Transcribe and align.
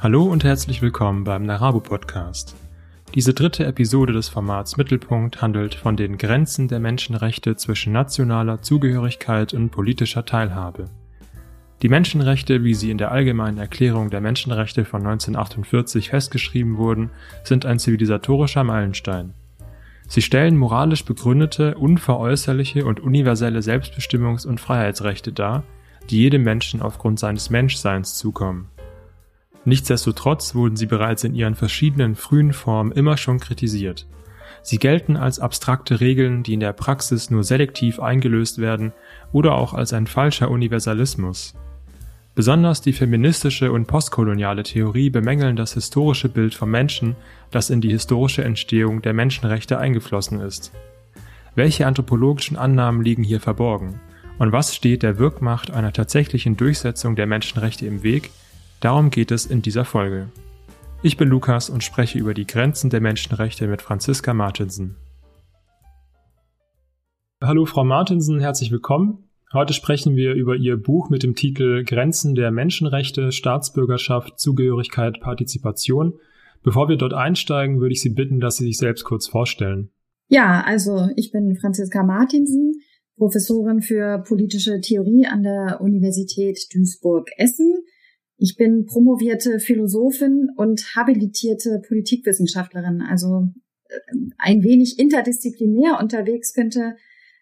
Hallo 0.00 0.22
und 0.22 0.44
herzlich 0.44 0.80
willkommen 0.80 1.24
beim 1.24 1.42
Narabo 1.42 1.80
Podcast. 1.80 2.54
Diese 3.16 3.34
dritte 3.34 3.66
Episode 3.66 4.12
des 4.12 4.28
Formats 4.28 4.76
Mittelpunkt 4.76 5.42
handelt 5.42 5.74
von 5.74 5.96
den 5.96 6.18
Grenzen 6.18 6.68
der 6.68 6.78
Menschenrechte 6.78 7.56
zwischen 7.56 7.94
nationaler 7.94 8.62
Zugehörigkeit 8.62 9.54
und 9.54 9.70
politischer 9.70 10.24
Teilhabe. 10.24 10.84
Die 11.82 11.88
Menschenrechte, 11.88 12.62
wie 12.62 12.74
sie 12.74 12.92
in 12.92 12.98
der 12.98 13.10
Allgemeinen 13.10 13.58
Erklärung 13.58 14.08
der 14.08 14.20
Menschenrechte 14.20 14.84
von 14.84 15.00
1948 15.00 16.10
festgeschrieben 16.10 16.76
wurden, 16.76 17.10
sind 17.42 17.66
ein 17.66 17.80
zivilisatorischer 17.80 18.62
Meilenstein. 18.62 19.34
Sie 20.06 20.22
stellen 20.22 20.56
moralisch 20.56 21.04
begründete, 21.04 21.74
unveräußerliche 21.76 22.84
und 22.84 23.00
universelle 23.00 23.58
Selbstbestimmungs- 23.58 24.46
und 24.46 24.60
Freiheitsrechte 24.60 25.32
dar, 25.32 25.64
die 26.08 26.18
jedem 26.18 26.44
Menschen 26.44 26.82
aufgrund 26.82 27.18
seines 27.18 27.50
Menschseins 27.50 28.14
zukommen. 28.14 28.68
Nichtsdestotrotz 29.64 30.54
wurden 30.54 30.76
sie 30.76 30.86
bereits 30.86 31.24
in 31.24 31.34
ihren 31.34 31.54
verschiedenen 31.54 32.14
frühen 32.14 32.52
Formen 32.52 32.92
immer 32.92 33.16
schon 33.16 33.40
kritisiert. 33.40 34.06
Sie 34.62 34.78
gelten 34.78 35.16
als 35.16 35.38
abstrakte 35.38 36.00
Regeln, 36.00 36.42
die 36.42 36.54
in 36.54 36.60
der 36.60 36.72
Praxis 36.72 37.30
nur 37.30 37.44
selektiv 37.44 38.00
eingelöst 38.00 38.58
werden 38.58 38.92
oder 39.32 39.54
auch 39.54 39.74
als 39.74 39.92
ein 39.92 40.06
falscher 40.06 40.50
Universalismus. 40.50 41.54
Besonders 42.34 42.80
die 42.80 42.92
feministische 42.92 43.72
und 43.72 43.86
postkoloniale 43.86 44.62
Theorie 44.62 45.10
bemängeln 45.10 45.56
das 45.56 45.74
historische 45.74 46.28
Bild 46.28 46.54
vom 46.54 46.70
Menschen, 46.70 47.16
das 47.50 47.68
in 47.68 47.80
die 47.80 47.90
historische 47.90 48.44
Entstehung 48.44 49.02
der 49.02 49.12
Menschenrechte 49.12 49.78
eingeflossen 49.78 50.40
ist. 50.40 50.72
Welche 51.56 51.86
anthropologischen 51.86 52.56
Annahmen 52.56 53.02
liegen 53.02 53.24
hier 53.24 53.40
verborgen? 53.40 54.00
Und 54.38 54.52
was 54.52 54.76
steht 54.76 55.02
der 55.02 55.18
Wirkmacht 55.18 55.72
einer 55.72 55.92
tatsächlichen 55.92 56.56
Durchsetzung 56.56 57.16
der 57.16 57.26
Menschenrechte 57.26 57.86
im 57.86 58.04
Weg, 58.04 58.30
Darum 58.80 59.10
geht 59.10 59.32
es 59.32 59.44
in 59.44 59.60
dieser 59.60 59.84
Folge. 59.84 60.28
Ich 61.02 61.16
bin 61.16 61.28
Lukas 61.28 61.68
und 61.68 61.82
spreche 61.82 62.16
über 62.16 62.32
die 62.32 62.46
Grenzen 62.46 62.90
der 62.90 63.00
Menschenrechte 63.00 63.66
mit 63.66 63.82
Franziska 63.82 64.34
Martinsen. 64.34 64.94
Hallo 67.42 67.66
Frau 67.66 67.82
Martinsen, 67.82 68.38
herzlich 68.38 68.70
willkommen. 68.70 69.24
Heute 69.52 69.72
sprechen 69.72 70.14
wir 70.14 70.34
über 70.34 70.54
Ihr 70.54 70.76
Buch 70.76 71.10
mit 71.10 71.24
dem 71.24 71.34
Titel 71.34 71.82
Grenzen 71.82 72.36
der 72.36 72.52
Menschenrechte, 72.52 73.32
Staatsbürgerschaft, 73.32 74.38
Zugehörigkeit, 74.38 75.20
Partizipation. 75.20 76.14
Bevor 76.62 76.88
wir 76.88 76.96
dort 76.96 77.14
einsteigen, 77.14 77.80
würde 77.80 77.94
ich 77.94 78.02
Sie 78.02 78.10
bitten, 78.10 78.38
dass 78.38 78.58
Sie 78.58 78.64
sich 78.64 78.78
selbst 78.78 79.02
kurz 79.02 79.26
vorstellen. 79.26 79.90
Ja, 80.28 80.62
also 80.64 81.08
ich 81.16 81.32
bin 81.32 81.56
Franziska 81.56 82.04
Martinsen, 82.04 82.74
Professorin 83.16 83.80
für 83.80 84.18
politische 84.18 84.80
Theorie 84.80 85.26
an 85.26 85.42
der 85.42 85.80
Universität 85.80 86.58
Duisburg-Essen. 86.72 87.82
Ich 88.38 88.56
bin 88.56 88.86
promovierte 88.86 89.58
Philosophin 89.58 90.48
und 90.56 90.94
habilitierte 90.94 91.82
Politikwissenschaftlerin, 91.86 93.02
also 93.02 93.48
äh, 93.88 94.16
ein 94.38 94.62
wenig 94.62 94.98
interdisziplinär 94.98 95.98
unterwegs 96.00 96.54
könnte 96.54 96.94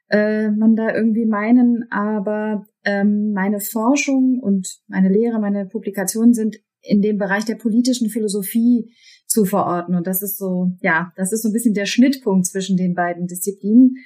äh, 0.09 0.51
man 0.51 0.75
da 0.75 0.95
irgendwie 0.95 1.27
meinen, 1.27 1.85
aber 1.91 2.67
ähm, 2.85 3.33
meine 3.33 3.61
Forschung 3.61 4.41
und 4.41 4.81
meine 4.87 5.09
Lehre, 5.09 5.39
meine 5.39 5.67
Publikationen 5.67 6.33
sind 6.33 6.57
in 6.81 7.03
dem 7.03 7.19
Bereich 7.19 7.45
der 7.45 7.57
politischen 7.57 8.09
Philosophie 8.09 8.95
zu 9.27 9.45
verorten. 9.45 9.95
Und 9.95 10.07
das 10.07 10.23
ist 10.23 10.39
so, 10.39 10.71
ja, 10.81 11.13
das 11.17 11.33
ist 11.33 11.43
so 11.43 11.49
ein 11.49 11.53
bisschen 11.53 11.75
der 11.75 11.87
Schnittpunkt 11.87 12.47
zwischen 12.47 12.77
den 12.77 12.95
beiden 12.95 13.27
Disziplinen. 13.27 13.97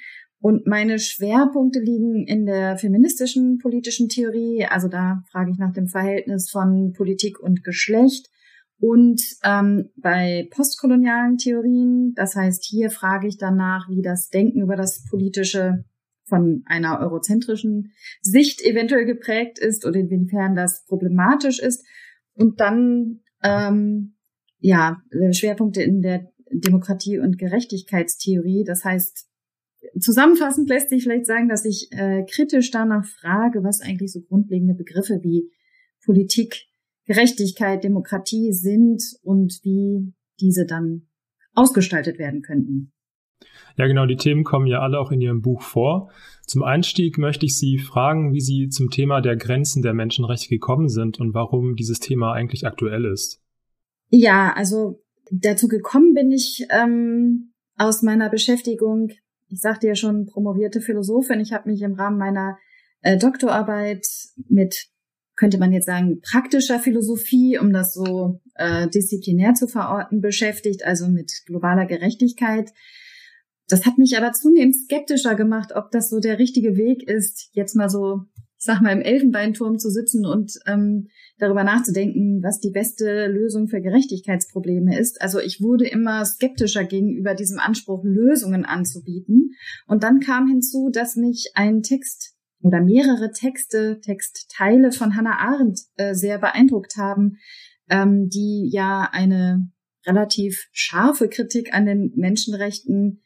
Und 0.41 0.65
meine 0.65 0.97
Schwerpunkte 0.97 1.79
liegen 1.79 2.25
in 2.25 2.47
der 2.47 2.75
feministischen 2.77 3.59
politischen 3.59 4.09
Theorie. 4.09 4.65
Also 4.67 4.87
da 4.87 5.23
frage 5.31 5.51
ich 5.51 5.59
nach 5.59 5.71
dem 5.71 5.87
Verhältnis 5.87 6.49
von 6.49 6.93
Politik 6.93 7.39
und 7.39 7.63
Geschlecht. 7.63 8.27
Und 8.79 9.21
ähm, 9.43 9.89
bei 9.95 10.49
postkolonialen 10.49 11.37
Theorien, 11.37 12.13
das 12.15 12.35
heißt, 12.35 12.65
hier 12.65 12.89
frage 12.89 13.27
ich 13.27 13.37
danach, 13.37 13.87
wie 13.89 14.01
das 14.01 14.29
Denken 14.29 14.63
über 14.63 14.75
das 14.75 15.05
Politische 15.07 15.85
von 16.25 16.63
einer 16.65 16.99
eurozentrischen 16.99 17.91
Sicht 18.21 18.63
eventuell 18.63 19.05
geprägt 19.05 19.59
ist 19.59 19.85
oder 19.85 19.99
inwiefern 19.99 20.55
das 20.55 20.85
problematisch 20.87 21.59
ist. 21.59 21.85
Und 22.33 22.59
dann 22.59 23.19
ähm, 23.43 24.15
ja 24.57 25.03
Schwerpunkte 25.33 25.83
in 25.83 26.01
der 26.01 26.31
Demokratie- 26.51 27.19
und 27.19 27.37
Gerechtigkeitstheorie. 27.37 28.63
Das 28.65 28.83
heißt, 28.83 29.27
Zusammenfassend 29.99 30.69
lässt 30.69 30.89
sich 30.89 31.03
vielleicht 31.03 31.25
sagen, 31.25 31.49
dass 31.49 31.65
ich 31.65 31.89
äh, 31.91 32.23
kritisch 32.29 32.71
danach 32.71 33.05
frage, 33.05 33.63
was 33.63 33.81
eigentlich 33.81 34.11
so 34.11 34.21
grundlegende 34.21 34.73
Begriffe 34.73 35.19
wie 35.21 35.51
Politik, 36.05 36.65
Gerechtigkeit, 37.05 37.83
Demokratie 37.83 38.53
sind 38.53 39.03
und 39.21 39.59
wie 39.63 40.13
diese 40.39 40.65
dann 40.65 41.07
ausgestaltet 41.53 42.19
werden 42.19 42.41
könnten. 42.41 42.93
Ja, 43.77 43.87
genau, 43.87 44.05
die 44.05 44.17
Themen 44.17 44.43
kommen 44.43 44.67
ja 44.67 44.79
alle 44.79 44.99
auch 44.99 45.11
in 45.11 45.21
Ihrem 45.21 45.41
Buch 45.41 45.61
vor. 45.61 46.11
Zum 46.45 46.63
Einstieg 46.63 47.17
möchte 47.17 47.45
ich 47.45 47.57
Sie 47.57 47.77
fragen, 47.77 48.33
wie 48.33 48.41
Sie 48.41 48.69
zum 48.69 48.89
Thema 48.89 49.21
der 49.21 49.35
Grenzen 49.35 49.81
der 49.81 49.93
Menschenrechte 49.93 50.49
gekommen 50.49 50.89
sind 50.89 51.19
und 51.19 51.33
warum 51.33 51.75
dieses 51.75 51.99
Thema 51.99 52.33
eigentlich 52.33 52.65
aktuell 52.65 53.05
ist. 53.05 53.41
Ja, 54.09 54.53
also 54.53 55.01
dazu 55.31 55.67
gekommen 55.67 56.13
bin 56.13 56.31
ich 56.31 56.65
ähm, 56.69 57.53
aus 57.77 58.01
meiner 58.01 58.29
Beschäftigung 58.29 59.11
ich 59.51 59.59
sagte 59.59 59.87
ja 59.87 59.95
schon, 59.95 60.25
promovierte 60.25 60.81
Philosophin. 60.81 61.39
Ich 61.39 61.51
habe 61.51 61.69
mich 61.69 61.81
im 61.81 61.93
Rahmen 61.93 62.17
meiner 62.17 62.57
äh, 63.01 63.17
Doktorarbeit 63.17 64.07
mit, 64.47 64.87
könnte 65.35 65.57
man 65.57 65.73
jetzt 65.73 65.85
sagen, 65.85 66.21
praktischer 66.21 66.79
Philosophie, 66.79 67.59
um 67.59 67.73
das 67.73 67.93
so 67.93 68.39
äh, 68.55 68.87
disziplinär 68.87 69.53
zu 69.53 69.67
verorten, 69.67 70.21
beschäftigt, 70.21 70.85
also 70.85 71.07
mit 71.07 71.31
globaler 71.45 71.85
Gerechtigkeit. 71.85 72.71
Das 73.67 73.85
hat 73.85 73.97
mich 73.97 74.17
aber 74.17 74.31
zunehmend 74.31 74.75
skeptischer 74.75 75.35
gemacht, 75.35 75.73
ob 75.75 75.91
das 75.91 76.09
so 76.09 76.19
der 76.19 76.39
richtige 76.39 76.75
Weg 76.75 77.07
ist, 77.07 77.49
jetzt 77.51 77.75
mal 77.75 77.89
so 77.89 78.21
ich 78.61 78.65
sag 78.65 78.79
mal, 78.79 78.91
im 78.91 79.01
Elfenbeinturm 79.01 79.79
zu 79.79 79.89
sitzen 79.89 80.23
und 80.23 80.53
ähm, 80.67 81.07
darüber 81.39 81.63
nachzudenken, 81.63 82.43
was 82.43 82.59
die 82.59 82.69
beste 82.69 83.25
Lösung 83.25 83.67
für 83.67 83.81
Gerechtigkeitsprobleme 83.81 84.99
ist. 84.99 85.19
Also 85.19 85.39
ich 85.39 85.61
wurde 85.61 85.87
immer 85.87 86.23
skeptischer 86.25 86.83
gegenüber 86.83 87.33
diesem 87.33 87.57
Anspruch, 87.57 88.03
Lösungen 88.03 88.63
anzubieten. 88.63 89.55
Und 89.87 90.03
dann 90.03 90.19
kam 90.19 90.47
hinzu, 90.47 90.91
dass 90.93 91.15
mich 91.15 91.53
ein 91.55 91.81
Text 91.81 92.35
oder 92.61 92.81
mehrere 92.81 93.31
Texte, 93.31 93.99
Textteile 93.99 94.91
von 94.91 95.15
Hannah 95.15 95.39
Arendt 95.39 95.79
äh, 95.95 96.13
sehr 96.13 96.37
beeindruckt 96.37 96.97
haben, 96.97 97.37
ähm, 97.89 98.29
die 98.29 98.69
ja 98.71 99.09
eine 99.11 99.71
relativ 100.05 100.67
scharfe 100.71 101.29
Kritik 101.29 101.73
an 101.73 101.87
den 101.87 102.13
Menschenrechten 102.15 103.23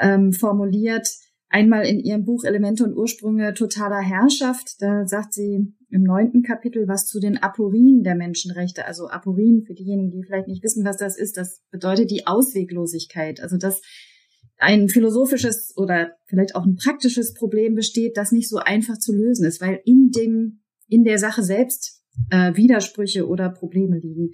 ähm, 0.00 0.32
formuliert, 0.32 1.08
Einmal 1.50 1.86
in 1.86 1.98
ihrem 1.98 2.24
Buch 2.24 2.44
Elemente 2.44 2.84
und 2.84 2.94
Ursprünge 2.94 3.54
totaler 3.54 4.00
Herrschaft, 4.00 4.76
da 4.80 5.06
sagt 5.06 5.32
sie 5.32 5.74
im 5.90 6.02
neunten 6.02 6.42
Kapitel 6.42 6.86
was 6.88 7.06
zu 7.06 7.20
den 7.20 7.38
Aporien 7.38 8.02
der 8.02 8.14
Menschenrechte. 8.14 8.84
Also 8.84 9.08
Aporien, 9.08 9.64
für 9.66 9.72
diejenigen, 9.74 10.10
die 10.10 10.22
vielleicht 10.24 10.48
nicht 10.48 10.62
wissen, 10.62 10.84
was 10.84 10.98
das 10.98 11.16
ist, 11.16 11.38
das 11.38 11.62
bedeutet 11.70 12.10
die 12.10 12.26
Ausweglosigkeit. 12.26 13.40
Also 13.40 13.56
dass 13.56 13.80
ein 14.58 14.88
philosophisches 14.88 15.72
oder 15.76 16.12
vielleicht 16.26 16.54
auch 16.54 16.66
ein 16.66 16.76
praktisches 16.76 17.32
Problem 17.32 17.74
besteht, 17.74 18.16
das 18.16 18.32
nicht 18.32 18.48
so 18.48 18.58
einfach 18.58 18.98
zu 18.98 19.14
lösen 19.14 19.46
ist, 19.46 19.62
weil 19.62 19.80
in 19.84 20.10
dem, 20.10 20.60
in 20.88 21.04
der 21.04 21.18
Sache 21.18 21.42
selbst 21.42 22.02
äh, 22.30 22.54
Widersprüche 22.56 23.26
oder 23.26 23.48
Probleme 23.48 23.98
liegen. 23.98 24.32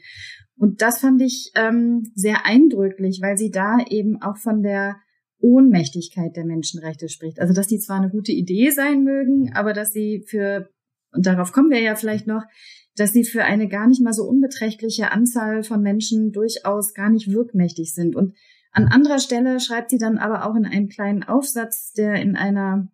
Und 0.56 0.82
das 0.82 0.98
fand 0.98 1.22
ich 1.22 1.52
ähm, 1.56 2.10
sehr 2.14 2.46
eindrücklich, 2.46 3.20
weil 3.22 3.36
sie 3.36 3.50
da 3.50 3.78
eben 3.88 4.20
auch 4.22 4.38
von 4.38 4.62
der 4.62 4.96
Ohnmächtigkeit 5.44 6.34
der 6.36 6.46
Menschenrechte 6.46 7.10
spricht. 7.10 7.38
Also, 7.38 7.52
dass 7.52 7.66
die 7.66 7.78
zwar 7.78 7.98
eine 7.98 8.10
gute 8.10 8.32
Idee 8.32 8.70
sein 8.70 9.04
mögen, 9.04 9.52
aber 9.54 9.74
dass 9.74 9.92
sie 9.92 10.24
für, 10.26 10.70
und 11.12 11.26
darauf 11.26 11.52
kommen 11.52 11.70
wir 11.70 11.80
ja 11.80 11.94
vielleicht 11.96 12.26
noch, 12.26 12.44
dass 12.96 13.12
sie 13.12 13.24
für 13.24 13.44
eine 13.44 13.68
gar 13.68 13.86
nicht 13.86 14.00
mal 14.00 14.14
so 14.14 14.24
unbeträchtliche 14.24 15.12
Anzahl 15.12 15.62
von 15.62 15.82
Menschen 15.82 16.32
durchaus 16.32 16.94
gar 16.94 17.10
nicht 17.10 17.30
wirkmächtig 17.30 17.92
sind. 17.92 18.16
Und 18.16 18.34
an 18.72 18.86
anderer 18.86 19.18
Stelle 19.18 19.60
schreibt 19.60 19.90
sie 19.90 19.98
dann 19.98 20.16
aber 20.16 20.46
auch 20.46 20.56
in 20.56 20.64
einem 20.64 20.88
kleinen 20.88 21.22
Aufsatz, 21.22 21.92
der 21.92 22.14
in 22.14 22.36
einer 22.36 22.88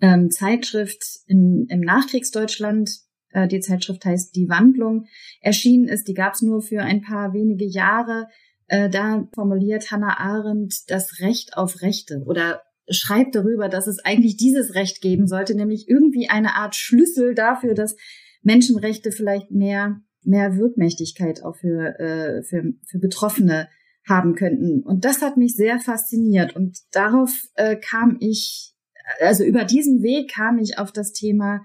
ähm, 0.00 0.30
Zeitschrift 0.30 1.20
in, 1.26 1.66
im 1.70 1.80
Nachkriegsdeutschland, 1.80 2.90
äh, 3.30 3.48
die 3.48 3.60
Zeitschrift 3.60 4.04
heißt 4.04 4.36
Die 4.36 4.48
Wandlung, 4.48 5.06
erschienen 5.40 5.88
ist. 5.88 6.08
Die 6.08 6.14
gab 6.14 6.34
es 6.34 6.42
nur 6.42 6.60
für 6.60 6.82
ein 6.82 7.00
paar 7.00 7.32
wenige 7.32 7.64
Jahre. 7.64 8.28
Äh, 8.72 8.88
da 8.88 9.28
formuliert 9.34 9.90
Hannah 9.90 10.18
Arendt 10.18 10.90
das 10.90 11.20
Recht 11.20 11.58
auf 11.58 11.82
Rechte 11.82 12.22
oder 12.24 12.62
schreibt 12.88 13.34
darüber, 13.34 13.68
dass 13.68 13.86
es 13.86 13.98
eigentlich 14.02 14.38
dieses 14.38 14.74
Recht 14.74 15.02
geben 15.02 15.26
sollte, 15.26 15.54
nämlich 15.54 15.88
irgendwie 15.88 16.30
eine 16.30 16.56
Art 16.56 16.74
Schlüssel 16.74 17.34
dafür, 17.34 17.74
dass 17.74 17.96
Menschenrechte 18.42 19.12
vielleicht 19.12 19.50
mehr 19.50 20.00
mehr 20.24 20.56
Wirkmächtigkeit 20.56 21.42
auch 21.42 21.56
für, 21.56 21.98
äh, 21.98 22.42
für, 22.44 22.72
für 22.88 22.98
Betroffene 22.98 23.68
haben 24.08 24.34
könnten. 24.34 24.82
Und 24.82 25.04
das 25.04 25.20
hat 25.20 25.36
mich 25.36 25.54
sehr 25.54 25.78
fasziniert. 25.78 26.56
Und 26.56 26.78
darauf 26.92 27.30
äh, 27.54 27.76
kam 27.76 28.16
ich, 28.20 28.74
also 29.20 29.44
über 29.44 29.64
diesen 29.64 30.02
Weg 30.02 30.32
kam 30.32 30.58
ich 30.58 30.78
auf 30.78 30.92
das 30.92 31.12
Thema 31.12 31.60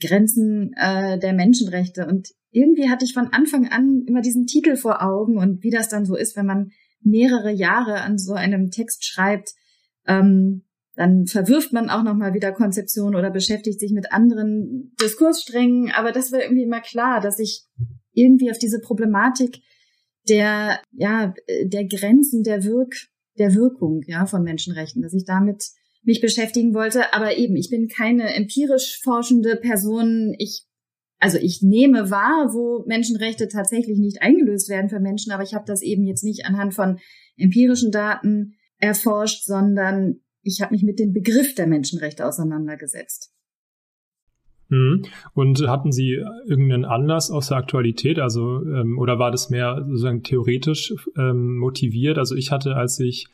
Grenzen 0.00 0.72
äh, 0.76 1.18
der 1.18 1.32
Menschenrechte. 1.32 2.06
Und 2.06 2.28
irgendwie 2.54 2.88
hatte 2.88 3.04
ich 3.04 3.12
von 3.12 3.28
Anfang 3.32 3.68
an 3.68 4.04
immer 4.06 4.20
diesen 4.20 4.46
Titel 4.46 4.76
vor 4.76 5.02
Augen 5.02 5.38
und 5.38 5.62
wie 5.62 5.70
das 5.70 5.88
dann 5.88 6.06
so 6.06 6.16
ist, 6.16 6.36
wenn 6.36 6.46
man 6.46 6.70
mehrere 7.02 7.50
Jahre 7.50 8.00
an 8.00 8.16
so 8.16 8.32
einem 8.32 8.70
Text 8.70 9.04
schreibt, 9.04 9.54
ähm, 10.06 10.62
dann 10.94 11.26
verwirft 11.26 11.72
man 11.72 11.90
auch 11.90 12.04
noch 12.04 12.14
mal 12.14 12.34
wieder 12.34 12.52
Konzeptionen 12.52 13.16
oder 13.16 13.30
beschäftigt 13.30 13.80
sich 13.80 13.90
mit 13.90 14.12
anderen 14.12 14.94
Diskurssträngen. 15.02 15.90
Aber 15.90 16.12
das 16.12 16.30
war 16.30 16.40
irgendwie 16.42 16.62
immer 16.62 16.80
klar, 16.80 17.20
dass 17.20 17.40
ich 17.40 17.64
irgendwie 18.12 18.52
auf 18.52 18.58
diese 18.58 18.80
Problematik 18.80 19.60
der, 20.28 20.80
ja, 20.92 21.34
der 21.64 21.86
Grenzen 21.86 22.44
der 22.44 22.62
Wirk, 22.62 22.94
der 23.36 23.54
Wirkung, 23.54 24.02
ja, 24.06 24.26
von 24.26 24.44
Menschenrechten, 24.44 25.02
dass 25.02 25.12
ich 25.12 25.24
damit 25.24 25.64
mich 26.04 26.20
beschäftigen 26.20 26.72
wollte. 26.74 27.12
Aber 27.12 27.36
eben, 27.36 27.56
ich 27.56 27.70
bin 27.70 27.88
keine 27.88 28.32
empirisch 28.32 29.00
forschende 29.02 29.56
Person. 29.56 30.36
Ich, 30.38 30.64
also 31.24 31.38
ich 31.38 31.62
nehme 31.62 32.10
wahr, 32.10 32.50
wo 32.52 32.84
Menschenrechte 32.86 33.48
tatsächlich 33.48 33.98
nicht 33.98 34.20
eingelöst 34.20 34.68
werden 34.68 34.90
für 34.90 35.00
Menschen, 35.00 35.32
aber 35.32 35.42
ich 35.42 35.54
habe 35.54 35.64
das 35.66 35.80
eben 35.80 36.04
jetzt 36.04 36.22
nicht 36.22 36.44
anhand 36.44 36.74
von 36.74 36.98
empirischen 37.38 37.90
Daten 37.90 38.56
erforscht, 38.76 39.42
sondern 39.44 40.16
ich 40.42 40.60
habe 40.60 40.74
mich 40.74 40.82
mit 40.82 40.98
dem 40.98 41.14
Begriff 41.14 41.54
der 41.54 41.66
Menschenrechte 41.66 42.26
auseinandergesetzt. 42.26 43.32
Mhm. 44.68 45.04
Und 45.32 45.66
hatten 45.66 45.92
Sie 45.92 46.22
irgendeinen 46.46 46.84
Anlass 46.84 47.30
aus 47.30 47.48
der 47.48 47.56
Aktualität, 47.56 48.18
also 48.18 48.60
ähm, 48.60 48.98
oder 48.98 49.18
war 49.18 49.30
das 49.30 49.48
mehr 49.48 49.82
sozusagen 49.88 50.24
theoretisch 50.24 50.94
ähm, 51.16 51.56
motiviert? 51.56 52.18
Also 52.18 52.34
ich 52.34 52.50
hatte, 52.50 52.76
als 52.76 53.00
ich 53.00 53.28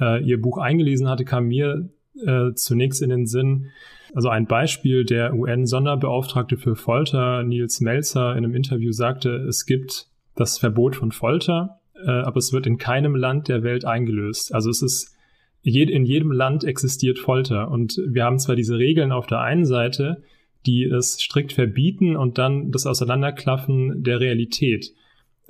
äh, 0.00 0.20
Ihr 0.24 0.42
Buch 0.42 0.58
eingelesen 0.58 1.08
hatte, 1.08 1.24
kam 1.24 1.46
mir 1.46 1.90
äh, 2.26 2.54
zunächst 2.54 3.02
in 3.02 3.10
den 3.10 3.26
Sinn, 3.26 3.68
also 4.16 4.30
ein 4.30 4.46
Beispiel, 4.46 5.04
der 5.04 5.34
UN-Sonderbeauftragte 5.34 6.56
für 6.56 6.74
Folter, 6.74 7.42
Nils 7.42 7.82
Melzer, 7.82 8.30
in 8.34 8.46
einem 8.46 8.54
Interview 8.54 8.90
sagte, 8.90 9.28
es 9.46 9.66
gibt 9.66 10.08
das 10.34 10.56
Verbot 10.56 10.96
von 10.96 11.12
Folter, 11.12 11.80
äh, 12.02 12.08
aber 12.08 12.38
es 12.38 12.50
wird 12.50 12.66
in 12.66 12.78
keinem 12.78 13.14
Land 13.14 13.48
der 13.48 13.62
Welt 13.62 13.84
eingelöst. 13.84 14.54
Also 14.54 14.70
es 14.70 14.80
ist 14.80 15.14
in 15.62 16.06
jedem 16.06 16.32
Land 16.32 16.64
existiert 16.64 17.18
Folter. 17.18 17.70
Und 17.70 18.00
wir 18.08 18.24
haben 18.24 18.38
zwar 18.38 18.56
diese 18.56 18.78
Regeln 18.78 19.12
auf 19.12 19.26
der 19.26 19.40
einen 19.40 19.66
Seite, 19.66 20.22
die 20.64 20.84
es 20.84 21.20
strikt 21.20 21.52
verbieten 21.52 22.16
und 22.16 22.38
dann 22.38 22.70
das 22.70 22.86
Auseinanderklaffen 22.86 24.02
der 24.02 24.20
Realität. 24.20 24.94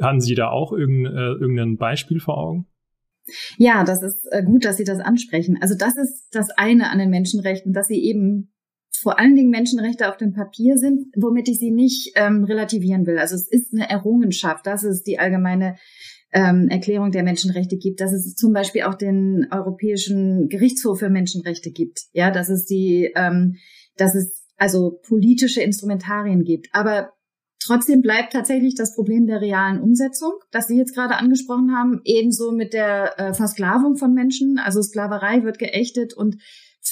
Haben 0.00 0.20
Sie 0.20 0.34
da 0.34 0.48
auch 0.48 0.72
irgendein, 0.72 1.14
äh, 1.14 1.32
irgendein 1.34 1.76
Beispiel 1.76 2.18
vor 2.18 2.36
Augen? 2.36 2.66
Ja, 3.58 3.84
das 3.84 4.02
ist 4.02 4.26
äh, 4.32 4.42
gut, 4.42 4.64
dass 4.64 4.76
Sie 4.76 4.84
das 4.84 4.98
ansprechen. 4.98 5.56
Also 5.60 5.76
das 5.78 5.96
ist 5.96 6.30
das 6.32 6.50
eine 6.50 6.90
an 6.90 6.98
den 6.98 7.10
Menschenrechten, 7.10 7.72
dass 7.72 7.86
sie 7.86 8.02
eben 8.02 8.50
vor 9.02 9.18
allen 9.18 9.34
Dingen 9.34 9.50
Menschenrechte 9.50 10.08
auf 10.08 10.16
dem 10.16 10.32
Papier 10.32 10.76
sind, 10.76 11.06
womit 11.16 11.48
ich 11.48 11.58
sie 11.58 11.70
nicht 11.70 12.12
ähm, 12.16 12.44
relativieren 12.44 13.06
will. 13.06 13.18
Also 13.18 13.34
es 13.34 13.48
ist 13.48 13.72
eine 13.72 13.88
Errungenschaft, 13.88 14.66
das 14.66 14.84
ist 14.84 15.04
die 15.04 15.18
allgemeine 15.18 15.76
ähm, 16.32 16.68
Erklärung 16.68 17.12
der 17.12 17.22
Menschenrechte 17.22 17.76
gibt, 17.76 18.00
dass 18.00 18.12
es 18.12 18.34
zum 18.34 18.52
Beispiel 18.52 18.82
auch 18.82 18.94
den 18.94 19.46
Europäischen 19.50 20.48
Gerichtshof 20.48 20.98
für 20.98 21.08
Menschenrechte 21.08 21.70
gibt, 21.70 22.00
ja, 22.12 22.30
dass 22.30 22.48
es 22.48 22.64
die, 22.64 23.10
ähm, 23.14 23.56
dass 23.96 24.14
es 24.14 24.44
also 24.56 25.00
politische 25.06 25.62
Instrumentarien 25.62 26.44
gibt. 26.44 26.68
Aber 26.72 27.12
trotzdem 27.58 28.00
bleibt 28.00 28.32
tatsächlich 28.32 28.74
das 28.74 28.94
Problem 28.94 29.26
der 29.26 29.40
realen 29.40 29.80
Umsetzung, 29.80 30.32
das 30.50 30.66
Sie 30.66 30.76
jetzt 30.76 30.94
gerade 30.94 31.16
angesprochen 31.16 31.74
haben, 31.76 32.00
ebenso 32.04 32.52
mit 32.52 32.72
der 32.72 33.18
äh, 33.18 33.34
Versklavung 33.34 33.96
von 33.96 34.12
Menschen. 34.12 34.58
Also 34.58 34.82
Sklaverei 34.82 35.42
wird 35.42 35.58
geächtet 35.58 36.14
und 36.14 36.36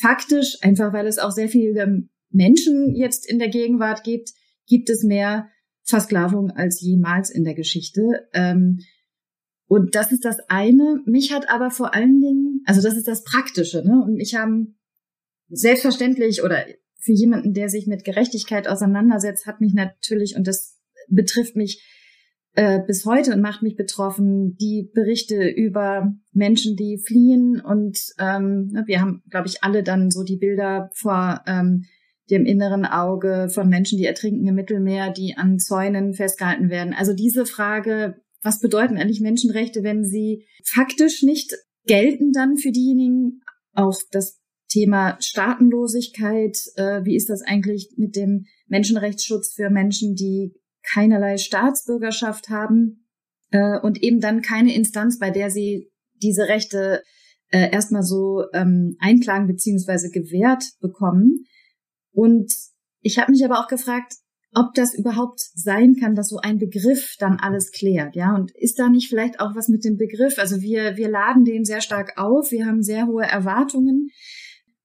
faktisch, 0.01 0.59
einfach 0.63 0.93
weil 0.93 1.07
es 1.07 1.19
auch 1.19 1.31
sehr 1.31 1.49
viele 1.49 2.09
Menschen 2.31 2.95
jetzt 2.95 3.29
in 3.29 3.39
der 3.39 3.49
Gegenwart 3.49 4.05
gibt, 4.05 4.33
gibt 4.67 4.91
es 4.91 5.03
mehr 5.03 5.49
Versklavung 5.85 6.51
als 6.51 6.81
jemals 6.81 7.31
in 7.31 7.45
der 7.45 7.55
Geschichte. 7.55 8.29
Ähm, 8.33 8.81
und 9.67 9.95
das 9.95 10.13
ist 10.13 10.25
das 10.25 10.39
eine. 10.49 11.01
Mich 11.07 11.33
hat 11.33 11.49
aber 11.49 11.71
vor 11.71 11.95
allen 11.95 12.21
Dingen, 12.21 12.63
also 12.67 12.83
das 12.83 12.97
ist 12.97 13.09
das 13.09 13.25
Praktische, 13.25 13.83
ne? 13.85 14.03
Und 14.05 14.15
mich 14.15 14.35
haben 14.35 14.77
selbstverständlich 15.49 16.43
oder 16.43 16.65
für 17.01 17.13
jemanden, 17.13 17.53
der 17.53 17.69
sich 17.69 17.87
mit 17.87 18.05
Gerechtigkeit 18.05 18.67
auseinandersetzt, 18.67 19.47
hat 19.47 19.61
mich 19.61 19.75
natürlich, 19.75 20.37
und 20.37 20.47
das 20.47 20.81
betrifft 21.09 21.55
mich 21.55 21.83
äh, 22.55 22.81
bis 22.87 23.05
heute 23.05 23.33
und 23.33 23.41
macht 23.41 23.63
mich 23.63 23.77
betroffen, 23.77 24.57
die 24.57 24.89
Berichte 24.95 25.49
über 25.49 26.15
Menschen, 26.33 26.77
die 26.77 26.99
fliehen. 26.99 27.61
Und 27.61 27.99
ähm, 28.19 28.69
ne, 28.73 28.85
wir 28.87 29.01
haben, 29.01 29.23
glaube 29.29 29.49
ich, 29.49 29.65
alle 29.65 29.83
dann 29.83 30.11
so 30.11 30.23
die 30.23 30.37
Bilder 30.37 30.91
vor 30.95 31.43
ähm, 31.47 31.85
dem 32.31 32.47
inneren 32.47 32.87
Auge 32.87 33.49
von 33.51 33.69
Menschen, 33.69 33.99
die 33.99 34.07
ertrinken 34.07 34.47
im 34.47 34.55
Mittelmeer, 34.55 35.11
die 35.11 35.37
an 35.37 35.59
Zäunen 35.59 36.15
festgehalten 36.15 36.71
werden. 36.71 36.95
Also 36.95 37.13
diese 37.13 37.45
Frage, 37.45 38.17
was 38.43 38.61
bedeuten 38.61 38.97
eigentlich 38.97 39.21
Menschenrechte, 39.21 39.83
wenn 39.83 40.05
sie 40.05 40.47
faktisch 40.65 41.23
nicht 41.23 41.55
gelten 41.87 42.33
dann 42.33 42.57
für 42.57 42.71
diejenigen? 42.71 43.41
Auch 43.73 43.97
das 44.13 44.41
Thema 44.69 45.17
Staatenlosigkeit, 45.21 46.57
äh, 46.77 47.05
wie 47.05 47.17
ist 47.17 47.29
das 47.29 47.43
eigentlich 47.43 47.95
mit 47.97 48.17
dem 48.17 48.47
Menschenrechtsschutz 48.69 49.55
für 49.55 49.71
Menschen, 49.71 50.15
die 50.15 50.55
keinerlei 50.93 51.39
Staatsbürgerschaft 51.39 52.49
haben 52.49 53.07
äh, 53.51 53.79
und 53.81 54.03
eben 54.03 54.21
dann 54.21 54.43
keine 54.43 54.75
Instanz, 54.75 55.19
bei 55.19 55.31
der 55.31 55.51
sie 55.51 55.91
diese 56.23 56.49
Rechte 56.49 57.03
äh, 57.51 57.71
erstmal 57.71 58.03
so 58.03 58.45
ähm, 58.53 58.97
einklagen 59.01 59.47
beziehungsweise 59.47 60.11
gewährt 60.11 60.65
bekommen. 60.81 61.45
Und 62.13 62.53
ich 63.01 63.19
habe 63.19 63.33
mich 63.33 63.45
aber 63.45 63.61
auch 63.61 63.69
gefragt, 63.69 64.15
ob 64.55 64.73
das 64.75 64.95
überhaupt 64.95 65.41
sein 65.55 65.97
kann, 65.97 66.15
dass 66.15 66.29
so 66.29 66.39
ein 66.39 66.59
Begriff 66.59 67.17
dann 67.19 67.39
alles 67.41 67.73
klärt, 67.73 68.15
ja? 68.15 68.35
Und 68.35 68.53
ist 68.55 68.79
da 68.79 68.89
nicht 68.89 69.09
vielleicht 69.09 69.41
auch 69.41 69.57
was 69.57 69.69
mit 69.69 69.85
dem 69.85 69.97
Begriff? 69.97 70.39
Also 70.39 70.61
wir, 70.61 70.97
wir 70.97 71.09
laden 71.09 71.45
den 71.45 71.65
sehr 71.65 71.81
stark 71.81 72.13
auf, 72.17 72.53
wir 72.53 72.67
haben 72.67 72.83
sehr 72.83 73.07
hohe 73.07 73.25
Erwartungen. 73.25 74.11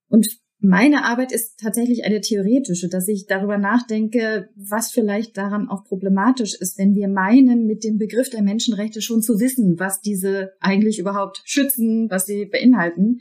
Und 0.08 0.26
meine 0.62 1.04
Arbeit 1.04 1.32
ist 1.32 1.58
tatsächlich 1.58 2.04
eine 2.04 2.20
theoretische, 2.20 2.88
dass 2.88 3.08
ich 3.08 3.26
darüber 3.26 3.56
nachdenke, 3.56 4.50
was 4.56 4.90
vielleicht 4.90 5.36
daran 5.36 5.68
auch 5.68 5.84
problematisch 5.84 6.54
ist, 6.54 6.78
wenn 6.78 6.94
wir 6.94 7.08
meinen, 7.08 7.66
mit 7.66 7.82
dem 7.82 7.96
Begriff 7.96 8.28
der 8.28 8.42
Menschenrechte 8.42 9.00
schon 9.00 9.22
zu 9.22 9.40
wissen, 9.40 9.78
was 9.78 10.00
diese 10.02 10.52
eigentlich 10.60 10.98
überhaupt 10.98 11.40
schützen, 11.44 12.10
was 12.10 12.26
sie 12.26 12.44
beinhalten. 12.44 13.20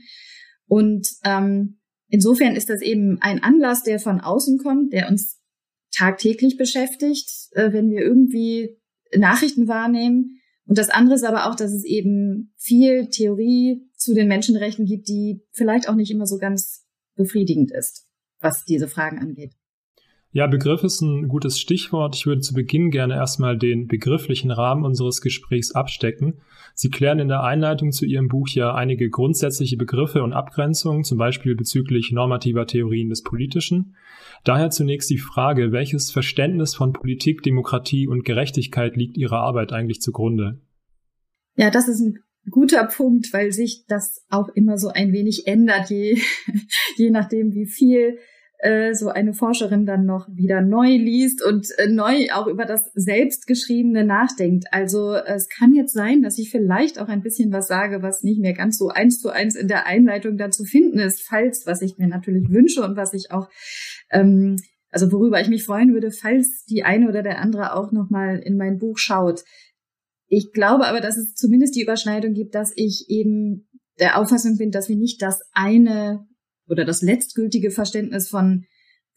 Und 0.67 1.07
ähm, 1.23 1.79
insofern 2.09 2.55
ist 2.55 2.69
das 2.69 2.81
eben 2.81 3.19
ein 3.21 3.41
Anlass, 3.41 3.83
der 3.83 3.99
von 3.99 4.19
außen 4.19 4.57
kommt, 4.57 4.91
der 4.91 5.07
uns 5.07 5.39
tagtäglich 5.95 6.57
beschäftigt, 6.57 7.29
äh, 7.53 7.71
wenn 7.71 7.89
wir 7.89 8.01
irgendwie 8.01 8.77
Nachrichten 9.15 9.67
wahrnehmen. 9.69 10.41
Und 10.65 10.77
das 10.77 10.89
andere 10.89 11.15
ist 11.15 11.23
aber 11.23 11.49
auch, 11.49 11.55
dass 11.55 11.71
es 11.71 11.85
eben 11.85 12.53
viel 12.57 13.07
Theorie 13.07 13.89
zu 13.95 14.13
den 14.13 14.27
Menschenrechten 14.27 14.85
gibt, 14.85 15.07
die 15.07 15.41
vielleicht 15.51 15.87
auch 15.87 15.95
nicht 15.95 16.11
immer 16.11 16.25
so 16.25 16.37
ganz 16.37 16.85
befriedigend 17.19 17.71
ist, 17.71 18.07
was 18.39 18.65
diese 18.65 18.87
Fragen 18.87 19.19
angeht. 19.19 19.53
Ja, 20.31 20.45
Begriff 20.45 20.83
ist 20.83 21.01
ein 21.01 21.27
gutes 21.27 21.59
Stichwort. 21.59 22.15
Ich 22.15 22.27
würde 22.27 22.41
zu 22.41 22.53
Beginn 22.53 22.91
gerne 22.91 23.15
erstmal 23.15 23.57
den 23.57 23.87
begrifflichen 23.87 24.51
Rahmen 24.51 24.85
unseres 24.85 25.21
Gesprächs 25.21 25.71
abstecken. 25.71 26.41
Sie 26.75 26.91
klären 26.91 27.17
in 27.17 27.29
der 27.29 27.43
Einleitung 27.43 27.91
zu 27.91 28.05
Ihrem 28.05 28.27
Buch 28.27 28.47
ja 28.49 28.75
einige 28.75 29.09
grundsätzliche 29.09 29.75
Begriffe 29.75 30.21
und 30.21 30.33
Abgrenzungen, 30.33 31.03
zum 31.03 31.17
Beispiel 31.17 31.55
bezüglich 31.55 32.11
normativer 32.11 32.67
Theorien 32.67 33.09
des 33.09 33.23
Politischen. 33.23 33.95
Daher 34.43 34.69
zunächst 34.69 35.09
die 35.09 35.17
Frage, 35.17 35.71
welches 35.71 36.11
Verständnis 36.11 36.75
von 36.75 36.93
Politik, 36.93 37.41
Demokratie 37.41 38.07
und 38.07 38.23
Gerechtigkeit 38.23 38.95
liegt 38.95 39.17
Ihrer 39.17 39.39
Arbeit 39.39 39.73
eigentlich 39.73 39.99
zugrunde? 39.99 40.61
Ja, 41.55 41.71
das 41.71 41.87
ist 41.87 42.01
ein 42.01 42.19
guter 42.49 42.85
Punkt, 42.85 43.31
weil 43.33 43.51
sich 43.51 43.85
das 43.87 44.25
auch 44.29 44.49
immer 44.49 44.77
so 44.77 44.89
ein 44.89 45.11
wenig 45.11 45.47
ändert, 45.47 45.89
je, 45.89 46.19
je 46.97 47.09
nachdem, 47.09 47.53
wie 47.53 47.65
viel 47.65 48.17
äh, 48.59 48.93
so 48.93 49.09
eine 49.09 49.33
Forscherin 49.33 49.85
dann 49.85 50.05
noch 50.05 50.27
wieder 50.29 50.61
neu 50.61 50.89
liest 50.89 51.43
und 51.43 51.67
äh, 51.77 51.87
neu 51.87 52.27
auch 52.33 52.47
über 52.47 52.65
das 52.65 52.91
Selbstgeschriebene 52.93 54.03
nachdenkt. 54.03 54.65
Also 54.71 55.13
es 55.13 55.47
kann 55.47 55.73
jetzt 55.73 55.93
sein, 55.93 56.21
dass 56.21 56.37
ich 56.37 56.51
vielleicht 56.51 56.99
auch 56.99 57.07
ein 57.07 57.21
bisschen 57.21 57.53
was 57.53 57.67
sage, 57.67 58.01
was 58.01 58.23
nicht 58.23 58.41
mehr 58.41 58.53
ganz 58.53 58.77
so 58.77 58.89
eins 58.89 59.21
zu 59.21 59.29
eins 59.29 59.55
in 59.55 59.69
der 59.69 59.85
Einleitung 59.85 60.37
dann 60.37 60.51
zu 60.51 60.65
finden 60.65 60.99
ist, 60.99 61.21
falls, 61.21 61.65
was 61.67 61.81
ich 61.81 61.97
mir 61.97 62.07
natürlich 62.07 62.49
wünsche 62.49 62.83
und 62.83 62.97
was 62.97 63.13
ich 63.13 63.31
auch 63.31 63.47
ähm, 64.11 64.57
also 64.91 65.11
worüber 65.11 65.39
ich 65.39 65.49
mich 65.49 65.63
freuen 65.65 65.93
würde, 65.93 66.11
falls 66.11 66.65
die 66.65 66.83
eine 66.83 67.07
oder 67.07 67.21
der 67.21 67.39
andere 67.39 67.75
auch 67.75 67.91
nochmal 67.91 68.39
in 68.39 68.57
mein 68.57 68.79
Buch 68.79 68.97
schaut. 68.97 69.43
Ich 70.29 70.51
glaube 70.53 70.87
aber, 70.87 71.01
dass 71.01 71.17
es 71.17 71.33
zumindest 71.33 71.75
die 71.75 71.81
Überschneidung 71.81 72.33
gibt, 72.33 72.55
dass 72.55 72.71
ich 72.75 73.05
eben 73.09 73.67
der 73.99 74.17
Auffassung 74.17 74.57
bin, 74.57 74.71
dass 74.71 74.87
wir 74.87 74.95
nicht 74.95 75.21
das 75.21 75.41
eine 75.51 76.25
oder 76.67 76.85
das 76.85 77.01
letztgültige 77.01 77.71
Verständnis 77.71 78.29
von 78.29 78.65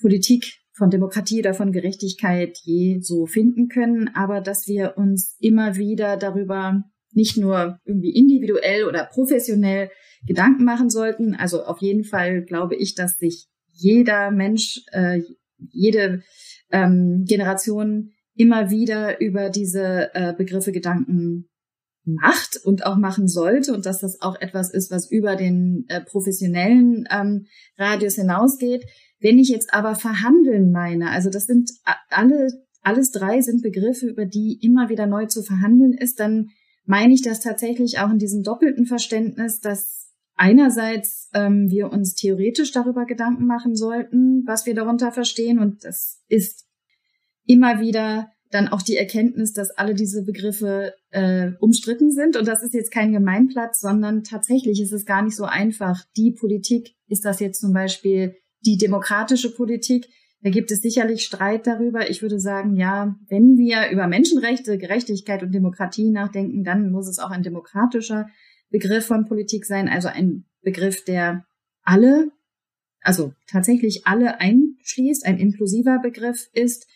Politik, 0.00 0.58
von 0.72 0.90
Demokratie 0.90 1.40
oder 1.40 1.54
von 1.54 1.70
Gerechtigkeit 1.70 2.58
je 2.64 3.00
so 3.00 3.26
finden 3.26 3.68
können, 3.68 4.08
aber 4.14 4.40
dass 4.40 4.66
wir 4.66 4.94
uns 4.96 5.36
immer 5.38 5.76
wieder 5.76 6.16
darüber 6.16 6.82
nicht 7.12 7.36
nur 7.36 7.78
irgendwie 7.84 8.14
individuell 8.14 8.84
oder 8.84 9.04
professionell 9.04 9.90
Gedanken 10.26 10.64
machen 10.64 10.88
sollten. 10.88 11.34
Also 11.34 11.62
auf 11.64 11.82
jeden 11.82 12.04
Fall 12.04 12.42
glaube 12.42 12.74
ich, 12.74 12.94
dass 12.94 13.18
sich 13.18 13.48
jeder 13.70 14.30
Mensch, 14.30 14.80
äh, 14.92 15.20
jede 15.58 16.22
ähm, 16.70 17.24
Generation 17.28 18.12
immer 18.34 18.70
wieder 18.70 19.20
über 19.20 19.50
diese 19.50 20.14
äh, 20.14 20.34
Begriffe 20.36 20.72
Gedanken 20.72 21.48
macht 22.04 22.58
und 22.64 22.84
auch 22.84 22.96
machen 22.96 23.28
sollte 23.28 23.72
und 23.72 23.86
dass 23.86 24.00
das 24.00 24.20
auch 24.20 24.40
etwas 24.40 24.72
ist, 24.72 24.90
was 24.90 25.10
über 25.10 25.36
den 25.36 25.84
äh, 25.88 26.00
professionellen 26.00 27.04
ähm, 27.10 27.46
Radius 27.78 28.16
hinausgeht. 28.16 28.84
Wenn 29.20 29.38
ich 29.38 29.48
jetzt 29.48 29.72
aber 29.72 29.94
verhandeln 29.94 30.72
meine, 30.72 31.10
also 31.10 31.30
das 31.30 31.44
sind 31.44 31.70
alle, 32.10 32.48
alles 32.82 33.12
drei 33.12 33.40
sind 33.40 33.62
Begriffe, 33.62 34.08
über 34.08 34.26
die 34.26 34.58
immer 34.62 34.88
wieder 34.88 35.06
neu 35.06 35.26
zu 35.26 35.42
verhandeln 35.42 35.92
ist, 35.92 36.18
dann 36.18 36.48
meine 36.84 37.14
ich 37.14 37.22
das 37.22 37.38
tatsächlich 37.38 38.00
auch 38.00 38.10
in 38.10 38.18
diesem 38.18 38.42
doppelten 38.42 38.86
Verständnis, 38.86 39.60
dass 39.60 40.10
einerseits 40.34 41.30
ähm, 41.34 41.68
wir 41.68 41.92
uns 41.92 42.14
theoretisch 42.14 42.72
darüber 42.72 43.06
Gedanken 43.06 43.46
machen 43.46 43.76
sollten, 43.76 44.42
was 44.44 44.66
wir 44.66 44.74
darunter 44.74 45.12
verstehen 45.12 45.60
und 45.60 45.84
das 45.84 46.20
ist 46.26 46.66
immer 47.46 47.80
wieder 47.80 48.28
dann 48.52 48.68
auch 48.68 48.82
die 48.82 48.96
Erkenntnis, 48.96 49.52
dass 49.52 49.70
alle 49.70 49.94
diese 49.94 50.24
Begriffe 50.24 50.94
äh, 51.10 51.52
umstritten 51.58 52.10
sind. 52.10 52.36
Und 52.36 52.46
das 52.46 52.62
ist 52.62 52.74
jetzt 52.74 52.92
kein 52.92 53.12
Gemeinplatz, 53.12 53.80
sondern 53.80 54.24
tatsächlich 54.24 54.80
ist 54.80 54.92
es 54.92 55.06
gar 55.06 55.22
nicht 55.22 55.36
so 55.36 55.44
einfach. 55.44 56.04
Die 56.16 56.32
Politik, 56.32 56.94
ist 57.08 57.24
das 57.24 57.40
jetzt 57.40 57.60
zum 57.60 57.72
Beispiel 57.72 58.36
die 58.60 58.76
demokratische 58.76 59.54
Politik? 59.54 60.06
Da 60.42 60.50
gibt 60.50 60.70
es 60.70 60.80
sicherlich 60.80 61.24
Streit 61.24 61.66
darüber. 61.66 62.10
Ich 62.10 62.20
würde 62.20 62.40
sagen, 62.40 62.76
ja, 62.76 63.16
wenn 63.28 63.56
wir 63.56 63.90
über 63.90 64.06
Menschenrechte, 64.06 64.76
Gerechtigkeit 64.76 65.42
und 65.42 65.52
Demokratie 65.52 66.10
nachdenken, 66.10 66.64
dann 66.64 66.90
muss 66.90 67.08
es 67.08 67.18
auch 67.18 67.30
ein 67.30 67.42
demokratischer 67.42 68.28
Begriff 68.70 69.06
von 69.06 69.26
Politik 69.26 69.66
sein, 69.66 69.88
also 69.88 70.08
ein 70.08 70.44
Begriff, 70.62 71.04
der 71.04 71.44
alle, 71.82 72.30
also 73.00 73.32
tatsächlich 73.46 74.06
alle 74.06 74.40
einschließt, 74.40 75.24
ein 75.26 75.38
inklusiver 75.38 76.00
Begriff 76.00 76.48
ist 76.52 76.86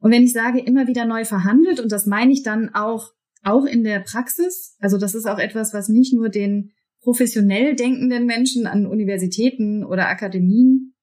und 0.00 0.10
wenn 0.10 0.24
ich 0.24 0.32
sage, 0.32 0.60
immer 0.60 0.86
wieder 0.86 1.04
neu 1.04 1.24
verhandelt, 1.24 1.78
und 1.78 1.92
das 1.92 2.06
meine 2.06 2.32
ich 2.32 2.42
dann 2.42 2.70
auch, 2.74 3.12
auch 3.42 3.64
in 3.64 3.84
der 3.84 4.00
Praxis, 4.00 4.76
also 4.80 4.98
das 4.98 5.14
ist 5.14 5.26
auch 5.26 5.38
etwas, 5.38 5.72
was 5.72 5.88
nicht 5.88 6.12
nur 6.14 6.28
den 6.28 6.72
professionell 7.02 7.76
denkenden 7.76 8.26
Menschen 8.26 8.66
an 8.66 8.86
Universitäten 8.86 9.84
oder 9.84 10.08
Akademien 10.08 10.94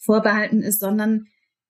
vorbehalten 0.00 0.62
ist, 0.62 0.80
sondern 0.80 1.26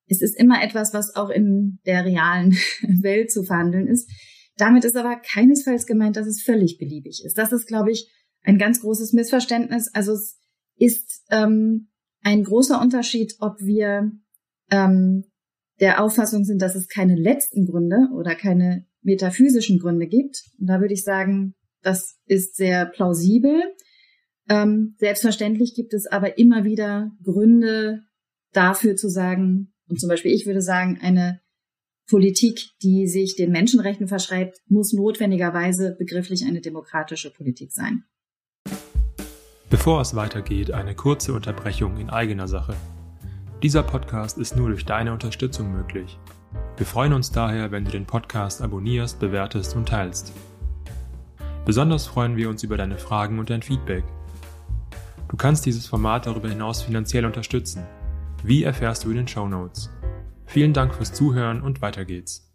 es 0.07 0.23
ist 0.23 0.39
immer 0.39 0.63
etwas, 0.63 0.95
was 0.95 1.17
auch 1.17 1.31
in 1.31 1.81
der 1.87 2.05
realen 2.05 2.53
Welt 3.03 3.31
zu 3.31 3.43
verhandeln 3.43 3.89
ist. 3.89 4.11
Damit 4.57 4.85
ist 4.85 4.97
aber 4.97 5.17
keinesfalls 5.17 5.87
gemeint, 5.87 6.17
dass 6.17 6.27
es 6.27 6.43
völlig 6.43 6.79
beliebig 6.79 7.23
ist. 7.25 7.37
Das 7.37 7.53
ist, 7.53 7.67
glaube 7.67 7.91
ich, 7.91 8.11
ein 8.43 8.59
ganz 8.59 8.81
großes 8.81 9.13
Missverständnis. 9.13 9.91
Also 9.93 10.13
es 10.13 10.39
ist 10.77 11.25
ähm, 11.31 11.89
ein 12.23 12.45
großer 12.45 12.81
Unterschied, 12.81 13.35
ob 13.41 13.59
wir 13.61 14.13
ähm, 14.71 15.25
der 15.81 16.03
Auffassung 16.03 16.45
sind, 16.45 16.63
dass 16.63 16.75
es 16.75 16.89
keine 16.89 17.17
letzten 17.17 17.67
Gründe 17.67 18.09
oder 18.15 18.35
keine 18.35 18.87
metaphysischen 19.03 19.79
Gründe 19.79 20.07
gibt. 20.07 20.43
Und 20.59 20.67
da 20.69 20.81
würde 20.81 20.95
ich 20.95 21.05
sagen, 21.05 21.55
das 21.83 22.19
ist 22.27 22.57
sehr 22.57 22.87
plausibel. 22.87 23.63
Ähm, 24.49 24.95
selbstverständlich 24.99 25.75
gibt 25.75 25.93
es 25.95 26.07
aber 26.07 26.39
immer 26.39 26.65
wieder 26.65 27.13
Gründe 27.23 28.03
dafür 28.53 28.97
zu 28.97 29.09
sagen, 29.09 29.73
und 29.89 30.01
zum 30.01 30.09
Beispiel 30.09 30.33
ich 30.33 30.47
würde 30.47 30.63
sagen, 30.63 30.99
eine 31.01 31.41
Politik, 32.09 32.61
die 32.83 33.09
sich 33.09 33.35
den 33.37 33.51
Menschenrechten 33.51 34.09
verschreibt, 34.09 34.59
muss 34.69 34.93
notwendigerweise 34.93 35.97
begrifflich 35.99 36.45
eine 36.47 36.61
demokratische 36.61 37.33
Politik 37.33 37.73
sein. 37.73 38.05
Bevor 39.69 40.01
es 40.01 40.15
weitergeht, 40.15 40.71
eine 40.71 40.95
kurze 40.95 41.33
Unterbrechung 41.33 41.99
in 41.99 42.09
eigener 42.09 42.47
Sache. 42.47 42.77
Dieser 43.67 43.83
Podcast 43.83 44.39
ist 44.39 44.57
nur 44.57 44.69
durch 44.69 44.85
deine 44.85 45.13
Unterstützung 45.13 45.73
möglich. 45.73 46.21
Wir 46.77 46.87
freuen 46.87 47.13
uns 47.13 47.33
daher, 47.33 47.73
wenn 47.73 47.85
du 47.85 47.91
den 47.91 48.07
Podcast 48.07 48.63
abonnierst, 48.63 49.19
bewertest 49.19 49.75
und 49.75 49.89
teilst. 49.89 50.33
Besonders 51.65 52.07
freuen 52.07 52.37
wir 52.37 52.49
uns 52.49 52.63
über 52.63 52.77
deine 52.77 52.97
Fragen 52.97 53.41
und 53.41 53.51
dein 53.51 53.63
Feedback. 53.63 54.05
Du 55.29 55.37
kannst 55.37 55.67
dieses 55.67 55.85
Format 55.85 56.27
darüber 56.27 56.49
hinaus 56.49 56.83
finanziell 56.83 57.27
unterstützen. 57.27 57.83
Wie 58.45 58.63
erfährst 58.63 59.05
du 59.05 59.11
in 59.11 59.17
den 59.17 59.27
Show 59.27 59.49
Notes? 59.49 59.91
Vielen 60.45 60.73
Dank 60.73 60.95
fürs 60.95 61.13
Zuhören 61.13 61.61
und 61.61 61.83
weiter 61.83 62.05
geht's. 62.05 62.47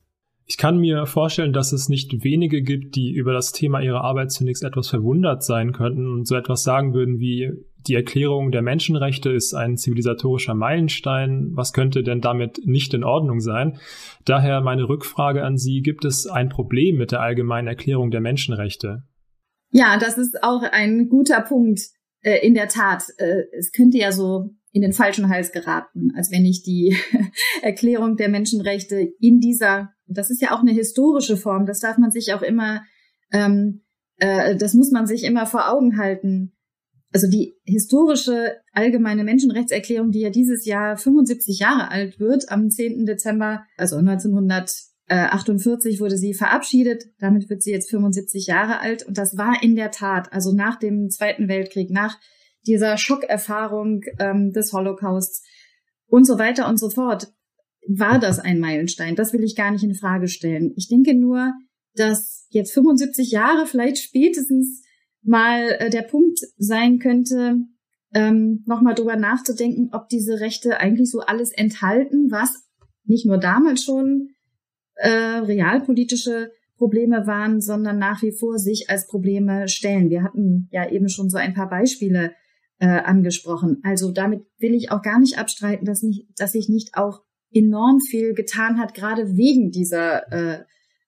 Ich 0.46 0.56
kann 0.56 0.78
mir 0.80 1.06
vorstellen, 1.08 1.52
dass 1.52 1.74
es 1.74 1.90
nicht 1.90 2.24
wenige 2.24 2.62
gibt, 2.62 2.96
die 2.96 3.12
über 3.12 3.34
das 3.34 3.52
Thema 3.52 3.82
ihrer 3.82 4.06
Arbeit 4.06 4.32
zunächst 4.32 4.64
etwas 4.64 4.88
verwundert 4.88 5.44
sein 5.44 5.74
könnten 5.74 6.08
und 6.08 6.26
so 6.26 6.36
etwas 6.36 6.64
sagen 6.64 6.94
würden 6.94 7.20
wie 7.20 7.52
die 7.88 7.96
Erklärung 7.96 8.52
der 8.52 8.62
Menschenrechte 8.62 9.30
ist 9.30 9.54
ein 9.54 9.78
zivilisatorischer 9.78 10.54
Meilenstein. 10.54 11.52
Was 11.54 11.74
könnte 11.74 12.04
denn 12.04 12.22
damit 12.22 12.62
nicht 12.66 12.94
in 12.94 13.04
Ordnung 13.04 13.40
sein? 13.40 13.80
Daher 14.26 14.62
meine 14.62 14.88
Rückfrage 14.88 15.44
an 15.44 15.58
Sie, 15.58 15.82
gibt 15.82 16.06
es 16.06 16.28
ein 16.28 16.50
Problem 16.50 16.98
mit 16.98 17.12
der 17.12 17.22
allgemeinen 17.22 17.68
Erklärung 17.68 18.12
der 18.12 18.22
Menschenrechte? 18.22 19.04
Ja, 19.72 19.98
das 19.98 20.18
ist 20.18 20.44
auch 20.44 20.64
ein 20.64 21.10
guter 21.10 21.42
Punkt. 21.42 21.82
Äh, 22.22 22.46
in 22.46 22.54
der 22.54 22.68
Tat, 22.68 23.04
äh, 23.18 23.44
es 23.58 23.72
könnte 23.72 23.98
ja 23.98 24.12
so 24.12 24.50
in 24.74 24.82
den 24.82 24.94
falschen 24.94 25.30
Hals 25.30 25.52
geraten, 25.52 26.12
als 26.16 26.32
wenn 26.32 26.46
ich 26.46 26.64
die 26.64 26.96
Erklärung 27.62 28.16
der 28.16 28.30
Menschenrechte 28.30 29.14
in 29.20 29.40
dieser 29.40 29.90
das 30.14 30.30
ist 30.30 30.42
ja 30.42 30.52
auch 30.52 30.60
eine 30.60 30.72
historische 30.72 31.38
Form, 31.38 31.66
das 31.66 31.80
darf 31.80 31.98
man 31.98 32.12
sich 32.12 32.34
auch 32.34 32.42
immer, 32.42 32.84
ähm, 33.32 33.82
äh, 34.18 34.56
das 34.56 34.74
muss 34.74 34.92
man 34.92 35.08
sich 35.08 35.24
immer 35.24 35.46
vor 35.46 35.72
Augen 35.72 35.98
halten. 35.98 36.54
Also 37.14 37.28
die 37.28 37.56
historische 37.64 38.58
allgemeine 38.72 39.24
Menschenrechtserklärung, 39.24 40.12
die 40.12 40.22
ja 40.22 40.30
dieses 40.30 40.66
Jahr 40.66 40.98
75 40.98 41.60
Jahre 41.60 41.92
alt 41.92 42.20
wird, 42.20 42.50
am 42.50 42.70
10. 42.70 43.06
Dezember, 43.06 43.66
also 43.78 43.98
1948 43.98 46.00
wurde 46.00 46.18
sie 46.18 46.34
verabschiedet. 46.34 47.06
Damit 47.20 47.50
wird 47.50 47.64
sie 47.64 47.72
jetzt 47.72 47.90
75 47.90 48.48
Jahre 48.48 48.80
alt. 48.80 49.06
Und 49.06 49.18
das 49.18 49.38
war 49.38 49.62
in 49.62 49.76
der 49.76 49.92
Tat, 49.92 50.32
also 50.32 50.54
nach 50.54 50.80
dem 50.80 51.10
Zweiten 51.10 51.50
Weltkrieg, 51.50 51.90
nach 51.90 52.18
dieser 52.66 52.98
Schockerfahrung 52.98 54.02
ähm, 54.20 54.52
des 54.52 54.72
Holocausts 54.72 55.44
und 56.08 56.26
so 56.26 56.38
weiter 56.38 56.70
und 56.70 56.80
so 56.80 56.90
fort, 56.90 57.34
war 57.88 58.20
das 58.20 58.40
ein 58.40 58.60
Meilenstein? 58.60 59.16
Das 59.16 59.34
will 59.34 59.44
ich 59.44 59.56
gar 59.56 59.72
nicht 59.72 59.84
in 59.84 59.96
Frage 59.96 60.28
stellen. 60.28 60.72
Ich 60.76 60.88
denke 60.88 61.16
nur, 61.16 61.54
dass 61.96 62.46
jetzt 62.50 62.74
75 62.74 63.32
Jahre 63.32 63.66
vielleicht 63.66 63.98
spätestens 63.98 64.84
mal 65.24 65.76
äh, 65.80 65.90
der 65.90 66.04
Punkt 66.04 66.40
sein 66.58 67.00
könnte, 67.00 67.58
ähm, 68.14 68.64
nochmal 68.66 68.96
drüber 68.96 69.16
nachzudenken, 69.16 69.90
ob 69.94 70.10
diese 70.10 70.40
Rechte 70.40 70.80
eigentlich 70.80 71.10
so 71.10 71.20
alles 71.20 71.52
enthalten, 71.52 72.30
was 72.30 72.68
nicht 73.06 73.26
nur 73.26 73.38
damals 73.38 73.84
schon 73.84 74.30
äh, 74.96 75.10
realpolitische 75.10 76.52
Probleme 76.78 77.28
waren, 77.28 77.62
sondern 77.62 78.00
nach 78.00 78.22
wie 78.22 78.32
vor 78.32 78.58
sich 78.58 78.90
als 78.90 79.08
Probleme 79.08 79.68
stellen. 79.68 80.10
Wir 80.10 80.24
hatten 80.24 80.68
ja 80.72 80.90
eben 80.90 81.10
schon 81.10 81.30
so 81.30 81.38
ein 81.38 81.54
paar 81.54 81.70
Beispiele 81.70 82.34
äh, 82.80 82.88
angesprochen. 82.88 83.80
Also 83.84 84.12
damit 84.12 84.42
will 84.58 84.74
ich 84.74 84.92
auch 84.92 85.04
gar 85.04 85.20
nicht 85.20 85.38
abstreiten, 85.38 85.86
dass, 85.86 86.02
nicht, 86.02 86.28
dass 86.38 86.54
sich 86.54 86.68
nicht 86.68 86.96
auch 86.96 87.22
enorm 87.54 88.00
viel 88.00 88.34
getan 88.34 88.80
hat, 88.80 88.94
gerade 88.94 89.38
wegen 89.38 89.72
dieser 89.72 90.32
äh, 90.32 90.64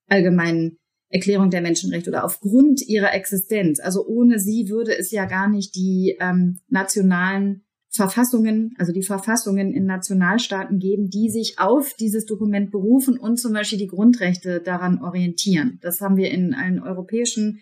allgemeinen 0.07 0.77
Erklärung 1.13 1.51
der 1.51 1.61
Menschenrechte 1.61 2.09
oder 2.09 2.25
aufgrund 2.25 2.81
ihrer 2.81 3.13
Existenz. 3.13 3.79
Also 3.79 4.03
ohne 4.05 4.39
sie 4.39 4.69
würde 4.69 4.97
es 4.97 5.11
ja 5.11 5.25
gar 5.25 5.47
nicht 5.47 5.75
die 5.75 6.17
ähm, 6.19 6.59
nationalen 6.69 7.63
Verfassungen, 7.89 8.73
also 8.79 8.91
die 8.91 9.03
Verfassungen 9.03 9.71
in 9.71 9.85
Nationalstaaten 9.85 10.79
geben, 10.79 11.11
die 11.11 11.29
sich 11.29 11.59
auf 11.59 11.93
dieses 11.93 12.25
Dokument 12.25 12.71
berufen 12.71 13.19
und 13.19 13.37
zum 13.37 13.53
Beispiel 13.53 13.77
die 13.77 13.87
Grundrechte 13.87 14.59
daran 14.59 15.03
orientieren. 15.03 15.77
Das 15.83 16.01
haben 16.01 16.17
wir 16.17 16.31
in 16.31 16.55
allen 16.55 16.81
europäischen 16.81 17.59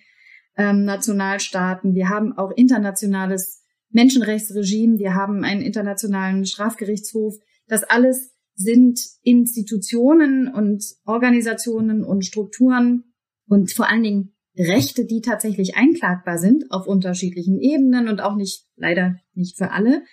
ähm, 0.55 0.85
Nationalstaaten. 0.85 1.93
Wir 1.93 2.07
haben 2.07 2.31
auch 2.37 2.51
internationales 2.51 3.65
Menschenrechtsregime. 3.89 4.97
Wir 4.97 5.13
haben 5.13 5.43
einen 5.43 5.61
internationalen 5.61 6.45
Strafgerichtshof. 6.45 7.35
Das 7.67 7.83
alles 7.83 8.31
sind 8.55 9.01
Institutionen 9.23 10.47
und 10.47 10.85
Organisationen 11.05 12.05
und 12.05 12.25
Strukturen 12.25 13.10
und 13.51 13.73
vor 13.73 13.89
allen 13.89 14.03
Dingen 14.03 14.33
Rechte, 14.57 15.05
die 15.05 15.19
tatsächlich 15.19 15.75
einklagbar 15.75 16.37
sind 16.37 16.71
auf 16.71 16.87
unterschiedlichen 16.87 17.59
Ebenen 17.59 18.07
und 18.07 18.21
auch 18.21 18.35
nicht, 18.35 18.65
leider 18.77 19.19
nicht 19.33 19.57
für 19.57 19.71
alle. 19.71 20.03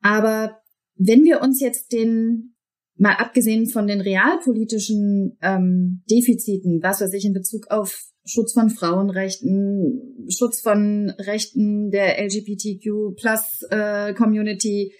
Aber 0.00 0.58
wenn 0.96 1.22
wir 1.22 1.40
uns 1.40 1.60
jetzt 1.60 1.92
den, 1.92 2.56
mal 2.96 3.14
abgesehen 3.14 3.68
von 3.68 3.86
den 3.86 4.00
realpolitischen 4.00 5.38
ähm, 5.40 6.02
Defiziten, 6.10 6.82
was 6.82 7.00
weiß 7.00 7.12
ich 7.14 7.24
in 7.24 7.32
Bezug 7.32 7.70
auf 7.70 8.10
Schutz 8.24 8.54
von 8.54 8.70
Frauenrechten, 8.70 10.26
Schutz 10.28 10.60
von 10.60 11.10
Rechten 11.10 11.92
der 11.92 12.20
LGBTQ 12.24 13.14
plus 13.16 13.62
äh, 13.70 14.14
Community, 14.14 14.92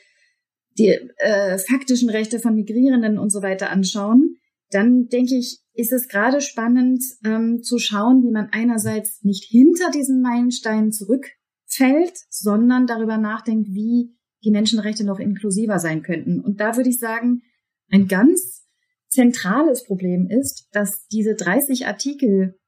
die 0.78 0.96
äh, 1.16 1.58
faktischen 1.58 2.08
Rechte 2.08 2.38
von 2.38 2.54
Migrierenden 2.54 3.18
und 3.18 3.30
so 3.30 3.42
weiter 3.42 3.70
anschauen, 3.70 4.36
dann 4.70 5.06
denke 5.08 5.36
ich, 5.36 5.60
ist 5.72 5.92
es 5.92 6.08
gerade 6.08 6.40
spannend 6.40 7.02
ähm, 7.24 7.62
zu 7.62 7.78
schauen, 7.78 8.22
wie 8.22 8.32
man 8.32 8.48
einerseits 8.52 9.22
nicht 9.22 9.44
hinter 9.44 9.90
diesen 9.90 10.20
Meilensteinen 10.20 10.92
zurückfällt, 10.92 12.18
sondern 12.28 12.86
darüber 12.86 13.16
nachdenkt, 13.16 13.68
wie 13.68 14.14
die 14.44 14.50
Menschenrechte 14.50 15.04
noch 15.04 15.18
inklusiver 15.18 15.78
sein 15.78 16.02
könnten. 16.02 16.40
Und 16.40 16.60
da 16.60 16.76
würde 16.76 16.90
ich 16.90 16.98
sagen, 16.98 17.42
ein 17.90 18.08
ganz 18.08 18.66
zentrales 19.08 19.84
Problem 19.84 20.28
ist, 20.28 20.68
dass 20.72 21.06
diese 21.06 21.34
30 21.34 21.86
Artikel 21.86 22.58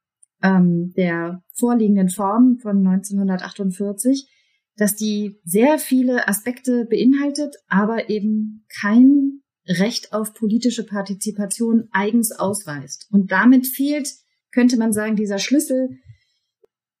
ähm, 0.41 0.93
der 0.97 1.43
vorliegenden 1.53 2.09
Form 2.09 2.57
von 2.61 2.85
1948, 2.85 4.27
dass 4.75 4.95
die 4.95 5.39
sehr 5.43 5.77
viele 5.77 6.27
Aspekte 6.27 6.85
beinhaltet, 6.89 7.55
aber 7.67 8.09
eben 8.09 8.65
kein 8.81 9.40
Recht 9.79 10.13
auf 10.13 10.33
politische 10.33 10.85
Partizipation 10.85 11.87
eigens 11.91 12.31
ausweist. 12.31 13.07
Und 13.11 13.31
damit 13.31 13.67
fehlt, 13.67 14.09
könnte 14.51 14.77
man 14.77 14.93
sagen, 14.93 15.15
dieser 15.15 15.39
Schlüssel, 15.39 15.89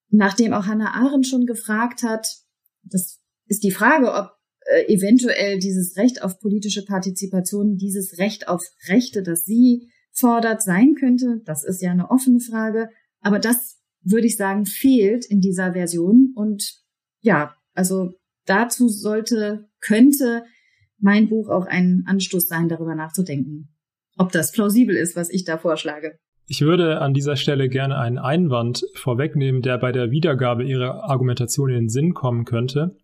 nachdem 0.09 0.53
auch 0.53 0.65
Hannah 0.65 0.93
Arendt 0.93 1.27
schon 1.27 1.45
gefragt 1.45 2.03
hat, 2.03 2.27
das 2.83 3.19
ist 3.47 3.63
die 3.63 3.71
Frage, 3.71 4.13
ob 4.13 4.31
äh, 4.65 4.93
eventuell 4.93 5.59
dieses 5.59 5.97
Recht 5.97 6.23
auf 6.23 6.39
politische 6.39 6.85
Partizipation, 6.85 7.77
dieses 7.77 8.17
Recht 8.17 8.47
auf 8.47 8.63
Rechte, 8.87 9.23
das 9.23 9.43
sie 9.43 9.89
fordert, 10.11 10.61
sein 10.61 10.95
könnte. 10.95 11.41
Das 11.45 11.63
ist 11.63 11.81
ja 11.81 11.91
eine 11.91 12.09
offene 12.09 12.39
Frage. 12.39 12.89
Aber 13.21 13.39
das 13.39 13.77
würde 14.01 14.27
ich 14.27 14.37
sagen, 14.37 14.65
fehlt 14.65 15.25
in 15.25 15.41
dieser 15.41 15.73
Version. 15.73 16.33
Und 16.35 16.81
ja, 17.21 17.55
also 17.73 18.13
dazu 18.45 18.87
sollte, 18.89 19.69
könnte 19.79 20.43
mein 21.01 21.27
Buch 21.29 21.49
auch 21.49 21.65
ein 21.65 22.03
Anstoß 22.07 22.47
sein, 22.47 22.69
darüber 22.69 22.95
nachzudenken, 22.95 23.69
ob 24.17 24.31
das 24.31 24.51
plausibel 24.51 24.95
ist, 24.95 25.15
was 25.15 25.29
ich 25.29 25.43
da 25.43 25.57
vorschlage. 25.57 26.17
Ich 26.47 26.61
würde 26.61 26.99
an 26.99 27.13
dieser 27.13 27.35
Stelle 27.35 27.69
gerne 27.69 27.97
einen 27.97 28.17
Einwand 28.17 28.83
vorwegnehmen, 28.95 29.61
der 29.61 29.77
bei 29.77 29.91
der 29.91 30.11
Wiedergabe 30.11 30.63
Ihrer 30.63 31.09
Argumentation 31.09 31.69
in 31.69 31.75
den 31.75 31.89
Sinn 31.89 32.13
kommen 32.13 32.45
könnte. 32.45 32.97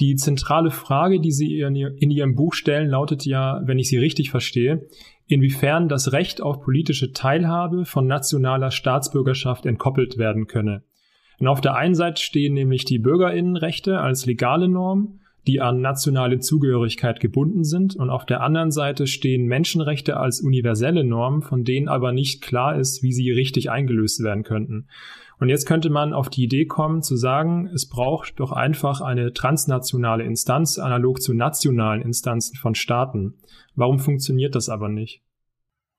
Die 0.00 0.16
zentrale 0.16 0.70
Frage, 0.70 1.20
die 1.20 1.30
Sie 1.30 1.60
in 1.60 2.10
Ihrem 2.10 2.34
Buch 2.34 2.52
stellen, 2.52 2.90
lautet 2.90 3.24
ja, 3.24 3.62
wenn 3.64 3.78
ich 3.78 3.88
Sie 3.88 3.96
richtig 3.96 4.30
verstehe, 4.30 4.86
inwiefern 5.26 5.88
das 5.88 6.12
Recht 6.12 6.42
auf 6.42 6.60
politische 6.60 7.12
Teilhabe 7.12 7.84
von 7.84 8.06
nationaler 8.06 8.70
Staatsbürgerschaft 8.70 9.66
entkoppelt 9.66 10.18
werden 10.18 10.46
könne. 10.46 10.82
Und 11.38 11.46
auf 11.46 11.60
der 11.60 11.76
einen 11.76 11.94
Seite 11.94 12.20
stehen 12.20 12.54
nämlich 12.54 12.84
die 12.84 12.98
Bürgerinnenrechte 12.98 13.98
als 14.00 14.26
legale 14.26 14.68
Norm, 14.68 15.20
die 15.46 15.60
an 15.60 15.80
nationale 15.80 16.38
Zugehörigkeit 16.38 17.20
gebunden 17.20 17.64
sind, 17.64 17.96
und 17.96 18.10
auf 18.10 18.24
der 18.24 18.40
anderen 18.40 18.70
Seite 18.70 19.06
stehen 19.06 19.46
Menschenrechte 19.46 20.16
als 20.16 20.40
universelle 20.40 21.04
Norm, 21.04 21.42
von 21.42 21.64
denen 21.64 21.88
aber 21.88 22.12
nicht 22.12 22.42
klar 22.42 22.78
ist, 22.78 23.02
wie 23.02 23.12
sie 23.12 23.30
richtig 23.30 23.70
eingelöst 23.70 24.22
werden 24.22 24.42
könnten. 24.42 24.88
Und 25.38 25.48
jetzt 25.48 25.66
könnte 25.66 25.90
man 25.90 26.12
auf 26.12 26.30
die 26.30 26.44
Idee 26.44 26.64
kommen 26.64 27.02
zu 27.02 27.16
sagen, 27.16 27.68
es 27.74 27.88
braucht 27.88 28.38
doch 28.40 28.52
einfach 28.52 29.00
eine 29.00 29.32
transnationale 29.32 30.24
Instanz 30.24 30.78
analog 30.78 31.20
zu 31.20 31.34
nationalen 31.34 32.02
Instanzen 32.02 32.56
von 32.56 32.74
Staaten. 32.74 33.34
Warum 33.74 33.98
funktioniert 33.98 34.54
das 34.54 34.68
aber 34.68 34.88
nicht? 34.88 35.22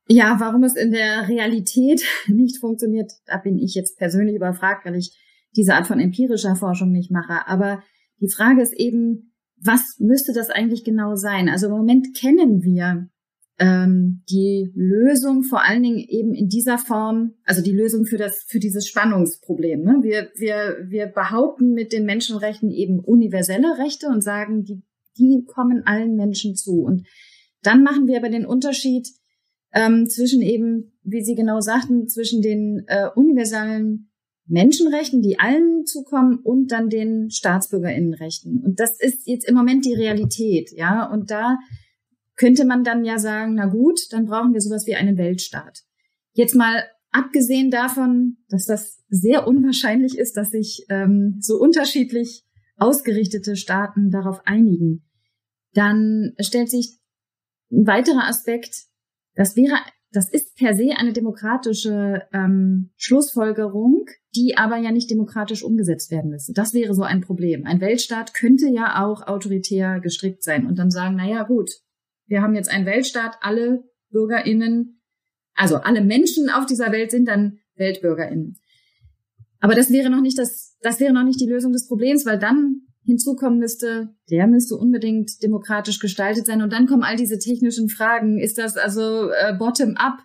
Ja, 0.07 0.37
warum 0.39 0.63
es 0.63 0.75
in 0.75 0.91
der 0.91 1.27
Realität 1.27 2.03
nicht 2.27 2.59
funktioniert, 2.59 3.11
da 3.25 3.37
bin 3.37 3.57
ich 3.57 3.75
jetzt 3.75 3.97
persönlich 3.97 4.35
überfragt, 4.35 4.85
weil 4.85 4.95
ich 4.95 5.15
diese 5.55 5.73
Art 5.73 5.87
von 5.87 5.99
empirischer 5.99 6.55
Forschung 6.55 6.91
nicht 6.91 7.11
mache. 7.11 7.47
Aber 7.47 7.81
die 8.21 8.29
Frage 8.29 8.61
ist 8.61 8.73
eben, 8.73 9.33
was 9.65 9.99
müsste 9.99 10.33
das 10.33 10.49
eigentlich 10.49 10.83
genau 10.83 11.15
sein? 11.15 11.49
Also 11.49 11.67
im 11.67 11.73
Moment 11.73 12.15
kennen 12.15 12.63
wir 12.63 13.09
ähm, 13.57 14.23
die 14.29 14.71
Lösung 14.75 15.43
vor 15.43 15.63
allen 15.63 15.83
Dingen 15.83 15.99
eben 15.99 16.33
in 16.33 16.49
dieser 16.49 16.77
Form, 16.77 17.35
also 17.45 17.61
die 17.61 17.71
Lösung 17.71 18.05
für 18.05 18.17
das 18.17 18.43
für 18.47 18.59
dieses 18.59 18.87
Spannungsproblem. 18.87 19.81
Ne? 19.81 19.99
Wir 20.01 20.29
wir 20.35 20.77
wir 20.87 21.07
behaupten 21.07 21.73
mit 21.73 21.93
den 21.93 22.05
Menschenrechten 22.05 22.69
eben 22.69 22.99
universelle 22.99 23.77
Rechte 23.77 24.07
und 24.07 24.21
sagen, 24.21 24.63
die 24.63 24.81
die 25.17 25.45
kommen 25.45 25.83
allen 25.85 26.15
Menschen 26.15 26.55
zu. 26.55 26.81
Und 26.81 27.07
dann 27.61 27.83
machen 27.83 28.07
wir 28.07 28.17
aber 28.17 28.29
den 28.29 28.45
Unterschied 28.45 29.07
ähm, 29.73 30.07
zwischen 30.07 30.41
eben, 30.41 30.93
wie 31.03 31.23
Sie 31.23 31.35
genau 31.35 31.61
sagten, 31.61 32.07
zwischen 32.07 32.41
den 32.41 32.83
äh, 32.87 33.09
universalen 33.15 34.09
Menschenrechten, 34.47 35.21
die 35.21 35.39
allen 35.39 35.85
zukommen, 35.85 36.39
und 36.39 36.71
dann 36.71 36.89
den 36.89 37.31
Staatsbürgerinnenrechten. 37.31 38.63
Und 38.63 38.79
das 38.79 38.99
ist 38.99 39.27
jetzt 39.27 39.47
im 39.47 39.55
Moment 39.55 39.85
die 39.85 39.93
Realität, 39.93 40.71
ja. 40.71 41.09
Und 41.09 41.31
da 41.31 41.57
könnte 42.35 42.65
man 42.65 42.83
dann 42.83 43.05
ja 43.05 43.17
sagen, 43.17 43.55
na 43.55 43.65
gut, 43.65 44.11
dann 44.11 44.25
brauchen 44.25 44.53
wir 44.53 44.61
sowas 44.61 44.85
wie 44.85 44.95
einen 44.95 45.17
Weltstaat. 45.17 45.83
Jetzt 46.33 46.55
mal 46.55 46.83
abgesehen 47.11 47.71
davon, 47.71 48.37
dass 48.49 48.65
das 48.65 49.03
sehr 49.09 49.47
unwahrscheinlich 49.47 50.17
ist, 50.17 50.35
dass 50.35 50.49
sich 50.49 50.85
ähm, 50.89 51.37
so 51.39 51.55
unterschiedlich 51.57 52.43
ausgerichtete 52.77 53.55
Staaten 53.55 54.11
darauf 54.11 54.45
einigen, 54.45 55.05
dann 55.73 56.33
stellt 56.39 56.69
sich 56.69 56.99
ein 57.71 57.87
weiterer 57.87 58.27
Aspekt, 58.27 58.83
das 59.35 59.55
wäre, 59.55 59.75
das 60.15 60.29
ist 60.29 60.55
per 60.55 60.75
se 60.75 60.93
eine 60.97 61.11
demokratische 61.13 62.23
ähm, 62.31 62.91
Schlussfolgerung, 62.95 64.05
die 64.33 64.57
aber 64.57 64.77
ja 64.77 64.91
nicht 64.91 65.09
demokratisch 65.09 65.63
umgesetzt 65.63 66.09
werden 66.11 66.31
müsste. 66.31 66.53
Das 66.53 66.73
wäre 66.73 66.93
so 66.93 67.03
ein 67.03 67.21
Problem. 67.21 67.65
Ein 67.65 67.81
Weltstaat 67.81 68.33
könnte 68.33 68.67
ja 68.67 69.03
auch 69.03 69.27
autoritär 69.27 69.99
gestrickt 69.99 70.43
sein 70.43 70.67
und 70.67 70.79
dann 70.79 70.89
sagen, 70.89 71.15
na 71.17 71.27
ja, 71.27 71.43
gut, 71.43 71.69
wir 72.27 72.41
haben 72.41 72.55
jetzt 72.55 72.69
einen 72.69 72.85
Weltstaat, 72.85 73.37
alle 73.41 73.83
BürgerInnen, 74.09 75.01
also 75.53 75.77
alle 75.77 76.01
Menschen 76.01 76.49
auf 76.49 76.65
dieser 76.65 76.91
Welt 76.91 77.11
sind 77.11 77.27
dann 77.27 77.59
WeltbürgerInnen. 77.75 78.57
Aber 79.59 79.75
das 79.75 79.91
wäre 79.91 80.09
noch 80.09 80.21
nicht 80.21 80.37
das, 80.37 80.77
das 80.81 80.99
wäre 80.99 81.13
noch 81.13 81.23
nicht 81.23 81.41
die 81.41 81.49
Lösung 81.49 81.73
des 81.73 81.87
Problems, 81.87 82.25
weil 82.25 82.39
dann 82.39 82.84
hinzukommen 83.05 83.59
müsste, 83.59 84.09
der 84.29 84.47
müsste 84.47 84.75
unbedingt 84.75 85.41
demokratisch 85.43 85.99
gestaltet 85.99 86.45
sein. 86.45 86.61
Und 86.61 86.73
dann 86.73 86.87
kommen 86.87 87.03
all 87.03 87.15
diese 87.15 87.37
technischen 87.37 87.87
Fragen. 87.87 88.39
Ist 88.39 88.57
das 88.57 88.77
also 88.77 89.29
äh, 89.29 89.53
bottom-up? 89.57 90.19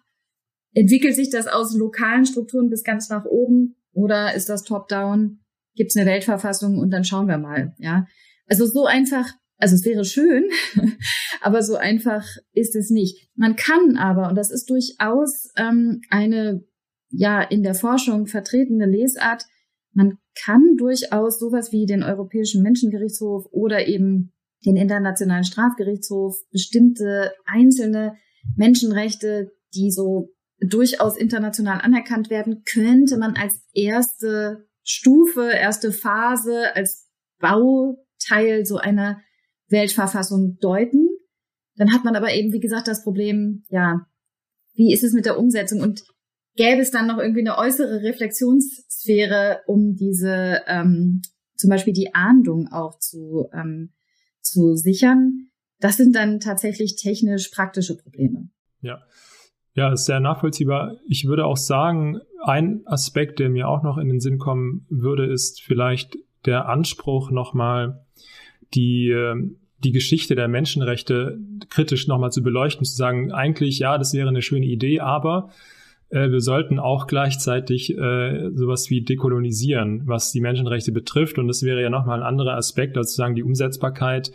Entwickelt 0.73 1.14
sich 1.14 1.31
das 1.31 1.47
aus 1.47 1.77
lokalen 1.77 2.25
Strukturen 2.25 2.71
bis 2.71 2.83
ganz 2.83 3.09
nach 3.09 3.25
oben? 3.25 3.77
Oder 3.93 4.35
ist 4.35 4.49
das 4.49 4.64
top-down? 4.64 5.40
Gibt 5.75 5.90
es 5.90 5.97
eine 5.97 6.11
Weltverfassung 6.11 6.79
und 6.79 6.90
dann 6.90 7.05
schauen 7.05 7.29
wir 7.29 7.38
mal. 7.38 7.75
Ja, 7.79 8.07
also 8.47 8.66
so 8.66 8.87
einfach 8.87 9.27
also 9.61 9.75
es 9.75 9.85
wäre 9.85 10.07
schön, 10.07 10.45
aber 11.43 11.62
so 11.62 11.77
einfach 11.77 12.25
ist 12.53 12.75
es 12.75 12.88
nicht. 12.88 13.29
Man 13.35 13.57
kann 13.57 13.99
aber, 13.99 14.29
und 14.29 14.35
das 14.35 14.51
ist 14.51 14.71
durchaus 14.71 15.51
ähm, 15.57 16.01
eine 16.09 16.64
ja 17.11 17.43
in 17.43 17.62
der 17.62 17.75
Forschung 17.75 18.27
vertretene 18.27 18.87
Lesart, 18.87 19.45
man 19.92 20.18
kann 20.44 20.76
durchaus 20.76 21.38
sowas 21.38 21.72
wie 21.72 21.87
den 21.87 22.03
Europäischen 22.03 22.62
Menschengerichtshof 22.62 23.46
oder 23.50 23.87
eben 23.87 24.33
den 24.64 24.76
Internationalen 24.76 25.44
Strafgerichtshof 25.44 26.37
bestimmte 26.53 27.33
einzelne 27.46 28.16
Menschenrechte, 28.57 29.53
die 29.74 29.90
so 29.90 30.31
durchaus 30.61 31.16
international 31.16 31.81
anerkannt 31.81 32.31
werden, 32.31 32.62
könnte 32.70 33.16
man 33.16 33.35
als 33.35 33.62
erste 33.72 34.66
Stufe, 34.83 35.50
erste 35.50 35.92
Phase, 35.92 36.74
als 36.74 37.09
Bauteil 37.38 38.66
so 38.66 38.76
einer 38.76 39.20
Weltverfassung 39.68 40.59
deuten. 40.61 41.09
Dann 41.76 41.92
hat 41.92 42.05
man 42.05 42.16
aber 42.16 42.35
eben, 42.35 42.53
wie 42.53 42.61
gesagt, 42.61 42.88
das 42.88 43.03
Problem, 43.03 43.64
ja, 43.68 44.07
wie 44.74 44.92
ist 44.92 45.05
es 45.05 45.12
mit 45.12 45.24
der 45.24 45.38
Umsetzung 45.38 45.81
und 45.81 46.03
gäbe 46.61 46.83
es 46.83 46.90
dann 46.90 47.07
noch 47.07 47.16
irgendwie 47.16 47.40
eine 47.40 47.57
äußere 47.57 48.03
Reflexionssphäre, 48.03 49.61
um 49.66 49.96
diese, 49.96 50.61
ähm, 50.66 51.23
zum 51.57 51.70
Beispiel 51.70 51.94
die 51.94 52.14
Ahndung 52.14 52.68
auch 52.70 52.99
zu, 52.99 53.49
ähm, 53.55 53.94
zu 54.42 54.75
sichern. 54.75 55.49
Das 55.79 55.96
sind 55.96 56.14
dann 56.14 56.38
tatsächlich 56.38 56.96
technisch 56.96 57.49
praktische 57.49 57.96
Probleme. 57.96 58.51
Ja. 58.83 59.01
Ja, 59.73 59.90
ist 59.90 60.05
sehr 60.05 60.20
nachvollziehbar. 60.20 60.99
Ich 61.09 61.25
würde 61.25 61.46
auch 61.46 61.57
sagen, 61.57 62.20
ein 62.42 62.83
Aspekt, 62.85 63.38
der 63.38 63.49
mir 63.49 63.66
auch 63.66 63.83
noch 63.83 63.96
in 63.96 64.09
den 64.09 64.20
Sinn 64.20 64.37
kommen 64.37 64.85
würde, 64.90 65.33
ist 65.33 65.62
vielleicht 65.62 66.18
der 66.44 66.68
Anspruch, 66.68 67.31
nochmal 67.31 68.05
die, 68.75 69.09
ähm, 69.09 69.61
die 69.79 69.92
Geschichte 69.92 70.35
der 70.35 70.49
Menschenrechte 70.49 71.38
kritisch 71.70 72.07
nochmal 72.07 72.33
zu 72.33 72.42
beleuchten, 72.42 72.85
zu 72.85 72.94
sagen, 72.94 73.33
eigentlich, 73.33 73.79
ja, 73.79 73.96
das 73.96 74.12
wäre 74.12 74.29
eine 74.29 74.42
schöne 74.42 74.66
Idee, 74.66 75.01
aber 75.01 75.51
äh, 76.11 76.31
wir 76.31 76.40
sollten 76.40 76.79
auch 76.79 77.07
gleichzeitig 77.07 77.96
äh, 77.96 78.51
sowas 78.53 78.90
wie 78.90 79.03
dekolonisieren, 79.03 80.03
was 80.07 80.33
die 80.33 80.40
Menschenrechte 80.40 80.92
betrifft. 80.92 81.38
Und 81.38 81.49
das 81.49 81.62
wäre 81.62 81.81
ja 81.83 81.90
nochmal 81.90 82.20
ein 82.20 82.27
anderer 82.27 82.57
Aspekt, 82.57 82.96
als 82.96 83.12
zu 83.12 83.16
sagen, 83.16 83.35
die 83.35 83.42
Umsetzbarkeit 83.42 84.33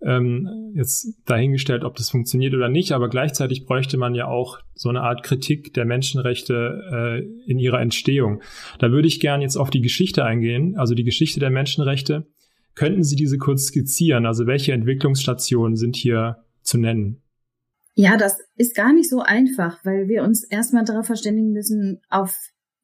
ähm, 0.00 0.72
jetzt 0.74 1.14
dahingestellt, 1.26 1.84
ob 1.84 1.96
das 1.96 2.10
funktioniert 2.10 2.54
oder 2.54 2.68
nicht, 2.68 2.92
aber 2.92 3.08
gleichzeitig 3.08 3.66
bräuchte 3.66 3.96
man 3.96 4.14
ja 4.14 4.26
auch 4.26 4.60
so 4.74 4.88
eine 4.88 5.02
Art 5.02 5.24
Kritik 5.24 5.74
der 5.74 5.84
Menschenrechte 5.84 6.82
äh, 6.92 7.50
in 7.50 7.58
ihrer 7.58 7.80
Entstehung. 7.80 8.40
Da 8.78 8.92
würde 8.92 9.08
ich 9.08 9.18
gern 9.20 9.42
jetzt 9.42 9.56
auf 9.56 9.70
die 9.70 9.80
Geschichte 9.80 10.24
eingehen, 10.24 10.76
also 10.76 10.94
die 10.94 11.04
Geschichte 11.04 11.40
der 11.40 11.50
Menschenrechte. 11.50 12.26
Könnten 12.76 13.02
Sie 13.02 13.16
diese 13.16 13.38
kurz 13.38 13.64
skizzieren? 13.64 14.24
Also 14.24 14.46
welche 14.46 14.72
Entwicklungsstationen 14.72 15.76
sind 15.76 15.96
hier 15.96 16.44
zu 16.62 16.78
nennen? 16.78 17.22
Ja, 18.00 18.16
das 18.16 18.38
ist 18.54 18.76
gar 18.76 18.92
nicht 18.92 19.10
so 19.10 19.22
einfach, 19.22 19.84
weil 19.84 20.06
wir 20.06 20.22
uns 20.22 20.44
erstmal 20.44 20.84
darauf 20.84 21.06
verständigen 21.06 21.50
müssen, 21.50 22.00
auf 22.08 22.38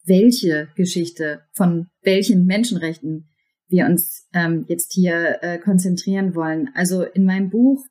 welche 0.05 0.67
Geschichte 0.75 1.45
von 1.53 1.87
welchen 2.03 2.47
Menschenrechten 2.47 3.29
wir 3.69 3.87
uns 3.87 4.27
ähm, 4.33 4.65
jetzt 4.67 4.93
hier 4.93 5.39
äh, 5.41 5.59
konzentrieren 5.59 6.35
wollen. 6.35 6.69
Also 6.75 7.05
in 7.05 7.25
meinem 7.27 7.49
Buch 7.49 7.87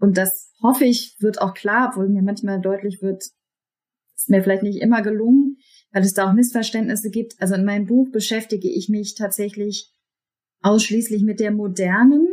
und 0.00 0.18
das 0.18 0.50
hoffe 0.64 0.84
ich, 0.84 1.14
wird 1.20 1.40
auch 1.40 1.54
klar, 1.54 1.90
obwohl 1.92 2.08
mir 2.08 2.22
manchmal 2.22 2.60
deutlich 2.60 3.00
wird, 3.02 3.22
ist 3.22 4.28
mir 4.28 4.42
vielleicht 4.42 4.64
nicht 4.64 4.82
immer 4.82 5.00
gelungen, 5.00 5.58
weil 5.92 6.02
es 6.02 6.12
da 6.12 6.28
auch 6.28 6.32
Missverständnisse 6.32 7.10
gibt. 7.10 7.40
Also 7.40 7.54
in 7.54 7.64
meinem 7.64 7.86
Buch 7.86 8.10
beschäftige 8.10 8.68
ich 8.68 8.88
mich 8.88 9.14
tatsächlich 9.14 9.92
ausschließlich 10.60 11.22
mit 11.22 11.38
der 11.38 11.52
modernen 11.52 12.26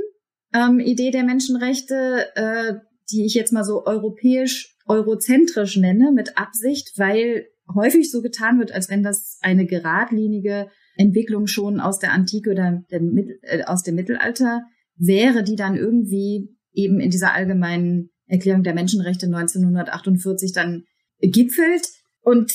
ähm, 0.51 0.79
Idee 0.79 1.11
der 1.11 1.25
Menschenrechte, 1.25 2.35
äh, 2.35 2.73
die 3.11 3.25
ich 3.25 3.33
jetzt 3.33 3.53
mal 3.53 3.63
so 3.63 3.85
europäisch, 3.85 4.75
eurozentrisch 4.87 5.77
nenne, 5.77 6.11
mit 6.11 6.37
Absicht, 6.37 6.93
weil 6.97 7.47
häufig 7.73 8.11
so 8.11 8.21
getan 8.21 8.59
wird, 8.59 8.71
als 8.71 8.89
wenn 8.89 9.03
das 9.03 9.37
eine 9.41 9.65
geradlinige 9.65 10.69
Entwicklung 10.95 11.47
schon 11.47 11.79
aus 11.79 11.99
der 11.99 12.11
Antike 12.11 12.51
oder 12.51 12.83
der, 12.91 13.01
äh, 13.43 13.63
aus 13.63 13.83
dem 13.83 13.95
Mittelalter 13.95 14.63
wäre, 14.95 15.43
die 15.43 15.55
dann 15.55 15.75
irgendwie 15.75 16.55
eben 16.73 16.99
in 16.99 17.11
dieser 17.11 17.33
allgemeinen 17.33 18.09
Erklärung 18.27 18.63
der 18.63 18.73
Menschenrechte 18.73 19.25
1948 19.25 20.53
dann 20.53 20.83
gipfelt. 21.19 21.87
Und 22.21 22.53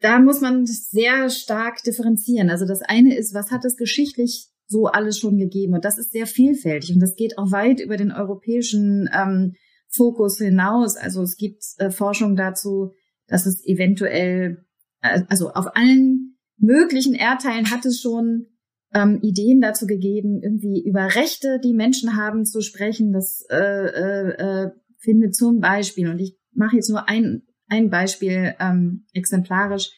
da 0.00 0.18
muss 0.18 0.40
man 0.40 0.66
sehr 0.66 1.30
stark 1.30 1.82
differenzieren. 1.82 2.50
Also 2.50 2.66
das 2.66 2.82
eine 2.82 3.16
ist, 3.16 3.34
was 3.34 3.50
hat 3.50 3.64
es 3.64 3.76
geschichtlich 3.76 4.48
so 4.66 4.86
alles 4.86 5.18
schon 5.18 5.38
gegeben? 5.38 5.74
Und 5.74 5.84
das 5.84 5.98
ist 5.98 6.12
sehr 6.12 6.26
vielfältig 6.26 6.94
und 6.94 7.00
das 7.00 7.14
geht 7.14 7.38
auch 7.38 7.52
weit 7.52 7.80
über 7.80 7.96
den 7.96 8.10
europäischen 8.10 9.08
ähm, 9.14 9.54
Fokus 9.94 10.38
hinaus. 10.38 10.96
Also 10.96 11.22
es 11.22 11.36
gibt 11.36 11.62
äh, 11.78 11.90
Forschung 11.90 12.36
dazu, 12.36 12.92
dass 13.26 13.46
es 13.46 13.64
eventuell, 13.64 14.64
äh, 15.02 15.22
also 15.28 15.50
auf 15.50 15.76
allen 15.76 16.38
möglichen 16.56 17.14
Erdteilen 17.14 17.70
hat 17.70 17.84
es 17.84 18.00
schon 18.00 18.46
ähm, 18.94 19.20
Ideen 19.22 19.60
dazu 19.60 19.86
gegeben, 19.86 20.40
irgendwie 20.42 20.82
über 20.84 21.14
Rechte, 21.14 21.60
die 21.62 21.74
Menschen 21.74 22.16
haben, 22.16 22.44
zu 22.44 22.60
sprechen. 22.60 23.12
Das 23.12 23.44
äh, 23.50 23.56
äh, 23.56 24.28
äh, 24.30 24.70
findet 24.98 25.34
zum 25.34 25.60
Beispiel, 25.60 26.08
und 26.08 26.18
ich 26.18 26.38
mache 26.52 26.76
jetzt 26.76 26.90
nur 26.90 27.08
ein, 27.08 27.42
ein 27.68 27.90
Beispiel 27.90 28.54
ähm, 28.60 29.06
exemplarisch, 29.12 29.90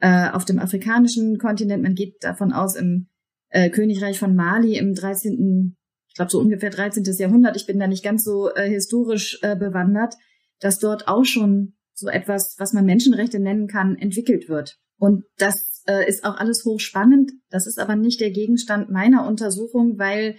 äh, 0.00 0.30
auf 0.30 0.44
dem 0.46 0.58
afrikanischen 0.58 1.38
Kontinent, 1.38 1.82
man 1.82 1.94
geht 1.94 2.24
davon 2.24 2.52
aus, 2.52 2.74
im 2.74 3.08
äh, 3.50 3.68
Königreich 3.68 4.18
von 4.18 4.34
Mali 4.34 4.78
im 4.78 4.94
13., 4.94 5.76
ich 6.10 6.16
glaube 6.16 6.30
so 6.30 6.40
ungefähr 6.40 6.70
13. 6.70 7.04
Jahrhundert, 7.18 7.56
ich 7.56 7.66
bin 7.66 7.78
da 7.78 7.86
nicht 7.86 8.04
ganz 8.04 8.24
so 8.24 8.52
äh, 8.54 8.68
historisch 8.68 9.38
äh, 9.42 9.56
bewandert, 9.56 10.14
dass 10.58 10.78
dort 10.78 11.08
auch 11.08 11.24
schon 11.24 11.74
so 11.94 12.08
etwas, 12.08 12.56
was 12.58 12.72
man 12.72 12.84
Menschenrechte 12.84 13.38
nennen 13.38 13.68
kann, 13.68 13.96
entwickelt 13.96 14.48
wird. 14.48 14.78
Und 14.98 15.24
das 15.38 15.82
äh, 15.86 16.06
ist 16.08 16.24
auch 16.24 16.36
alles 16.36 16.64
hochspannend. 16.64 17.32
Das 17.48 17.66
ist 17.66 17.78
aber 17.78 17.96
nicht 17.96 18.20
der 18.20 18.30
Gegenstand 18.30 18.90
meiner 18.90 19.26
Untersuchung, 19.26 19.98
weil 19.98 20.36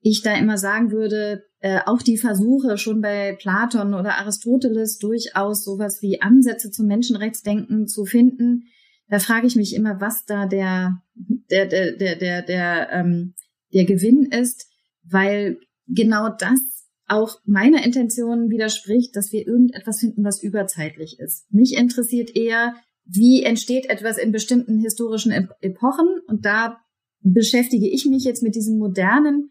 ich 0.00 0.22
da 0.22 0.34
immer 0.34 0.56
sagen 0.56 0.90
würde, 0.90 1.44
äh, 1.60 1.80
auch 1.84 2.00
die 2.00 2.16
Versuche 2.16 2.78
schon 2.78 3.02
bei 3.02 3.36
Platon 3.38 3.92
oder 3.92 4.18
Aristoteles 4.18 4.98
durchaus 4.98 5.62
sowas 5.62 6.00
wie 6.00 6.22
Ansätze 6.22 6.70
zum 6.70 6.86
Menschenrechtsdenken 6.86 7.86
zu 7.86 8.06
finden. 8.06 8.64
Da 9.08 9.18
frage 9.18 9.46
ich 9.46 9.56
mich 9.56 9.74
immer, 9.74 10.00
was 10.00 10.24
da 10.24 10.46
der 10.46 11.02
der 11.50 11.66
der 11.66 11.92
der 11.92 12.16
der 12.16 12.42
der, 12.42 12.88
ähm, 12.92 13.34
der 13.74 13.84
Gewinn 13.84 14.24
ist, 14.24 14.69
weil 15.10 15.58
genau 15.86 16.28
das 16.28 16.60
auch 17.06 17.40
meiner 17.44 17.84
Intention 17.84 18.50
widerspricht, 18.50 19.16
dass 19.16 19.32
wir 19.32 19.46
irgendetwas 19.46 20.00
finden, 20.00 20.24
was 20.24 20.42
überzeitlich 20.42 21.18
ist. 21.18 21.52
Mich 21.52 21.76
interessiert 21.76 22.36
eher, 22.36 22.74
wie 23.04 23.42
entsteht 23.42 23.86
etwas 23.86 24.16
in 24.16 24.30
bestimmten 24.30 24.78
historischen 24.78 25.32
Epochen 25.60 26.08
und 26.28 26.44
da 26.44 26.80
beschäftige 27.22 27.88
ich 27.88 28.06
mich 28.06 28.24
jetzt 28.24 28.42
mit 28.42 28.54
diesem 28.54 28.78
modernen 28.78 29.50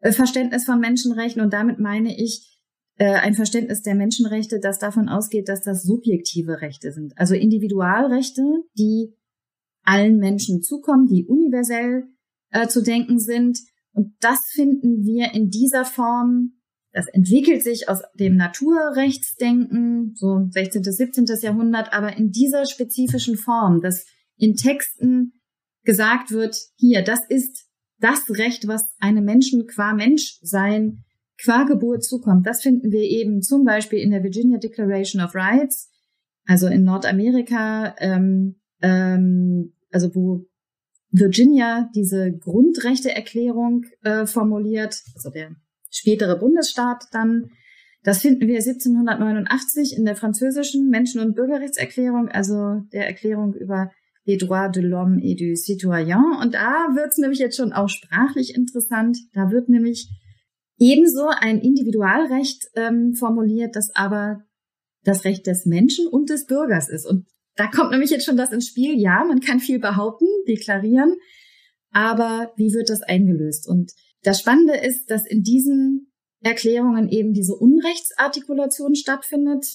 äh, 0.00 0.12
Verständnis 0.12 0.64
von 0.64 0.80
Menschenrechten 0.80 1.40
und 1.40 1.52
damit 1.52 1.78
meine 1.78 2.18
ich 2.18 2.60
äh, 2.98 3.12
ein 3.12 3.34
Verständnis 3.34 3.82
der 3.82 3.94
Menschenrechte, 3.94 4.58
das 4.60 4.78
davon 4.78 5.08
ausgeht, 5.08 5.48
dass 5.48 5.62
das 5.62 5.82
subjektive 5.82 6.60
Rechte 6.60 6.92
sind, 6.92 7.16
also 7.16 7.34
Individualrechte, 7.34 8.42
die 8.76 9.14
allen 9.82 10.18
Menschen 10.18 10.62
zukommen, 10.62 11.06
die 11.06 11.26
universell 11.26 12.04
äh, 12.50 12.66
zu 12.66 12.82
denken 12.82 13.18
sind. 13.18 13.60
Und 13.96 14.14
das 14.20 14.50
finden 14.52 15.04
wir 15.04 15.32
in 15.32 15.50
dieser 15.50 15.84
Form 15.84 16.52
das 16.96 17.08
entwickelt 17.08 17.62
sich 17.62 17.90
aus 17.90 18.00
dem 18.14 18.36
Naturrechtsdenken, 18.36 20.14
so 20.14 20.46
16. 20.48 20.80
bis 20.80 20.96
17. 20.96 21.26
Jahrhundert, 21.42 21.92
aber 21.92 22.16
in 22.16 22.30
dieser 22.30 22.64
spezifischen 22.64 23.36
Form, 23.36 23.82
dass 23.82 24.06
in 24.38 24.54
Texten 24.54 25.34
gesagt 25.84 26.30
wird, 26.30 26.56
hier, 26.76 27.02
das 27.02 27.20
ist 27.28 27.68
das 27.98 28.30
Recht, 28.30 28.66
was 28.66 28.82
einem 28.98 29.26
Menschen 29.26 29.66
qua 29.66 29.92
Menschsein, 29.92 31.04
qua 31.38 31.64
Geburt 31.64 32.02
zukommt. 32.02 32.46
Das 32.46 32.62
finden 32.62 32.90
wir 32.90 33.02
eben 33.02 33.42
zum 33.42 33.66
Beispiel 33.66 33.98
in 33.98 34.10
der 34.10 34.22
Virginia 34.22 34.56
Declaration 34.58 35.20
of 35.20 35.34
Rights, 35.34 35.90
also 36.46 36.66
in 36.66 36.84
Nordamerika, 36.84 37.94
ähm, 37.98 38.56
ähm, 38.80 39.74
also 39.92 40.14
wo 40.14 40.46
Virginia 41.18 41.90
diese 41.94 42.32
Grundrechteerklärung 42.32 43.84
äh, 44.02 44.26
formuliert, 44.26 45.02
also 45.14 45.30
der 45.30 45.56
spätere 45.90 46.36
Bundesstaat 46.38 47.04
dann. 47.12 47.50
Das 48.02 48.20
finden 48.20 48.46
wir 48.46 48.58
1789 48.58 49.96
in 49.96 50.04
der 50.04 50.14
französischen 50.14 50.90
Menschen- 50.90 51.20
und 51.20 51.34
Bürgerrechtserklärung, 51.34 52.28
also 52.28 52.82
der 52.92 53.06
Erklärung 53.06 53.54
über 53.54 53.90
les 54.26 54.38
droits 54.38 54.72
de 54.72 54.82
l'homme 54.82 55.20
et 55.22 55.40
du 55.40 55.56
citoyen. 55.56 56.36
Und 56.40 56.54
da 56.54 56.88
wird 56.94 57.12
es 57.12 57.18
nämlich 57.18 57.38
jetzt 57.38 57.56
schon 57.56 57.72
auch 57.72 57.88
sprachlich 57.88 58.54
interessant. 58.54 59.18
Da 59.32 59.50
wird 59.50 59.68
nämlich 59.68 60.08
ebenso 60.78 61.28
ein 61.28 61.60
Individualrecht 61.60 62.66
ähm, 62.74 63.14
formuliert, 63.14 63.74
das 63.74 63.94
aber 63.94 64.44
das 65.04 65.24
Recht 65.24 65.46
des 65.46 65.64
Menschen 65.66 66.06
und 66.08 66.28
des 66.28 66.46
Bürgers 66.46 66.88
ist. 66.88 67.06
Und 67.06 67.26
da 67.56 67.66
kommt 67.68 67.90
nämlich 67.90 68.10
jetzt 68.10 68.24
schon 68.24 68.36
das 68.36 68.52
ins 68.52 68.68
Spiel. 68.68 68.98
Ja, 68.98 69.24
man 69.24 69.40
kann 69.40 69.60
viel 69.60 69.78
behaupten, 69.78 70.26
deklarieren, 70.46 71.16
aber 71.90 72.52
wie 72.56 72.72
wird 72.72 72.90
das 72.90 73.02
eingelöst? 73.02 73.66
Und 73.68 73.92
das 74.22 74.40
Spannende 74.40 74.76
ist, 74.76 75.10
dass 75.10 75.26
in 75.26 75.42
diesen 75.42 76.12
Erklärungen 76.42 77.08
eben 77.08 77.32
diese 77.32 77.54
Unrechtsartikulation 77.54 78.94
stattfindet. 78.94 79.66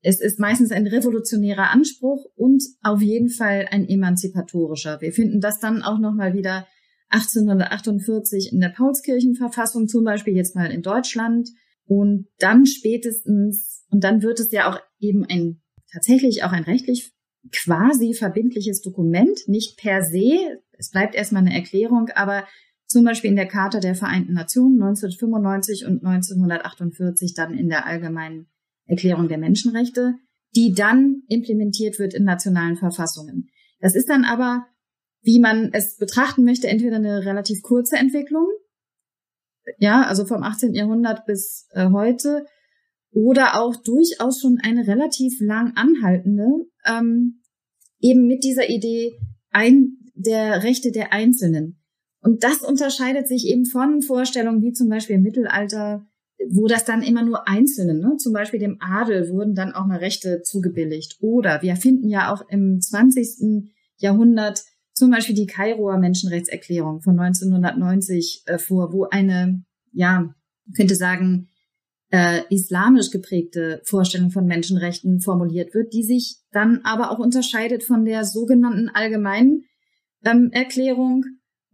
Es 0.00 0.20
ist 0.20 0.38
meistens 0.38 0.72
ein 0.72 0.86
revolutionärer 0.86 1.70
Anspruch 1.70 2.26
und 2.36 2.62
auf 2.82 3.00
jeden 3.00 3.28
Fall 3.28 3.66
ein 3.70 3.88
emanzipatorischer. 3.88 5.00
Wir 5.00 5.12
finden 5.12 5.40
das 5.40 5.58
dann 5.58 5.82
auch 5.82 5.98
nochmal 5.98 6.34
wieder 6.34 6.66
1848 7.10 8.52
in 8.52 8.60
der 8.60 8.68
Paulskirchenverfassung, 8.68 9.88
zum 9.88 10.04
Beispiel 10.04 10.36
jetzt 10.36 10.54
mal 10.54 10.70
in 10.70 10.82
Deutschland. 10.82 11.48
Und 11.86 12.26
dann 12.38 12.66
spätestens, 12.66 13.86
und 13.90 14.04
dann 14.04 14.22
wird 14.22 14.40
es 14.40 14.52
ja 14.52 14.70
auch 14.70 14.78
eben 15.00 15.24
ein, 15.24 15.62
tatsächlich 15.90 16.44
auch 16.44 16.52
ein 16.52 16.64
rechtlich 16.64 17.12
quasi 17.52 18.14
verbindliches 18.14 18.82
Dokument, 18.82 19.38
nicht 19.46 19.78
per 19.78 20.02
se. 20.02 20.60
Es 20.72 20.90
bleibt 20.90 21.14
erstmal 21.14 21.42
eine 21.42 21.54
Erklärung, 21.54 22.08
aber 22.14 22.44
zum 22.86 23.04
Beispiel 23.04 23.30
in 23.30 23.36
der 23.36 23.48
Charta 23.48 23.80
der 23.80 23.94
Vereinten 23.94 24.32
Nationen 24.32 24.82
1995 24.82 25.86
und 25.86 26.04
1948 26.04 27.34
dann 27.34 27.54
in 27.54 27.68
der 27.68 27.86
Allgemeinen 27.86 28.48
Erklärung 28.86 29.28
der 29.28 29.38
Menschenrechte, 29.38 30.14
die 30.56 30.72
dann 30.72 31.22
implementiert 31.28 31.98
wird 31.98 32.14
in 32.14 32.24
nationalen 32.24 32.76
Verfassungen. 32.76 33.50
Das 33.80 33.94
ist 33.94 34.08
dann 34.08 34.24
aber, 34.24 34.66
wie 35.22 35.40
man 35.40 35.70
es 35.72 35.98
betrachten 35.98 36.44
möchte, 36.44 36.68
entweder 36.68 36.96
eine 36.96 37.24
relativ 37.24 37.62
kurze 37.62 37.96
Entwicklung, 37.96 38.46
ja, 39.76 40.02
also 40.06 40.24
vom 40.24 40.42
18. 40.42 40.74
Jahrhundert 40.74 41.26
bis 41.26 41.68
äh, 41.72 41.90
heute, 41.90 42.46
oder 43.10 43.60
auch 43.60 43.76
durchaus 43.76 44.40
schon 44.40 44.58
eine 44.62 44.86
relativ 44.86 45.40
lang 45.40 45.72
anhaltende, 45.76 46.46
ähm, 46.86 47.42
eben 48.00 48.26
mit 48.26 48.44
dieser 48.44 48.68
Idee 48.68 49.18
ein, 49.50 49.98
der 50.14 50.62
Rechte 50.62 50.92
der 50.92 51.12
Einzelnen. 51.12 51.80
Und 52.20 52.42
das 52.44 52.62
unterscheidet 52.62 53.28
sich 53.28 53.46
eben 53.46 53.64
von 53.64 54.02
Vorstellungen 54.02 54.62
wie 54.62 54.72
zum 54.72 54.88
Beispiel 54.88 55.16
im 55.16 55.22
Mittelalter, 55.22 56.06
wo 56.50 56.66
das 56.66 56.84
dann 56.84 57.02
immer 57.02 57.24
nur 57.24 57.48
Einzelnen, 57.48 58.00
ne? 58.00 58.16
zum 58.16 58.32
Beispiel 58.32 58.60
dem 58.60 58.78
Adel 58.80 59.30
wurden 59.30 59.54
dann 59.54 59.72
auch 59.72 59.86
mal 59.86 59.98
Rechte 59.98 60.42
zugebilligt. 60.42 61.16
Oder 61.20 61.62
wir 61.62 61.76
finden 61.76 62.08
ja 62.08 62.32
auch 62.32 62.42
im 62.48 62.80
20. 62.80 63.70
Jahrhundert 63.98 64.62
zum 64.94 65.10
Beispiel 65.10 65.34
die 65.34 65.46
Kairoer 65.46 65.98
Menschenrechtserklärung 65.98 67.00
von 67.00 67.18
1990 67.18 68.42
äh, 68.46 68.58
vor, 68.58 68.92
wo 68.92 69.04
eine, 69.04 69.64
ja, 69.92 70.34
könnte 70.76 70.96
sagen, 70.96 71.48
äh, 72.10 72.42
islamisch 72.50 73.10
geprägte 73.10 73.80
Vorstellung 73.84 74.30
von 74.30 74.46
Menschenrechten 74.46 75.20
formuliert 75.20 75.74
wird, 75.74 75.92
die 75.92 76.04
sich 76.04 76.38
dann 76.52 76.80
aber 76.84 77.10
auch 77.10 77.18
unterscheidet 77.18 77.84
von 77.84 78.04
der 78.04 78.24
sogenannten 78.24 78.88
allgemeinen 78.88 79.64
ähm, 80.24 80.50
Erklärung, 80.52 81.24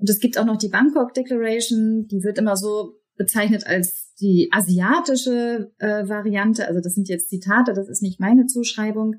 und 0.05 0.11
es 0.11 0.21
gibt 0.21 0.39
auch 0.39 0.45
noch 0.45 0.59
die 0.59 0.69
Bangkok 0.69 1.15
Declaration, 1.15 2.07
die 2.09 2.23
wird 2.23 2.39
immer 2.39 2.57
so 2.57 2.95
bezeichnet 3.17 3.67
als 3.67 4.13
die 4.21 4.49
asiatische 4.53 5.73
äh, 5.79 6.09
Variante. 6.09 6.67
Also 6.67 6.81
das 6.81 6.95
sind 6.95 7.09
jetzt 7.09 7.29
Zitate, 7.29 7.73
das 7.73 7.89
ist 7.89 8.03
nicht 8.03 8.21
meine 8.21 8.47
Zuschreibung. 8.47 9.17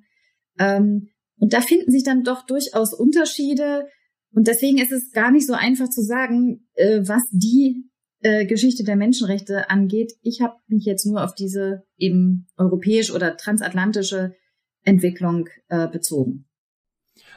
Ähm, 0.59 1.09
und 1.37 1.53
da 1.53 1.61
finden 1.61 1.91
sich 1.91 2.03
dann 2.03 2.23
doch 2.23 2.45
durchaus 2.45 2.93
Unterschiede. 2.93 3.87
Und 4.31 4.47
deswegen 4.47 4.77
ist 4.77 4.91
es 4.91 5.11
gar 5.11 5.31
nicht 5.31 5.47
so 5.47 5.53
einfach 5.53 5.89
zu 5.89 6.01
sagen, 6.01 6.67
äh, 6.73 7.01
was 7.01 7.23
die 7.31 7.89
äh, 8.25 8.47
Geschichte 8.47 8.83
der 8.83 8.95
Menschenrechte 8.95 9.69
angeht. 9.69 10.13
Ich 10.23 10.41
habe 10.41 10.55
mich 10.67 10.83
jetzt 10.83 11.05
nur 11.05 11.23
auf 11.23 11.35
diese 11.35 11.83
eben 11.95 12.47
europäisch 12.57 13.11
oder 13.11 13.37
transatlantische 13.37 14.33
Entwicklung 14.81 15.47
äh, 15.67 15.87
bezogen. 15.87 16.45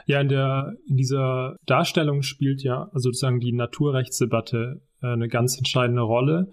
Ja, 0.07 0.19
in 0.19 0.29
der 0.29 0.73
in 0.87 0.97
dieser 0.97 1.57
Darstellung 1.67 2.23
spielt 2.23 2.63
ja 2.63 2.89
also 2.91 3.09
sozusagen 3.09 3.39
die 3.39 3.51
Naturrechtsdebatte 3.51 4.81
äh, 5.03 5.07
eine 5.07 5.27
ganz 5.27 5.59
entscheidende 5.59 6.01
Rolle 6.01 6.49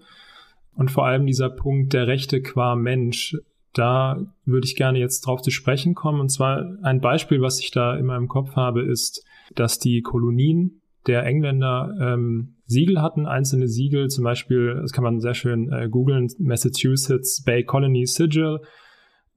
und 0.75 0.91
vor 0.91 1.07
allem 1.07 1.25
dieser 1.25 1.49
Punkt 1.49 1.93
der 1.93 2.05
Rechte 2.05 2.43
qua 2.43 2.75
Mensch. 2.75 3.35
Da 3.73 4.23
würde 4.45 4.67
ich 4.67 4.75
gerne 4.75 4.99
jetzt 4.99 5.21
drauf 5.21 5.41
zu 5.41 5.49
sprechen 5.49 5.95
kommen. 5.95 6.19
Und 6.19 6.29
zwar 6.29 6.77
ein 6.83 7.01
Beispiel, 7.01 7.41
was 7.41 7.59
ich 7.59 7.71
da 7.71 7.95
in 7.95 8.05
meinem 8.05 8.27
Kopf 8.27 8.55
habe, 8.55 8.83
ist, 8.83 9.25
dass 9.55 9.79
die 9.79 10.01
Kolonien 10.03 10.81
der 11.07 11.25
Engländer 11.25 11.93
ähm, 11.99 12.55
Siegel 12.65 13.01
hatten, 13.01 13.25
einzelne 13.25 13.67
Siegel, 13.67 14.09
zum 14.09 14.23
Beispiel, 14.23 14.75
das 14.81 14.91
kann 14.91 15.03
man 15.03 15.19
sehr 15.19 15.33
schön 15.33 15.71
äh, 15.71 15.87
googeln, 15.89 16.27
Massachusetts 16.39 17.43
Bay 17.43 17.63
Colony 17.63 18.05
Sigil. 18.05 18.59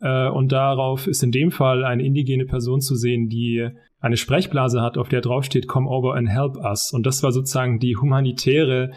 Äh, 0.01 0.29
und 0.29 0.53
darauf 0.53 1.07
ist 1.07 1.23
in 1.23 1.31
dem 1.31 1.51
Fall 1.51 1.85
eine 1.85 2.05
indigene 2.05 2.45
Person 2.45 2.81
zu 2.81 2.95
sehen, 2.97 3.29
die 3.29 3.69
eine 4.01 4.17
Sprechblase 4.17 4.81
hat, 4.81 4.99
auf 4.99 5.09
der 5.09 5.21
draufsteht, 5.21 5.69
come 5.69 5.89
over 5.89 6.15
and 6.15 6.29
help 6.29 6.57
us. 6.57 6.93
Und 6.93 7.07
das 7.07 7.23
war 7.23 7.33
sozusagen 7.33 7.79
die 7.79 7.97
humanitäre 7.97 8.93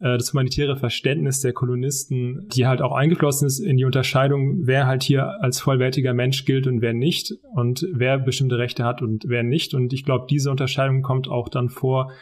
äh, 0.00 0.16
das 0.16 0.32
humanitäre 0.32 0.76
Verständnis 0.76 1.40
der 1.40 1.52
Kolonisten, 1.52 2.48
die 2.48 2.66
halt 2.66 2.82
auch 2.82 2.92
eingeflossen 2.92 3.46
ist 3.46 3.60
in 3.60 3.76
die 3.76 3.84
Unterscheidung, 3.84 4.66
wer 4.66 4.86
halt 4.86 5.02
hier 5.02 5.40
als 5.42 5.60
vollwertiger 5.60 6.14
Mensch 6.14 6.44
gilt 6.44 6.66
und 6.66 6.80
wer 6.80 6.94
nicht 6.94 7.34
und 7.54 7.86
wer 7.92 8.18
bestimmte 8.18 8.58
Rechte 8.58 8.84
hat 8.84 9.02
und 9.02 9.24
wer 9.28 9.42
nicht. 9.42 9.74
Und 9.74 9.92
ich 9.92 10.04
glaube, 10.04 10.26
diese 10.28 10.50
Unterscheidung 10.50 11.02
kommt 11.02 11.28
auch 11.28 11.48
dann 11.48 11.68
vor, 11.68 12.12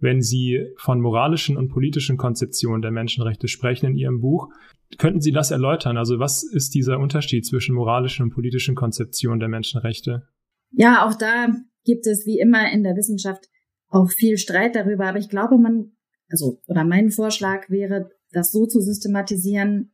wenn 0.00 0.20
Sie 0.20 0.66
von 0.76 1.00
moralischen 1.00 1.56
und 1.56 1.68
politischen 1.70 2.16
Konzeptionen 2.16 2.82
der 2.82 2.90
Menschenrechte 2.90 3.48
sprechen 3.48 3.86
in 3.86 3.96
Ihrem 3.96 4.20
Buch. 4.20 4.48
Könnten 4.96 5.20
Sie 5.20 5.32
das 5.32 5.50
erläutern? 5.50 5.96
Also 5.96 6.18
was 6.18 6.42
ist 6.42 6.74
dieser 6.74 6.98
Unterschied 6.98 7.46
zwischen 7.46 7.74
moralischen 7.74 8.24
und 8.24 8.30
politischen 8.30 8.74
Konzeptionen 8.74 9.40
der 9.40 9.48
Menschenrechte? 9.48 10.22
Ja, 10.70 11.06
auch 11.06 11.14
da 11.14 11.48
gibt 11.84 12.06
es 12.06 12.26
wie 12.26 12.38
immer 12.38 12.70
in 12.70 12.82
der 12.82 12.94
Wissenschaft 12.96 13.48
auch 13.88 14.10
viel 14.10 14.38
Streit 14.38 14.76
darüber, 14.76 15.06
aber 15.06 15.18
ich 15.18 15.30
glaube, 15.30 15.58
man 15.58 15.92
also, 16.28 16.60
oder 16.66 16.84
mein 16.84 17.10
Vorschlag 17.10 17.70
wäre, 17.70 18.10
das 18.32 18.52
so 18.52 18.66
zu 18.66 18.80
systematisieren. 18.80 19.92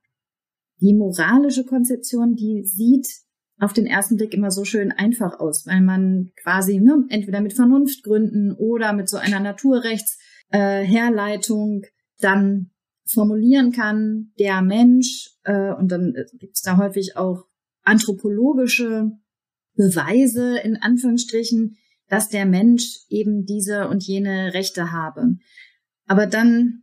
Die 0.80 0.94
moralische 0.94 1.64
Konzeption, 1.64 2.34
die 2.34 2.64
sieht 2.64 3.06
auf 3.60 3.72
den 3.72 3.86
ersten 3.86 4.16
Blick 4.16 4.34
immer 4.34 4.50
so 4.50 4.64
schön 4.64 4.90
einfach 4.90 5.38
aus, 5.38 5.64
weil 5.66 5.80
man 5.80 6.32
quasi 6.42 6.80
ne, 6.80 7.04
entweder 7.08 7.40
mit 7.40 7.52
Vernunftgründen 7.54 8.56
oder 8.56 8.92
mit 8.92 9.08
so 9.08 9.16
einer 9.16 9.38
Naturrechtsherleitung 9.38 11.84
äh, 11.84 11.88
dann 12.18 12.72
formulieren 13.06 13.70
kann, 13.72 14.32
der 14.38 14.62
Mensch, 14.62 15.30
äh, 15.44 15.72
und 15.72 15.92
dann 15.92 16.14
äh, 16.14 16.24
gibt 16.38 16.56
es 16.56 16.62
da 16.62 16.78
häufig 16.78 17.16
auch 17.16 17.44
anthropologische 17.84 19.12
Beweise 19.74 20.58
in 20.58 20.76
Anführungsstrichen, 20.76 21.76
dass 22.08 22.28
der 22.28 22.46
Mensch 22.46 23.00
eben 23.08 23.44
diese 23.44 23.88
und 23.88 24.04
jene 24.04 24.54
Rechte 24.54 24.92
habe. 24.92 25.36
Aber 26.06 26.26
dann, 26.26 26.82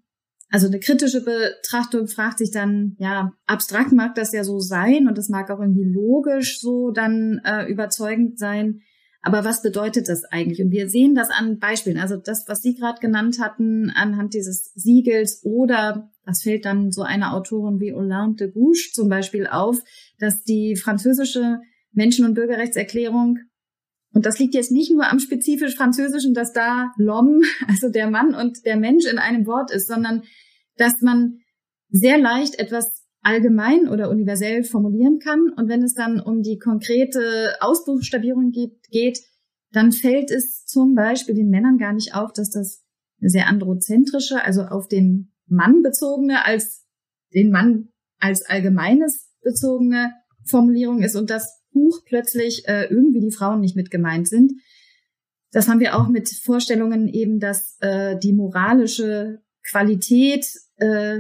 also 0.50 0.68
eine 0.68 0.80
kritische 0.80 1.24
Betrachtung 1.24 2.08
fragt 2.08 2.40
sich 2.40 2.52
dann, 2.52 2.96
ja, 3.00 3.32
abstrakt 3.46 3.92
mag 3.92 4.16
das 4.16 4.34
ja 4.34 4.44
so 4.44 4.60
sein 4.60 5.08
und 5.08 5.18
das 5.18 5.30
mag 5.30 5.50
auch 5.50 5.60
irgendwie 5.60 5.92
logisch 5.92 6.60
so 6.60 6.92
dann 6.92 7.42
äh, 7.46 7.66
überzeugend 7.66 8.38
sein. 8.38 8.82
Aber 9.24 9.46
was 9.46 9.62
bedeutet 9.62 10.10
das 10.10 10.24
eigentlich? 10.26 10.62
Und 10.64 10.72
wir 10.72 10.90
sehen 10.90 11.14
das 11.14 11.30
an 11.30 11.60
Beispielen. 11.60 12.00
Also 12.00 12.18
das, 12.18 12.46
was 12.48 12.62
Sie 12.62 12.74
gerade 12.74 13.00
genannt 13.00 13.40
hatten, 13.40 13.92
anhand 13.92 14.34
dieses 14.34 14.72
Siegels 14.74 15.42
oder 15.44 16.10
das 16.26 16.42
fällt 16.42 16.66
dann 16.66 16.92
so 16.92 17.04
einer 17.04 17.34
Autorin 17.36 17.80
wie 17.80 17.94
Hollande 17.94 18.46
de 18.46 18.54
Gouche 18.54 18.92
zum 18.94 19.10
Beispiel 19.10 19.48
auf, 19.48 19.78
dass 20.18 20.44
die 20.44 20.76
französische 20.76 21.60
Menschen- 21.92 22.26
und 22.26 22.34
Bürgerrechtserklärung 22.34 23.38
und 24.13 24.26
das 24.26 24.39
liegt 24.39 24.54
jetzt 24.54 24.71
nicht 24.71 24.91
nur 24.91 25.10
am 25.10 25.19
spezifisch 25.19 25.76
Französischen, 25.76 26.34
dass 26.34 26.54
da 26.54 26.91
l'homme, 26.97 27.45
also 27.67 27.89
der 27.89 28.10
Mann 28.10 28.36
und 28.36 28.65
der 28.65 28.78
Mensch 28.78 29.06
in 29.06 29.17
einem 29.17 29.45
Wort 29.45 29.71
ist, 29.71 29.88
sondern 29.88 30.24
dass 30.78 31.02
man 31.02 31.39
sehr 31.89 32.17
leicht 32.17 32.60
etwas 32.60 33.06
allgemein 33.21 33.88
oder 33.88 34.10
universell 34.10 34.63
formulieren 34.63 35.19
kann. 35.19 35.52
Und 35.56 35.69
wenn 35.69 35.84
es 35.84 35.93
dann 35.93 36.19
um 36.19 36.41
die 36.41 36.58
konkrete 36.58 37.56
Ausbuchstabierung 37.60 38.52
geht, 38.52 38.82
geht 38.89 39.19
dann 39.71 39.91
fällt 39.91 40.32
es 40.32 40.65
zum 40.65 40.95
Beispiel 40.95 41.36
den 41.36 41.50
Männern 41.50 41.78
gar 41.78 41.93
nicht 41.93 42.13
auf, 42.13 42.34
dass 42.34 42.50
das 42.50 42.84
eine 43.21 43.30
sehr 43.30 43.47
androzentrische, 43.47 44.43
also 44.43 44.63
auf 44.63 44.88
den 44.88 45.32
Mann 45.47 45.82
bezogene, 45.82 46.45
als 46.45 46.86
den 47.34 47.52
Mann 47.52 47.89
als 48.19 48.45
allgemeines 48.45 49.30
bezogene 49.41 50.12
Formulierung 50.45 51.02
ist 51.02 51.15
und 51.15 51.30
dass 51.30 51.61
Buch 51.72 52.02
plötzlich 52.06 52.68
äh, 52.68 52.86
irgendwie 52.86 53.22
die 53.22 53.32
Frauen 53.32 53.62
nicht 53.62 53.76
mit 53.76 53.92
gemeint 53.92 54.28
sind. 54.28 54.54
Das 55.52 55.68
haben 55.68 55.80
wir 55.80 55.96
auch 55.96 56.08
mit 56.08 56.30
Vorstellungen 56.30 57.08
eben, 57.08 57.40
dass 57.40 57.78
äh, 57.82 58.18
die 58.18 58.34
moralische 58.34 59.42
Qualität 59.70 60.46
äh, 60.78 61.20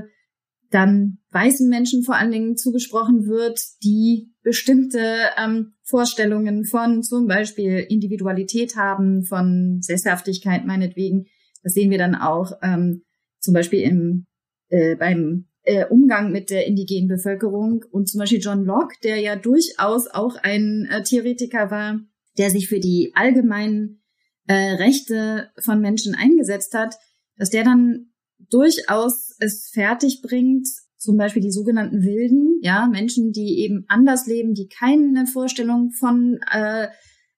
dann 0.69 1.17
weißen 1.31 1.69
Menschen 1.69 2.03
vor 2.03 2.15
allen 2.15 2.31
Dingen 2.31 2.57
zugesprochen 2.57 3.27
wird, 3.27 3.61
die 3.83 4.33
bestimmte 4.41 4.99
ähm, 5.37 5.73
Vorstellungen 5.83 6.63
von 6.65 7.03
zum 7.03 7.27
Beispiel 7.27 7.85
Individualität 7.89 8.77
haben, 8.77 9.23
von 9.23 9.79
Sesshaftigkeit 9.81 10.65
meinetwegen. 10.65 11.25
Das 11.61 11.73
sehen 11.73 11.91
wir 11.91 11.97
dann 11.97 12.15
auch 12.15 12.53
ähm, 12.63 13.03
zum 13.39 13.53
Beispiel 13.53 13.81
im, 13.81 14.25
äh, 14.69 14.95
beim 14.95 15.50
äh, 15.63 15.85
Umgang 15.85 16.31
mit 16.31 16.49
der 16.49 16.67
indigenen 16.67 17.07
Bevölkerung. 17.07 17.83
Und 17.91 18.09
zum 18.09 18.19
Beispiel 18.19 18.39
John 18.39 18.65
Locke, 18.65 18.95
der 19.03 19.19
ja 19.19 19.35
durchaus 19.35 20.07
auch 20.07 20.35
ein 20.35 20.87
äh, 20.91 21.03
Theoretiker 21.03 21.71
war, 21.71 21.99
der 22.37 22.49
sich 22.49 22.67
für 22.67 22.79
die 22.79 23.11
allgemeinen 23.15 24.01
äh, 24.47 24.53
Rechte 24.53 25.49
von 25.59 25.81
Menschen 25.81 26.15
eingesetzt 26.15 26.73
hat, 26.73 26.95
dass 27.37 27.49
der 27.49 27.63
dann 27.63 28.11
durchaus 28.49 29.35
es 29.39 29.69
fertig 29.73 30.21
bringt, 30.21 30.67
zum 30.97 31.17
Beispiel 31.17 31.41
die 31.41 31.51
sogenannten 31.51 32.03
Wilden, 32.03 32.59
ja, 32.61 32.87
Menschen, 32.87 33.31
die 33.31 33.59
eben 33.59 33.85
anders 33.87 34.27
leben, 34.27 34.53
die 34.53 34.67
keine 34.67 35.25
Vorstellung 35.25 35.91
von 35.91 36.39
äh, 36.51 36.87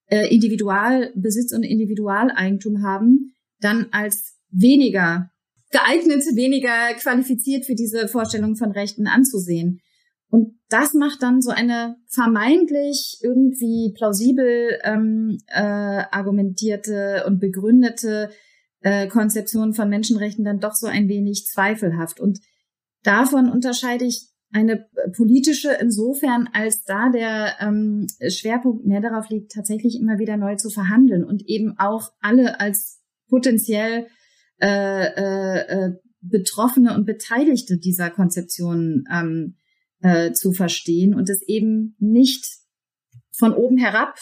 äh, 0.07 0.33
Individualbesitz 0.33 1.53
und 1.53 1.63
Individualeigentum 1.63 2.83
haben, 2.83 3.33
dann 3.59 3.87
als 3.91 4.37
weniger 4.49 5.31
geeignet, 5.73 6.23
weniger 6.35 6.93
qualifiziert 6.95 7.65
für 7.65 7.75
diese 7.75 8.07
Vorstellung 8.07 8.55
von 8.55 8.71
Rechten 8.71 9.07
anzusehen. 9.07 9.81
Und 10.29 10.57
das 10.69 10.93
macht 10.93 11.21
dann 11.21 11.41
so 11.41 11.51
eine 11.51 11.97
vermeintlich 12.07 13.19
irgendwie 13.21 13.93
plausibel 13.95 14.79
ähm, 14.83 15.37
äh, 15.47 15.61
argumentierte 15.61 17.25
und 17.27 17.39
begründete 17.39 18.31
äh, 18.81 19.07
Konzeption 19.07 19.73
von 19.73 19.89
Menschenrechten 19.89 20.43
dann 20.43 20.59
doch 20.59 20.73
so 20.73 20.87
ein 20.87 21.07
wenig 21.07 21.45
zweifelhaft. 21.45 22.19
Und 22.19 22.39
davon 23.03 23.49
unterscheide 23.49 24.05
ich 24.05 24.29
eine 24.51 24.87
politische 25.15 25.71
insofern, 25.73 26.49
als 26.53 26.83
da 26.83 27.09
der 27.09 27.55
ähm, 27.59 28.07
Schwerpunkt 28.27 28.85
mehr 28.85 29.01
darauf 29.01 29.29
liegt, 29.29 29.51
tatsächlich 29.51 29.99
immer 29.99 30.19
wieder 30.19 30.37
neu 30.37 30.55
zu 30.55 30.69
verhandeln 30.69 31.23
und 31.23 31.43
eben 31.47 31.75
auch 31.77 32.11
alle 32.21 32.59
als 32.59 33.01
potenziell 33.29 34.07
äh, 34.65 35.87
äh, 35.87 35.91
Betroffene 36.21 36.95
und 36.95 37.05
Beteiligte 37.05 37.77
dieser 37.77 38.09
Konzeption 38.09 39.03
ähm, 39.13 39.57
äh, 40.01 40.31
zu 40.31 40.53
verstehen 40.53 41.13
und 41.13 41.29
es 41.29 41.41
eben 41.47 41.95
nicht 41.99 42.45
von 43.31 43.53
oben 43.53 43.77
herab 43.77 44.15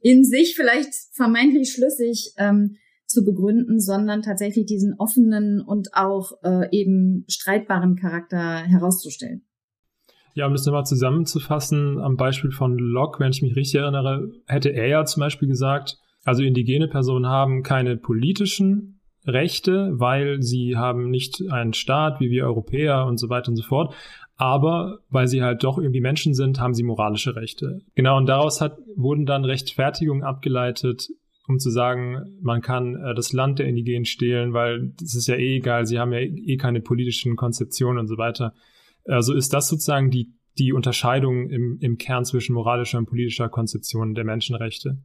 in 0.00 0.24
sich 0.24 0.54
vielleicht 0.56 0.92
vermeintlich 1.12 1.72
schlüssig 1.72 2.32
ähm, 2.38 2.76
zu 3.06 3.24
begründen, 3.24 3.80
sondern 3.80 4.22
tatsächlich 4.22 4.66
diesen 4.66 4.94
offenen 4.98 5.60
und 5.60 5.94
auch 5.94 6.32
äh, 6.42 6.68
eben 6.72 7.24
streitbaren 7.28 7.96
Charakter 7.96 8.58
herauszustellen. 8.64 9.46
Ja, 10.34 10.46
um 10.46 10.52
das 10.52 10.66
nochmal 10.66 10.84
zusammenzufassen, 10.84 11.98
am 12.00 12.16
Beispiel 12.16 12.50
von 12.50 12.76
Locke, 12.76 13.20
wenn 13.20 13.30
ich 13.30 13.42
mich 13.42 13.54
richtig 13.54 13.80
erinnere, 13.80 14.32
hätte 14.46 14.70
er 14.70 14.88
ja 14.88 15.04
zum 15.04 15.20
Beispiel 15.20 15.46
gesagt, 15.46 15.98
also 16.24 16.42
indigene 16.42 16.88
Personen 16.88 17.26
haben 17.26 17.62
keine 17.62 17.96
politischen 17.96 18.93
Rechte, 19.26 19.92
weil 19.94 20.42
sie 20.42 20.76
haben 20.76 21.10
nicht 21.10 21.42
einen 21.50 21.72
Staat 21.72 22.20
wie 22.20 22.30
wir 22.30 22.44
Europäer 22.44 23.06
und 23.06 23.18
so 23.18 23.28
weiter 23.28 23.48
und 23.48 23.56
so 23.56 23.62
fort. 23.62 23.94
Aber 24.36 24.98
weil 25.10 25.28
sie 25.28 25.42
halt 25.42 25.62
doch 25.62 25.78
irgendwie 25.78 26.00
Menschen 26.00 26.34
sind, 26.34 26.58
haben 26.58 26.74
sie 26.74 26.82
moralische 26.82 27.36
Rechte. 27.36 27.80
Genau, 27.94 28.16
und 28.16 28.26
daraus 28.26 28.60
hat, 28.60 28.78
wurden 28.96 29.26
dann 29.26 29.44
Rechtfertigungen 29.44 30.24
abgeleitet, 30.24 31.08
um 31.46 31.58
zu 31.58 31.70
sagen, 31.70 32.38
man 32.42 32.60
kann 32.60 32.96
äh, 32.96 33.14
das 33.14 33.32
Land 33.32 33.58
der 33.58 33.66
Indigenen 33.66 34.06
stehlen, 34.06 34.52
weil 34.52 34.92
das 34.98 35.14
ist 35.14 35.28
ja 35.28 35.36
eh 35.36 35.56
egal, 35.56 35.86
sie 35.86 35.98
haben 35.98 36.12
ja 36.12 36.20
eh 36.20 36.56
keine 36.56 36.80
politischen 36.80 37.36
Konzeptionen 37.36 37.98
und 37.98 38.08
so 38.08 38.16
weiter. 38.16 38.54
Also 39.06 39.34
ist 39.34 39.52
das 39.52 39.68
sozusagen 39.68 40.10
die, 40.10 40.32
die 40.58 40.72
Unterscheidung 40.72 41.50
im, 41.50 41.78
im 41.80 41.98
Kern 41.98 42.24
zwischen 42.24 42.54
moralischer 42.54 42.98
und 42.98 43.06
politischer 43.06 43.48
Konzeption 43.48 44.14
der 44.14 44.24
Menschenrechte? 44.24 44.98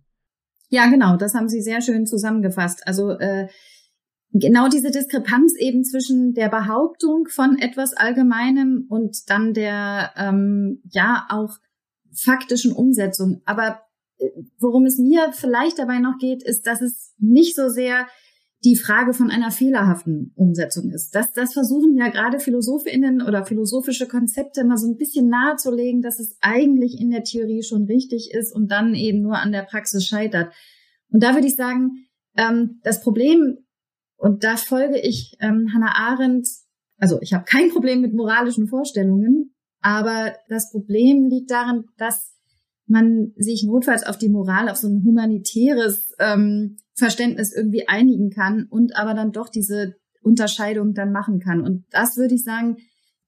Ja, 0.69 0.89
genau, 0.89 1.17
das 1.17 1.33
haben 1.33 1.49
Sie 1.49 1.61
sehr 1.61 1.81
schön 1.81 2.05
zusammengefasst. 2.05 2.87
Also 2.87 3.11
äh, 3.11 3.47
genau 4.31 4.67
diese 4.69 4.91
Diskrepanz 4.91 5.53
eben 5.57 5.83
zwischen 5.83 6.33
der 6.33 6.49
Behauptung 6.49 7.27
von 7.29 7.57
etwas 7.57 7.93
Allgemeinem 7.93 8.85
und 8.89 9.29
dann 9.29 9.53
der 9.53 10.11
ähm, 10.15 10.81
ja 10.91 11.25
auch 11.29 11.57
faktischen 12.13 12.71
Umsetzung. 12.71 13.41
Aber 13.45 13.81
äh, 14.17 14.29
worum 14.59 14.85
es 14.85 14.97
mir 14.97 15.31
vielleicht 15.33 15.79
dabei 15.79 15.99
noch 15.99 16.17
geht, 16.19 16.43
ist, 16.43 16.67
dass 16.67 16.81
es 16.81 17.13
nicht 17.17 17.55
so 17.55 17.69
sehr 17.69 18.07
die 18.65 18.75
Frage 18.75 19.13
von 19.13 19.31
einer 19.31 19.51
fehlerhaften 19.51 20.33
Umsetzung 20.35 20.91
ist. 20.91 21.15
Das, 21.15 21.31
das 21.31 21.53
versuchen 21.53 21.95
ja 21.95 22.09
gerade 22.09 22.39
Philosophinnen 22.39 23.21
oder 23.21 23.45
philosophische 23.45 24.05
Konzepte 24.05 24.61
immer 24.61 24.77
so 24.77 24.87
ein 24.87 24.97
bisschen 24.97 25.29
nahezulegen, 25.29 26.01
dass 26.01 26.19
es 26.19 26.37
eigentlich 26.41 26.99
in 26.99 27.09
der 27.09 27.23
Theorie 27.23 27.63
schon 27.63 27.85
richtig 27.85 28.31
ist 28.33 28.53
und 28.53 28.69
dann 28.69 28.95
eben 28.95 29.21
nur 29.21 29.37
an 29.37 29.53
der 29.53 29.61
Praxis 29.61 30.05
scheitert. 30.05 30.53
Und 31.09 31.23
da 31.23 31.33
würde 31.35 31.47
ich 31.47 31.55
sagen, 31.55 32.05
ähm, 32.35 32.81
das 32.83 33.01
Problem, 33.01 33.59
und 34.19 34.43
da 34.43 34.57
folge 34.57 34.99
ich 34.99 35.37
ähm, 35.39 35.69
Hannah 35.73 35.95
Arendt, 35.95 36.47
also 36.97 37.19
ich 37.21 37.33
habe 37.33 37.45
kein 37.45 37.69
Problem 37.69 38.01
mit 38.01 38.13
moralischen 38.13 38.67
Vorstellungen, 38.67 39.55
aber 39.79 40.33
das 40.49 40.71
Problem 40.71 41.29
liegt 41.29 41.49
darin, 41.49 41.85
dass 41.97 42.35
man 42.85 43.31
sich 43.37 43.63
notfalls 43.63 44.05
auf 44.05 44.17
die 44.17 44.27
Moral, 44.27 44.67
auf 44.67 44.75
so 44.75 44.89
ein 44.89 45.03
humanitäres 45.05 46.13
ähm, 46.19 46.77
Verständnis 46.95 47.53
irgendwie 47.55 47.87
einigen 47.87 48.29
kann 48.29 48.67
und 48.69 48.93
aber 48.97 49.13
dann 49.13 49.31
doch 49.31 49.47
diese 49.47 49.95
Unterscheidung 50.21 50.93
dann 50.93 51.13
machen 51.13 51.39
kann. 51.39 51.61
Und 51.61 51.85
das 51.91 52.17
würde 52.17 52.35
ich 52.35 52.43
sagen, 52.43 52.75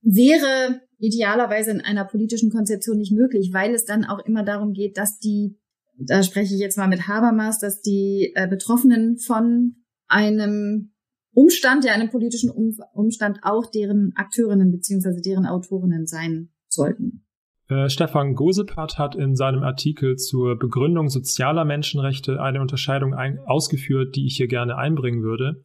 wäre 0.02 0.82
idealerweise 0.98 1.72
in 1.72 1.80
einer 1.80 2.04
politischen 2.04 2.52
Konzeption 2.52 2.98
nicht 2.98 3.14
möglich, 3.14 3.52
weil 3.54 3.74
es 3.74 3.86
dann 3.86 4.04
auch 4.04 4.20
immer 4.26 4.44
darum 4.44 4.74
geht, 4.74 4.98
dass 4.98 5.20
die, 5.20 5.58
da 5.98 6.22
spreche 6.22 6.54
ich 6.54 6.60
jetzt 6.60 6.78
mal 6.78 6.90
mit 6.90 7.08
Habermas, 7.08 7.60
dass 7.60 7.80
die 7.80 8.34
äh, 8.36 8.48
Betroffenen 8.48 9.18
von 9.18 9.78
einem 10.12 10.92
Umstand, 11.34 11.86
ja 11.86 11.94
einem 11.94 12.10
politischen 12.10 12.50
um 12.52 12.76
Umstand 12.94 13.40
auch 13.44 13.66
deren 13.72 14.12
Akteurinnen 14.16 14.72
beziehungsweise 14.72 15.22
deren 15.22 15.46
Autorinnen 15.46 16.06
sein 16.06 16.50
sollten. 16.68 17.26
Äh, 17.70 17.90
Stefan 17.90 18.36
Gosepart 18.36 18.98
hat 18.98 19.16
in 19.16 19.36
seinem 19.36 19.64
Artikel 19.64 20.18
zur 20.18 20.60
Begründung 20.60 21.10
sozialer 21.10 21.64
Menschenrechte 21.64 22.42
eine 22.42 22.60
Unterscheidung 22.60 23.14
ein 23.14 23.40
ausgeführt, 23.40 24.16
die 24.16 24.26
ich 24.26 24.36
hier 24.36 24.48
gerne 24.48 24.76
einbringen 24.76 25.24
würde. 25.24 25.64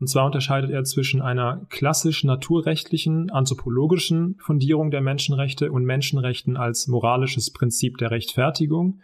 Und 0.00 0.06
zwar 0.06 0.26
unterscheidet 0.26 0.70
er 0.70 0.84
zwischen 0.84 1.20
einer 1.20 1.66
klassisch 1.70 2.22
naturrechtlichen, 2.22 3.30
anthropologischen 3.30 4.36
Fundierung 4.38 4.92
der 4.92 5.00
Menschenrechte 5.00 5.72
und 5.72 5.84
Menschenrechten 5.84 6.56
als 6.56 6.86
moralisches 6.86 7.52
Prinzip 7.52 7.98
der 7.98 8.12
Rechtfertigung. 8.12 9.00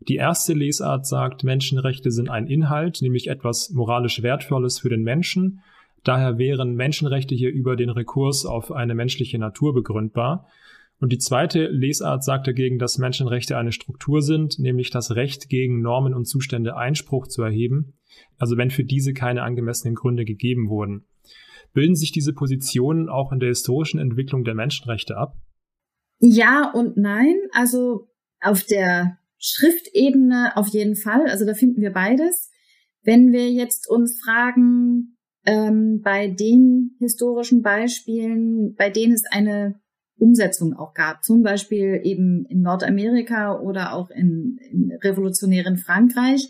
Die 0.00 0.16
erste 0.16 0.52
Lesart 0.52 1.06
sagt, 1.06 1.44
Menschenrechte 1.44 2.10
sind 2.10 2.30
ein 2.30 2.46
Inhalt, 2.46 3.02
nämlich 3.02 3.28
etwas 3.28 3.70
moralisch 3.70 4.22
Wertvolles 4.22 4.78
für 4.78 4.88
den 4.88 5.02
Menschen. 5.02 5.60
Daher 6.04 6.38
wären 6.38 6.74
Menschenrechte 6.74 7.34
hier 7.34 7.50
über 7.50 7.76
den 7.76 7.90
Rekurs 7.90 8.46
auf 8.46 8.70
eine 8.70 8.94
menschliche 8.94 9.38
Natur 9.38 9.74
begründbar. 9.74 10.46
Und 11.00 11.12
die 11.12 11.18
zweite 11.18 11.66
Lesart 11.66 12.24
sagt 12.24 12.46
dagegen, 12.46 12.78
dass 12.78 12.98
Menschenrechte 12.98 13.56
eine 13.56 13.72
Struktur 13.72 14.22
sind, 14.22 14.58
nämlich 14.58 14.90
das 14.90 15.14
Recht 15.14 15.48
gegen 15.48 15.80
Normen 15.80 16.14
und 16.14 16.26
Zustände 16.26 16.76
Einspruch 16.76 17.28
zu 17.28 17.42
erheben, 17.42 17.94
also 18.36 18.56
wenn 18.56 18.70
für 18.70 18.84
diese 18.84 19.12
keine 19.12 19.42
angemessenen 19.42 19.94
Gründe 19.94 20.24
gegeben 20.24 20.68
wurden. 20.68 21.06
Bilden 21.72 21.94
sich 21.94 22.10
diese 22.10 22.32
Positionen 22.32 23.08
auch 23.08 23.30
in 23.30 23.40
der 23.40 23.50
historischen 23.50 24.00
Entwicklung 24.00 24.42
der 24.42 24.54
Menschenrechte 24.54 25.16
ab? 25.16 25.36
Ja 26.18 26.72
und 26.74 26.96
nein. 26.96 27.36
Also 27.52 28.08
auf 28.40 28.64
der 28.64 29.18
Schriftebene 29.38 30.56
auf 30.56 30.68
jeden 30.68 30.96
Fall. 30.96 31.26
Also 31.28 31.44
da 31.44 31.54
finden 31.54 31.80
wir 31.80 31.92
beides. 31.92 32.50
Wenn 33.02 33.32
wir 33.32 33.50
jetzt 33.50 33.88
uns 33.88 34.20
fragen, 34.22 35.16
ähm, 35.44 36.00
bei 36.02 36.28
den 36.28 36.96
historischen 36.98 37.62
Beispielen, 37.62 38.74
bei 38.74 38.90
denen 38.90 39.14
es 39.14 39.24
eine 39.30 39.80
Umsetzung 40.18 40.74
auch 40.74 40.94
gab. 40.94 41.24
Zum 41.24 41.42
Beispiel 41.42 42.00
eben 42.02 42.44
in 42.48 42.60
Nordamerika 42.60 43.58
oder 43.58 43.94
auch 43.94 44.10
in, 44.10 44.58
in 44.70 44.92
revolutionären 45.02 45.78
Frankreich. 45.78 46.48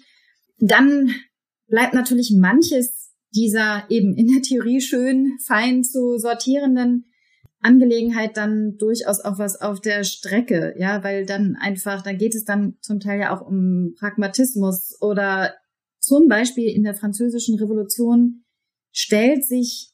Dann 0.59 1.11
bleibt 1.69 1.95
natürlich 1.95 2.35
manches 2.37 3.15
dieser 3.35 3.85
eben 3.91 4.17
in 4.17 4.27
der 4.27 4.43
Theorie 4.43 4.81
schön 4.81 5.39
fein 5.47 5.85
zu 5.85 6.19
sortierenden 6.19 7.08
Angelegenheit 7.61 8.37
dann 8.37 8.77
durchaus 8.79 9.21
auch 9.21 9.39
was 9.39 9.61
auf 9.61 9.81
der 9.81 10.05
Strecke, 10.05 10.75
ja, 10.79 11.03
weil 11.03 11.27
dann 11.27 11.57
einfach, 11.57 12.03
da 12.03 12.13
geht 12.13 12.35
es 12.35 12.45
dann 12.45 12.77
zum 12.81 13.01
Teil 13.01 13.21
ja 13.21 13.37
auch 13.37 13.47
um 13.47 13.95
Pragmatismus 13.99 14.97
oder 15.01 15.55
zum 15.99 16.29
Beispiel 16.29 16.71
in 16.71 16.85
der 16.85 16.95
französischen 16.95 17.59
Revolution 17.59 18.45
stellt 18.93 19.45
sich 19.45 19.93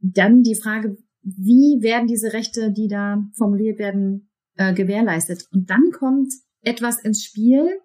dann 0.00 0.42
die 0.42 0.54
Frage, 0.54 0.96
wie 1.22 1.82
werden 1.82 2.06
diese 2.06 2.32
Rechte, 2.32 2.72
die 2.72 2.88
da 2.88 3.22
formuliert 3.36 3.78
werden, 3.78 4.30
äh, 4.56 4.74
gewährleistet. 4.74 5.46
Und 5.52 5.70
dann 5.70 5.90
kommt 5.92 6.32
etwas 6.60 7.00
ins 7.02 7.24
Spiel, 7.24 7.80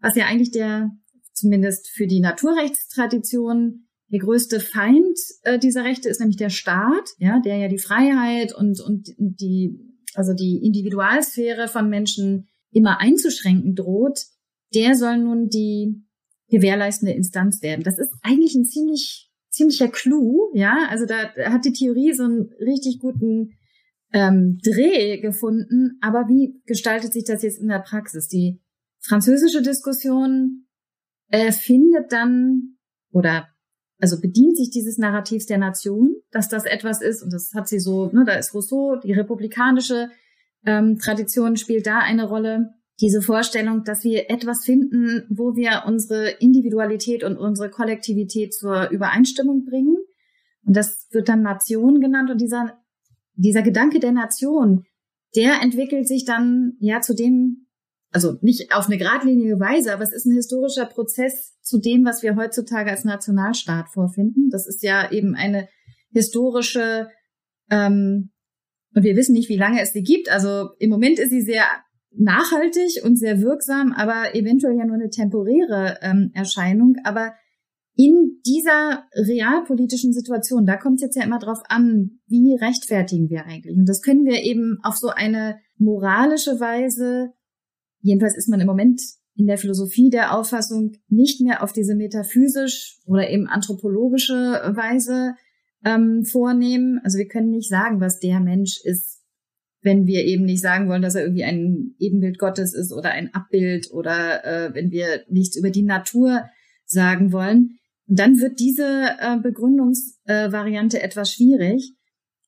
was 0.00 0.16
ja 0.16 0.26
eigentlich 0.26 0.50
der, 0.50 0.90
zumindest 1.32 1.88
für 1.88 2.06
die 2.06 2.20
Naturrechtstradition, 2.20 3.87
der 4.10 4.20
größte 4.20 4.60
Feind 4.60 5.18
äh, 5.42 5.58
dieser 5.58 5.84
Rechte 5.84 6.08
ist 6.08 6.20
nämlich 6.20 6.36
der 6.36 6.50
Staat, 6.50 7.10
ja, 7.18 7.40
der 7.40 7.56
ja 7.58 7.68
die 7.68 7.78
Freiheit 7.78 8.54
und, 8.54 8.80
und 8.80 9.14
die, 9.18 9.78
also 10.14 10.32
die 10.32 10.60
Individualsphäre 10.64 11.68
von 11.68 11.88
Menschen 11.88 12.48
immer 12.72 13.00
einzuschränken 13.00 13.74
droht. 13.74 14.20
Der 14.74 14.96
soll 14.96 15.18
nun 15.18 15.48
die 15.48 16.04
gewährleistende 16.48 17.12
Instanz 17.12 17.62
werden. 17.62 17.82
Das 17.82 17.98
ist 17.98 18.12
eigentlich 18.22 18.54
ein 18.54 18.64
ziemlich 18.64 19.30
ziemlicher 19.50 19.88
Clou, 19.88 20.50
ja. 20.54 20.86
Also 20.88 21.04
da 21.04 21.34
hat 21.50 21.64
die 21.64 21.72
Theorie 21.72 22.12
so 22.12 22.24
einen 22.24 22.50
richtig 22.60 22.98
guten 23.00 23.52
ähm, 24.12 24.58
Dreh 24.62 25.20
gefunden. 25.20 25.98
Aber 26.00 26.28
wie 26.28 26.60
gestaltet 26.64 27.12
sich 27.12 27.24
das 27.24 27.42
jetzt 27.42 27.58
in 27.58 27.68
der 27.68 27.80
Praxis? 27.80 28.28
Die 28.28 28.60
französische 29.00 29.62
Diskussion 29.62 30.66
äh, 31.30 31.52
findet 31.52 32.12
dann 32.12 32.76
oder 33.10 33.48
also 34.00 34.20
bedient 34.20 34.56
sich 34.56 34.70
dieses 34.70 34.98
Narrativs 34.98 35.46
der 35.46 35.58
Nation, 35.58 36.16
dass 36.30 36.48
das 36.48 36.64
etwas 36.64 37.02
ist, 37.02 37.22
und 37.22 37.32
das 37.32 37.52
hat 37.54 37.68
sie 37.68 37.80
so, 37.80 38.10
ne, 38.12 38.24
da 38.24 38.34
ist 38.34 38.54
Rousseau, 38.54 38.96
die 38.96 39.12
republikanische 39.12 40.10
ähm, 40.64 40.98
Tradition 40.98 41.56
spielt 41.56 41.86
da 41.86 41.98
eine 41.98 42.28
Rolle 42.28 42.74
diese 43.00 43.22
Vorstellung, 43.22 43.84
dass 43.84 44.02
wir 44.02 44.28
etwas 44.28 44.64
finden, 44.64 45.24
wo 45.30 45.54
wir 45.54 45.84
unsere 45.86 46.30
Individualität 46.30 47.22
und 47.22 47.36
unsere 47.36 47.70
Kollektivität 47.70 48.52
zur 48.52 48.90
Übereinstimmung 48.90 49.64
bringen. 49.64 49.96
Und 50.64 50.76
das 50.76 51.06
wird 51.12 51.28
dann 51.28 51.42
Nation 51.42 52.00
genannt. 52.00 52.30
Und 52.30 52.40
dieser, 52.40 52.76
dieser 53.34 53.62
Gedanke 53.62 54.00
der 54.00 54.12
Nation, 54.12 54.84
der 55.36 55.62
entwickelt 55.62 56.08
sich 56.08 56.24
dann 56.24 56.72
ja 56.80 57.00
zu 57.00 57.14
dem, 57.14 57.67
also 58.10 58.36
nicht 58.40 58.74
auf 58.74 58.86
eine 58.86 58.98
geradlinige 58.98 59.60
Weise, 59.60 59.92
aber 59.92 60.02
es 60.02 60.12
ist 60.12 60.26
ein 60.26 60.34
historischer 60.34 60.86
Prozess 60.86 61.58
zu 61.60 61.78
dem, 61.78 62.04
was 62.04 62.22
wir 62.22 62.36
heutzutage 62.36 62.90
als 62.90 63.04
Nationalstaat 63.04 63.88
vorfinden. 63.90 64.48
Das 64.50 64.66
ist 64.66 64.82
ja 64.82 65.10
eben 65.12 65.34
eine 65.34 65.68
historische, 66.10 67.08
ähm, 67.70 68.30
und 68.94 69.02
wir 69.02 69.16
wissen 69.16 69.34
nicht, 69.34 69.50
wie 69.50 69.58
lange 69.58 69.82
es 69.82 69.92
sie 69.92 70.02
gibt. 70.02 70.30
Also 70.30 70.70
im 70.78 70.90
Moment 70.90 71.18
ist 71.18 71.30
sie 71.30 71.42
sehr 71.42 71.64
nachhaltig 72.10 73.04
und 73.04 73.18
sehr 73.18 73.40
wirksam, 73.40 73.92
aber 73.92 74.34
eventuell 74.34 74.76
ja 74.76 74.86
nur 74.86 74.96
eine 74.96 75.10
temporäre 75.10 75.98
ähm, 76.00 76.30
Erscheinung. 76.34 76.96
Aber 77.04 77.34
in 77.94 78.40
dieser 78.46 79.04
realpolitischen 79.12 80.12
Situation, 80.12 80.64
da 80.64 80.76
kommt 80.76 80.96
es 80.96 81.02
jetzt 81.02 81.16
ja 81.16 81.24
immer 81.24 81.38
drauf 81.38 81.58
an, 81.68 82.20
wie 82.26 82.54
rechtfertigen 82.54 83.28
wir 83.28 83.44
eigentlich? 83.44 83.76
Und 83.76 83.86
das 83.86 84.02
können 84.02 84.24
wir 84.24 84.42
eben 84.42 84.78
auf 84.82 84.96
so 84.96 85.08
eine 85.08 85.58
moralische 85.76 86.60
Weise, 86.60 87.32
jedenfalls 88.00 88.36
ist 88.36 88.48
man 88.48 88.60
im 88.60 88.66
Moment 88.66 89.00
in 89.36 89.46
der 89.46 89.58
Philosophie 89.58 90.10
der 90.10 90.36
Auffassung 90.36 90.96
nicht 91.08 91.40
mehr 91.40 91.62
auf 91.62 91.72
diese 91.72 91.94
metaphysisch 91.94 92.98
oder 93.06 93.30
eben 93.30 93.46
anthropologische 93.46 94.34
Weise 94.34 95.34
ähm, 95.84 96.24
vornehmen. 96.24 97.00
Also 97.04 97.18
wir 97.18 97.28
können 97.28 97.50
nicht 97.50 97.68
sagen, 97.68 98.00
was 98.00 98.18
der 98.18 98.40
Mensch 98.40 98.80
ist, 98.82 99.22
wenn 99.80 100.06
wir 100.06 100.24
eben 100.24 100.44
nicht 100.44 100.60
sagen 100.60 100.88
wollen, 100.88 101.02
dass 101.02 101.14
er 101.14 101.22
irgendwie 101.22 101.44
ein 101.44 101.94
Ebenbild 102.00 102.38
Gottes 102.38 102.74
ist 102.74 102.92
oder 102.92 103.10
ein 103.10 103.32
Abbild 103.32 103.92
oder 103.92 104.44
äh, 104.44 104.74
wenn 104.74 104.90
wir 104.90 105.22
nichts 105.28 105.56
über 105.56 105.70
die 105.70 105.84
Natur 105.84 106.44
sagen 106.84 107.32
wollen, 107.32 107.78
dann 108.06 108.40
wird 108.40 108.58
diese 108.58 109.16
äh, 109.20 109.38
Begründungsvariante 109.40 110.98
äh, 110.98 111.04
etwas 111.04 111.32
schwierig. 111.32 111.94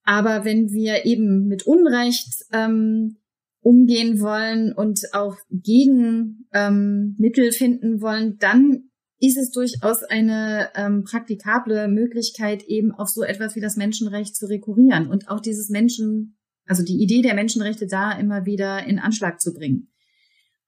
Aber 0.03 0.45
wenn 0.45 0.70
wir 0.72 1.05
eben 1.05 1.47
mit 1.47 1.66
Unrecht 1.66 2.47
ähm, 2.53 3.18
umgehen 3.61 4.21
wollen 4.21 4.73
und 4.73 5.01
auch 5.13 5.37
gegen 5.51 6.47
ähm, 6.53 7.17
Mittel 7.19 7.53
finden 7.53 8.01
wollen, 8.01 8.37
dann 8.39 8.91
ist 9.19 9.37
es 9.37 9.51
durchaus 9.51 10.03
eine 10.03 10.71
ähm, 10.75 11.05
praktikable 11.05 11.89
Möglichkeit, 11.89 12.63
eben 12.65 12.93
auf 12.93 13.09
so 13.09 13.23
etwas 13.23 13.55
wie 13.55 13.61
das 13.61 13.77
Menschenrecht 13.77 14.35
zu 14.35 14.47
rekurrieren 14.47 15.09
und 15.09 15.29
auch 15.29 15.41
dieses 15.41 15.69
Menschen 15.69 16.39
also 16.71 16.85
die 16.85 17.03
Idee 17.03 17.21
der 17.21 17.35
Menschenrechte 17.35 17.89
da 17.89 18.13
immer 18.13 18.47
wieder 18.47 18.87
in 18.87 19.01
Anschlag 19.01 19.41
zu 19.41 19.53
bringen. 19.53 19.89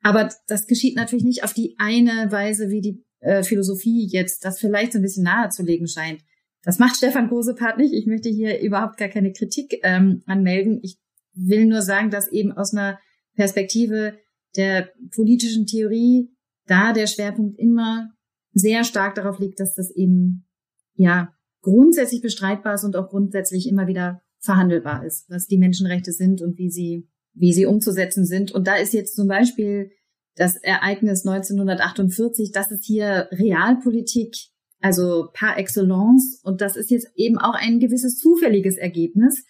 Aber 0.03 0.30
das 0.49 0.66
geschieht 0.66 0.97
natürlich 0.97 1.24
nicht 1.24 1.45
auf 1.45 1.55
die 1.55 1.76
eine 1.78 2.26
Weise, 2.32 2.70
wie 2.70 2.80
die 2.80 3.05
äh, 3.20 3.45
Philosophie 3.45 4.09
jetzt 4.11 4.45
das 4.45 4.59
vielleicht 4.59 4.93
so 4.93 4.99
ein 4.99 5.03
bisschen 5.03 5.22
nahezulegen 5.22 5.86
scheint. 5.86 6.22
Das 6.64 6.80
macht 6.80 6.97
Stefan 6.97 7.28
Grosepart 7.28 7.78
nicht. 7.78 7.95
Ich 7.95 8.07
möchte 8.07 8.28
hier 8.28 8.61
überhaupt 8.61 8.97
gar 8.97 9.09
keine 9.09 9.32
Kritik 9.32 9.78
ähm, 9.84 10.22
anmelden. 10.26 10.80
Ich 10.82 10.99
will 11.34 11.66
nur 11.66 11.82
sagen, 11.82 12.10
dass 12.10 12.28
eben 12.28 12.52
aus 12.52 12.72
einer 12.72 12.98
Perspektive 13.34 14.18
der 14.56 14.90
politischen 15.14 15.66
Theorie 15.66 16.30
da 16.66 16.92
der 16.92 17.06
Schwerpunkt 17.06 17.58
immer 17.58 18.10
sehr 18.52 18.84
stark 18.84 19.14
darauf 19.14 19.38
liegt, 19.38 19.60
dass 19.60 19.74
das 19.74 19.90
eben 19.90 20.46
ja 20.94 21.34
grundsätzlich 21.62 22.20
bestreitbar 22.20 22.74
ist 22.74 22.84
und 22.84 22.96
auch 22.96 23.08
grundsätzlich 23.08 23.68
immer 23.68 23.86
wieder 23.86 24.20
verhandelbar 24.40 25.04
ist, 25.06 25.30
was 25.30 25.46
die 25.46 25.58
Menschenrechte 25.58 26.12
sind 26.12 26.42
und 26.42 26.58
wie 26.58 26.70
sie 26.70 27.08
wie 27.34 27.52
sie 27.52 27.66
umzusetzen 27.66 28.24
sind. 28.24 28.52
Und 28.52 28.66
da 28.66 28.76
ist 28.76 28.92
jetzt 28.92 29.16
zum 29.16 29.28
Beispiel 29.28 29.90
das 30.36 30.56
Ereignis 30.56 31.26
1948, 31.26 32.52
das 32.52 32.70
ist 32.70 32.84
hier 32.84 33.28
Realpolitik, 33.32 34.34
also 34.80 35.28
par 35.32 35.58
excellence. 35.58 36.40
Und 36.42 36.60
das 36.60 36.76
ist 36.76 36.90
jetzt 36.90 37.08
eben 37.14 37.38
auch 37.38 37.54
ein 37.54 37.80
gewisses 37.80 38.18
zufälliges 38.18 38.76
Ergebnis, 38.76 39.44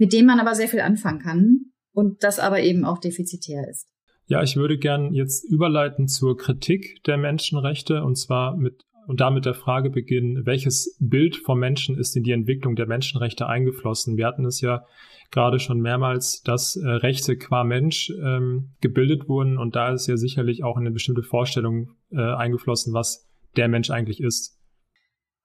mit 0.00 0.14
dem 0.14 0.24
man 0.24 0.40
aber 0.40 0.54
sehr 0.54 0.66
viel 0.66 0.80
anfangen 0.80 1.20
kann 1.20 1.60
und 1.92 2.24
das 2.24 2.38
aber 2.38 2.60
eben 2.60 2.86
auch 2.86 2.98
defizitär 2.98 3.68
ist. 3.68 3.86
Ja, 4.26 4.42
ich 4.42 4.56
würde 4.56 4.78
gern 4.78 5.12
jetzt 5.12 5.44
überleiten 5.44 6.08
zur 6.08 6.38
Kritik 6.38 7.04
der 7.04 7.18
Menschenrechte 7.18 8.02
und 8.02 8.16
zwar 8.16 8.56
mit 8.56 8.82
und 9.06 9.20
damit 9.20 9.44
der 9.44 9.54
Frage 9.54 9.90
beginnen, 9.90 10.46
welches 10.46 10.96
Bild 11.00 11.36
vom 11.36 11.58
Menschen 11.58 11.98
ist 11.98 12.16
in 12.16 12.22
die 12.22 12.30
Entwicklung 12.30 12.76
der 12.76 12.86
Menschenrechte 12.86 13.46
eingeflossen? 13.46 14.16
Wir 14.16 14.26
hatten 14.26 14.44
es 14.44 14.60
ja 14.60 14.84
gerade 15.32 15.58
schon 15.58 15.80
mehrmals, 15.80 16.42
dass 16.42 16.76
äh, 16.76 16.86
Rechte 16.86 17.36
qua 17.36 17.64
Mensch 17.64 18.10
ähm, 18.22 18.70
gebildet 18.80 19.28
wurden 19.28 19.58
und 19.58 19.74
da 19.74 19.92
ist 19.92 20.06
ja 20.06 20.16
sicherlich 20.16 20.64
auch 20.64 20.76
eine 20.76 20.92
bestimmte 20.92 21.22
Vorstellung 21.22 21.96
äh, 22.10 22.20
eingeflossen, 22.20 22.94
was 22.94 23.28
der 23.56 23.68
Mensch 23.68 23.90
eigentlich 23.90 24.20
ist. 24.20 24.58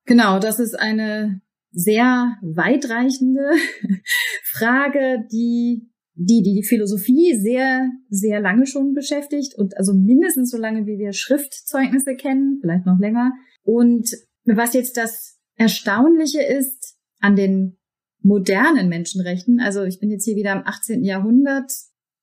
Genau, 0.04 0.38
das 0.38 0.60
ist 0.60 0.78
eine 0.78 1.40
sehr 1.76 2.38
weitreichende 2.40 3.50
Frage, 4.44 5.26
die 5.30 5.90
die 6.18 6.42
die 6.42 6.64
Philosophie 6.66 7.38
sehr 7.38 7.90
sehr 8.08 8.40
lange 8.40 8.66
schon 8.66 8.94
beschäftigt 8.94 9.54
und 9.54 9.76
also 9.76 9.92
mindestens 9.92 10.50
so 10.50 10.56
lange 10.56 10.86
wie 10.86 10.98
wir 10.98 11.12
Schriftzeugnisse 11.12 12.16
kennen, 12.16 12.58
vielleicht 12.62 12.86
noch 12.86 12.98
länger. 12.98 13.32
Und 13.62 14.10
was 14.44 14.72
jetzt 14.72 14.96
das 14.96 15.38
Erstaunliche 15.56 16.42
ist 16.42 16.96
an 17.20 17.36
den 17.36 17.76
modernen 18.22 18.88
Menschenrechten, 18.88 19.60
also 19.60 19.84
ich 19.84 20.00
bin 20.00 20.10
jetzt 20.10 20.24
hier 20.24 20.36
wieder 20.36 20.52
im 20.52 20.66
18. 20.66 21.04
Jahrhundert, 21.04 21.70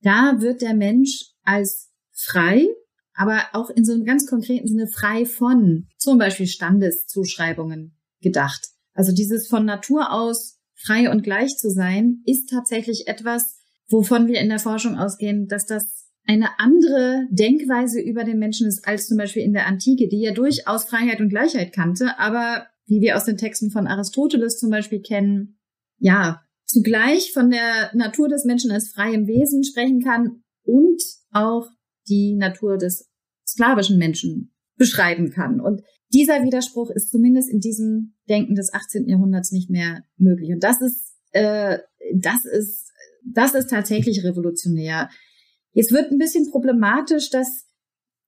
da 0.02 0.38
wird 0.40 0.64
der 0.64 0.74
Mensch 0.74 1.32
als 1.44 1.92
frei, 2.12 2.68
aber 3.14 3.44
auch 3.54 3.70
in 3.70 3.86
so 3.86 3.94
einem 3.94 4.06
ganz 4.06 4.26
konkreten 4.26 4.68
Sinne 4.68 4.88
frei 4.88 5.26
von 5.26 5.88
zum 5.98 6.18
Beispiel 6.18 6.48
Standeszuschreibungen 6.48 7.96
gedacht. 8.22 8.73
Also 8.94 9.14
dieses 9.14 9.48
von 9.48 9.66
Natur 9.66 10.12
aus 10.12 10.60
frei 10.76 11.10
und 11.10 11.24
gleich 11.24 11.58
zu 11.58 11.70
sein, 11.70 12.22
ist 12.26 12.50
tatsächlich 12.50 13.08
etwas, 13.08 13.60
wovon 13.90 14.28
wir 14.28 14.40
in 14.40 14.50
der 14.50 14.60
Forschung 14.60 14.98
ausgehen, 14.98 15.48
dass 15.48 15.66
das 15.66 16.10
eine 16.26 16.58
andere 16.58 17.28
Denkweise 17.32 18.02
über 18.02 18.24
den 18.24 18.40
Menschen 18.40 18.68
ist 18.68 18.88
als 18.88 19.08
zum 19.08 19.18
Beispiel 19.18 19.44
in 19.44 19.54
der 19.54 19.68
Antike, 19.68 20.08
die 20.08 20.22
ja 20.22 20.34
durchaus 20.34 20.86
Freiheit 20.86 21.20
und 21.20 21.30
Gleichheit 21.30 21.74
kannte, 21.74 22.18
aber 22.18 22.68
wie 22.86 23.02
wir 23.02 23.18
aus 23.18 23.26
den 23.26 23.38
Texten 23.38 23.72
von 23.72 23.88
Aristoteles 23.88 24.58
zum 24.58 24.70
Beispiel 24.70 25.02
kennen, 25.02 25.58
ja, 25.98 26.42
zugleich 26.66 27.34
von 27.34 27.50
der 27.50 27.92
Natur 27.94 28.30
des 28.30 28.46
Menschen 28.46 28.72
als 28.72 28.90
freiem 28.90 29.28
Wesen 29.28 29.64
sprechen 29.64 30.02
kann 30.02 30.44
und 30.64 31.02
auch 31.32 31.68
die 32.08 32.36
Natur 32.36 32.78
des 32.78 33.10
sklavischen 33.48 33.98
Menschen 33.98 34.54
beschreiben 34.78 35.32
kann. 35.32 35.60
Und 35.60 35.82
dieser 36.14 36.44
Widerspruch 36.44 36.90
ist 36.90 37.10
zumindest 37.10 37.50
in 37.50 37.60
diesem 37.60 38.13
Denken 38.30 38.56
des 38.56 38.74
18. 38.74 39.08
Jahrhunderts 39.08 39.52
nicht 39.52 39.70
mehr 39.70 40.04
möglich. 40.18 40.52
Und 40.54 40.64
das 40.64 40.82
ist, 40.82 41.14
äh, 41.32 41.80
das 42.16 42.46
ist, 42.46 42.92
das 43.26 43.54
ist 43.54 43.70
tatsächlich 43.70 44.24
revolutionär. 44.24 45.10
Jetzt 45.72 45.92
wird 45.92 46.12
ein 46.12 46.18
bisschen 46.18 46.50
problematisch, 46.52 47.30
dass 47.30 47.68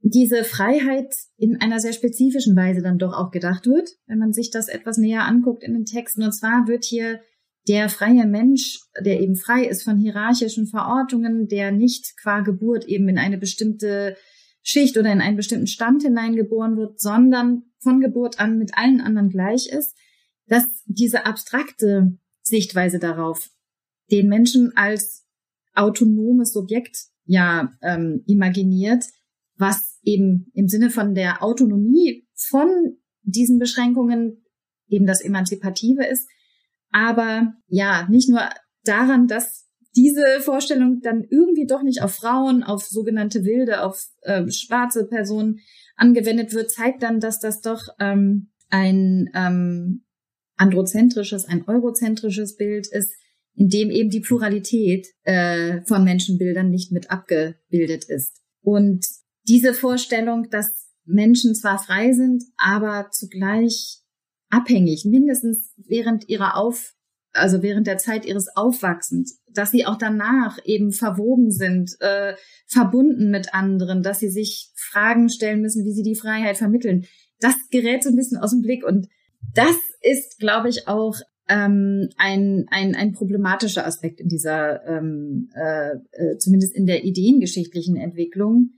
diese 0.01 0.43
Freiheit 0.43 1.15
in 1.37 1.59
einer 1.61 1.79
sehr 1.79 1.93
spezifischen 1.93 2.55
Weise 2.55 2.81
dann 2.81 2.97
doch 2.97 3.13
auch 3.13 3.31
gedacht 3.31 3.65
wird, 3.65 3.89
wenn 4.05 4.19
man 4.19 4.33
sich 4.33 4.51
das 4.51 4.67
etwas 4.67 4.97
näher 4.97 5.25
anguckt 5.25 5.63
in 5.63 5.73
den 5.73 5.85
Texten. 5.85 6.23
Und 6.23 6.31
zwar 6.31 6.67
wird 6.67 6.85
hier 6.85 7.19
der 7.67 7.89
freie 7.89 8.27
Mensch, 8.27 8.79
der 9.03 9.19
eben 9.19 9.35
frei 9.35 9.65
ist 9.65 9.83
von 9.83 9.97
hierarchischen 9.97 10.67
Verortungen, 10.67 11.47
der 11.47 11.71
nicht 11.71 12.13
qua 12.21 12.41
Geburt 12.41 12.85
eben 12.85 13.09
in 13.09 13.17
eine 13.17 13.39
bestimmte 13.39 14.15
Schicht 14.67 14.97
oder 14.97 15.11
in 15.11 15.21
einen 15.21 15.37
bestimmten 15.37 15.67
Stand 15.67 16.01
hineingeboren 16.01 16.75
wird, 16.75 16.99
sondern 16.99 17.63
von 17.77 18.01
Geburt 18.01 18.39
an 18.39 18.57
mit 18.57 18.75
allen 18.75 18.99
anderen 18.99 19.29
gleich 19.29 19.67
ist, 19.67 19.95
dass 20.47 20.65
diese 20.85 21.27
abstrakte 21.27 22.17
Sichtweise 22.41 22.97
darauf 22.97 23.51
den 24.11 24.27
Menschen 24.27 24.75
als 24.75 25.27
autonomes 25.75 26.51
Subjekt 26.51 26.97
ja 27.25 27.73
ähm, 27.83 28.23
imaginiert, 28.25 29.05
was 29.55 29.99
eben 30.01 30.51
im 30.53 30.67
Sinne 30.67 30.89
von 30.89 31.13
der 31.13 31.43
Autonomie 31.43 32.27
von 32.33 32.97
diesen 33.21 33.59
Beschränkungen 33.59 34.43
eben 34.87 35.05
das 35.05 35.21
Emanzipative 35.21 36.05
ist, 36.05 36.27
aber 36.89 37.53
ja, 37.67 38.07
nicht 38.09 38.29
nur 38.29 38.41
daran, 38.83 39.27
dass 39.27 39.64
diese 39.95 40.39
Vorstellung 40.41 40.99
dann 41.01 41.23
irgendwie 41.29 41.65
doch 41.67 41.83
nicht 41.83 42.01
auf 42.01 42.15
Frauen, 42.15 42.63
auf 42.63 42.83
sogenannte 42.85 43.43
Wilde, 43.43 43.83
auf 43.83 44.05
äh, 44.21 44.49
schwarze 44.51 45.05
Personen 45.07 45.59
angewendet 45.95 46.53
wird, 46.53 46.71
zeigt 46.71 47.03
dann, 47.03 47.19
dass 47.19 47.39
das 47.39 47.61
doch 47.61 47.81
ähm, 47.99 48.51
ein 48.69 49.29
ähm, 49.33 50.05
androzentrisches, 50.57 51.45
ein 51.45 51.67
eurozentrisches 51.67 52.57
Bild 52.57 52.87
ist, 52.87 53.13
in 53.53 53.69
dem 53.69 53.89
eben 53.89 54.09
die 54.09 54.19
Pluralität 54.19 55.07
äh, 55.23 55.81
von 55.85 56.03
Menschenbildern 56.03 56.69
nicht 56.69 56.91
mit 56.91 57.09
abgebildet 57.09 58.05
ist. 58.05 58.41
Und 58.61 59.05
diese 59.47 59.73
Vorstellung, 59.73 60.49
dass 60.49 60.89
Menschen 61.05 61.55
zwar 61.55 61.77
frei 61.77 62.11
sind, 62.13 62.43
aber 62.57 63.09
zugleich 63.11 64.01
abhängig, 64.49 65.05
mindestens 65.05 65.73
während 65.77 66.27
ihrer 66.27 66.57
Auf, 66.57 66.93
also 67.35 67.61
während 67.61 67.87
der 67.87 67.97
Zeit 67.97 68.25
ihres 68.25 68.47
Aufwachsens, 68.55 69.41
dass 69.51 69.71
sie 69.71 69.85
auch 69.85 69.97
danach 69.97 70.57
eben 70.63 70.91
verwoben 70.91 71.51
sind, 71.51 71.91
äh, 71.99 72.35
verbunden 72.65 73.29
mit 73.29 73.53
anderen, 73.53 74.03
dass 74.03 74.19
sie 74.19 74.29
sich 74.29 74.71
Fragen 74.75 75.29
stellen 75.29 75.61
müssen, 75.61 75.85
wie 75.85 75.93
sie 75.93 76.03
die 76.03 76.15
Freiheit 76.15 76.57
vermitteln. 76.57 77.05
Das 77.39 77.55
gerät 77.71 78.03
so 78.03 78.09
ein 78.09 78.15
bisschen 78.15 78.37
aus 78.37 78.51
dem 78.51 78.61
Blick 78.61 78.85
und 78.85 79.07
das 79.53 79.75
ist, 80.01 80.39
glaube 80.39 80.69
ich, 80.69 80.87
auch 80.87 81.15
ähm, 81.47 82.09
ein, 82.17 82.65
ein, 82.69 82.95
ein 82.95 83.11
problematischer 83.11 83.85
Aspekt 83.85 84.19
in 84.19 84.27
dieser, 84.27 84.85
ähm, 84.87 85.49
äh, 85.55 85.95
äh, 86.11 86.37
zumindest 86.37 86.75
in 86.75 86.85
der 86.85 87.03
ideengeschichtlichen 87.03 87.97
Entwicklung, 87.97 88.71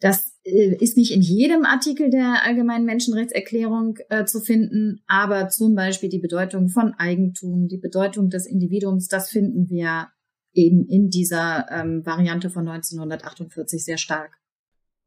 das 0.00 0.24
äh, 0.24 0.35
ist 0.46 0.96
nicht 0.96 1.12
in 1.12 1.22
jedem 1.22 1.64
Artikel 1.64 2.10
der 2.10 2.44
Allgemeinen 2.44 2.84
Menschenrechtserklärung 2.84 3.98
äh, 4.08 4.24
zu 4.24 4.40
finden, 4.40 5.02
aber 5.06 5.48
zum 5.48 5.74
Beispiel 5.74 6.08
die 6.08 6.20
Bedeutung 6.20 6.68
von 6.68 6.94
Eigentum, 6.94 7.66
die 7.66 7.78
Bedeutung 7.78 8.30
des 8.30 8.46
Individuums, 8.46 9.08
das 9.08 9.28
finden 9.28 9.68
wir 9.68 10.08
eben 10.52 10.86
in 10.88 11.10
dieser 11.10 11.66
ähm, 11.70 12.06
Variante 12.06 12.50
von 12.50 12.68
1948 12.68 13.84
sehr 13.84 13.98
stark. 13.98 14.38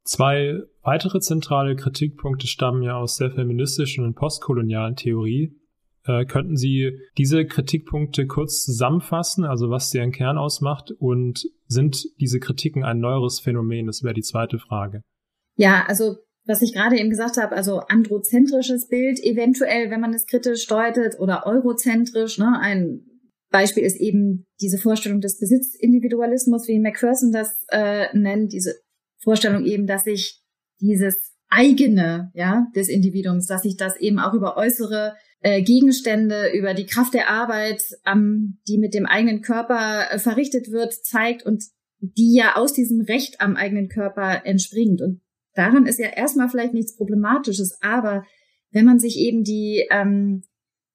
Zwei 0.04 0.60
weitere 0.82 1.20
zentrale 1.20 1.74
Kritikpunkte 1.74 2.46
stammen 2.46 2.82
ja 2.82 2.96
aus 2.96 3.16
der 3.16 3.30
feministischen 3.30 4.04
und 4.04 4.14
postkolonialen 4.14 4.96
Theorie. 4.96 5.56
Äh, 6.04 6.24
könnten 6.24 6.56
Sie 6.56 6.98
diese 7.18 7.44
Kritikpunkte 7.46 8.26
kurz 8.26 8.62
zusammenfassen, 8.64 9.44
also 9.44 9.70
was 9.70 9.90
deren 9.90 10.12
Kern 10.12 10.38
ausmacht 10.38 10.90
und 10.98 11.46
sind 11.66 12.04
diese 12.18 12.40
Kritiken 12.40 12.84
ein 12.84 13.00
neueres 13.00 13.40
Phänomen? 13.40 13.86
Das 13.86 14.02
wäre 14.02 14.14
die 14.14 14.22
zweite 14.22 14.58
Frage. 14.58 15.02
Ja, 15.60 15.84
also 15.86 16.16
was 16.46 16.62
ich 16.62 16.72
gerade 16.72 16.96
eben 16.98 17.10
gesagt 17.10 17.36
habe, 17.36 17.54
also 17.54 17.80
androzentrisches 17.80 18.88
Bild, 18.88 19.22
eventuell, 19.22 19.90
wenn 19.90 20.00
man 20.00 20.14
es 20.14 20.24
kritisch 20.24 20.66
deutet, 20.66 21.20
oder 21.20 21.44
eurozentrisch. 21.44 22.38
Ne? 22.38 22.58
Ein 22.58 23.02
Beispiel 23.50 23.82
ist 23.82 24.00
eben 24.00 24.46
diese 24.58 24.78
Vorstellung 24.78 25.20
des 25.20 25.38
Besitzindividualismus, 25.38 26.66
wie 26.66 26.78
Macpherson 26.78 27.30
das 27.30 27.62
äh, 27.68 28.06
nennt, 28.16 28.54
diese 28.54 28.74
Vorstellung 29.22 29.66
eben, 29.66 29.86
dass 29.86 30.04
sich 30.04 30.40
dieses 30.80 31.34
eigene, 31.50 32.30
ja, 32.32 32.66
des 32.74 32.88
Individuums, 32.88 33.46
dass 33.46 33.62
sich 33.62 33.76
das 33.76 34.00
eben 34.00 34.18
auch 34.18 34.32
über 34.32 34.56
äußere 34.56 35.14
äh, 35.40 35.60
Gegenstände, 35.62 36.52
über 36.54 36.72
die 36.72 36.86
Kraft 36.86 37.12
der 37.12 37.28
Arbeit, 37.28 37.82
ähm, 38.06 38.60
die 38.66 38.78
mit 38.78 38.94
dem 38.94 39.04
eigenen 39.04 39.42
Körper 39.42 40.10
äh, 40.10 40.18
verrichtet 40.18 40.70
wird, 40.70 40.94
zeigt 40.94 41.44
und 41.44 41.64
die 42.00 42.34
ja 42.34 42.56
aus 42.56 42.72
diesem 42.72 43.02
Recht 43.02 43.42
am 43.42 43.56
eigenen 43.56 43.88
Körper 43.88 44.46
entspringt. 44.46 45.02
Und 45.02 45.20
daran 45.54 45.86
ist 45.86 45.98
ja 45.98 46.08
erstmal 46.08 46.48
vielleicht 46.48 46.74
nichts 46.74 46.96
Problematisches, 46.96 47.78
aber 47.80 48.24
wenn 48.72 48.84
man 48.84 48.98
sich 48.98 49.18
eben 49.18 49.42
die, 49.42 49.86
ähm, 49.90 50.42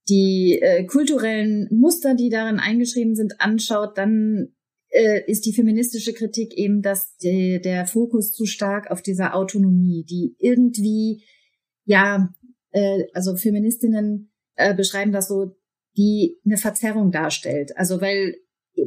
die 0.08 0.60
äh, 0.62 0.86
kulturellen 0.86 1.68
Muster, 1.72 2.16
die 2.16 2.30
darin 2.30 2.60
eingeschrieben 2.60 3.16
sind, 3.16 3.42
anschaut, 3.42 3.98
dann 3.98 4.56
äh, 4.90 5.30
ist 5.30 5.46
die 5.46 5.54
feministische 5.54 6.14
Kritik 6.14 6.54
eben, 6.54 6.82
dass 6.82 7.18
de, 7.18 7.60
der 7.60 7.86
Fokus 7.86 8.34
zu 8.34 8.46
stark 8.46 8.92
auf 8.92 9.02
dieser 9.02 9.36
Autonomie, 9.36 10.06
die 10.06 10.36
irgendwie, 10.40 11.24
ja, 11.84 12.34
äh, 12.72 13.04
also 13.14 13.36
Feministinnen 13.36 14.32
äh, 14.56 14.74
beschreiben 14.74 15.12
das 15.12 15.28
so, 15.28 15.56
die 15.98 16.38
eine 16.46 16.58
Verzerrung 16.58 17.12
darstellt. 17.12 17.78
Also 17.78 18.02
weil 18.02 18.36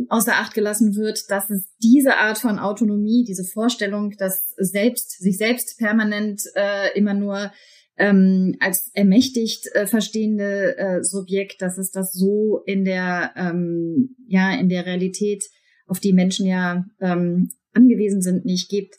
außer 0.09 0.34
Acht 0.34 0.55
gelassen 0.55 0.95
wird, 0.97 1.30
dass 1.30 1.51
es 1.51 1.68
diese 1.82 2.16
Art 2.16 2.39
von 2.39 2.59
Autonomie, 2.59 3.24
diese 3.24 3.45
Vorstellung, 3.45 4.12
dass 4.18 4.55
selbst 4.57 5.18
sich 5.18 5.39
selbst 5.39 5.78
permanent 5.78 6.43
äh, 6.55 6.97
immer 6.97 7.14
nur 7.14 7.53
ähm, 7.97 8.57
als 8.61 8.91
ermächtigt 8.95 9.66
äh, 9.74 9.86
verstehende 9.86 10.76
äh, 10.78 11.03
Subjekt, 11.03 11.61
dass 11.62 11.78
es 11.78 11.91
das 11.91 12.12
so 12.12 12.62
in 12.64 12.84
der 12.84 13.32
ähm, 13.36 14.16
ja 14.26 14.55
in 14.55 14.68
der 14.68 14.86
Realität, 14.86 15.45
auf 15.86 15.99
die 15.99 16.12
Menschen 16.12 16.47
ja 16.47 16.84
ähm, 17.01 17.51
angewiesen 17.72 18.22
sind, 18.22 18.45
nicht 18.45 18.68
gibt. 18.68 18.97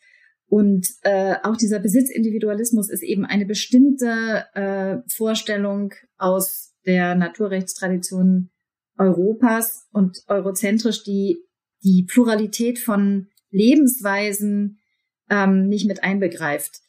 Und 0.48 0.88
äh, 1.04 1.36
auch 1.44 1.56
dieser 1.56 1.80
Besitzindividualismus 1.80 2.90
ist 2.90 3.04
eben 3.04 3.24
eine 3.24 3.46
bestimmte 3.46 4.46
äh, 4.56 4.98
Vorstellung 5.08 5.94
aus 6.18 6.74
der 6.86 7.14
Naturrechtstradition 7.14 8.50
Europas 9.00 9.88
und 9.92 10.20
eurozentrisch, 10.28 11.04
die 11.04 11.44
die 11.84 12.04
Pluralität 12.04 12.78
von 12.78 13.28
Lebensweisen 13.50 14.80
ähm, 15.30 15.68
nicht 15.68 15.88
mit 15.88 16.04
einbegreift. 16.04 16.82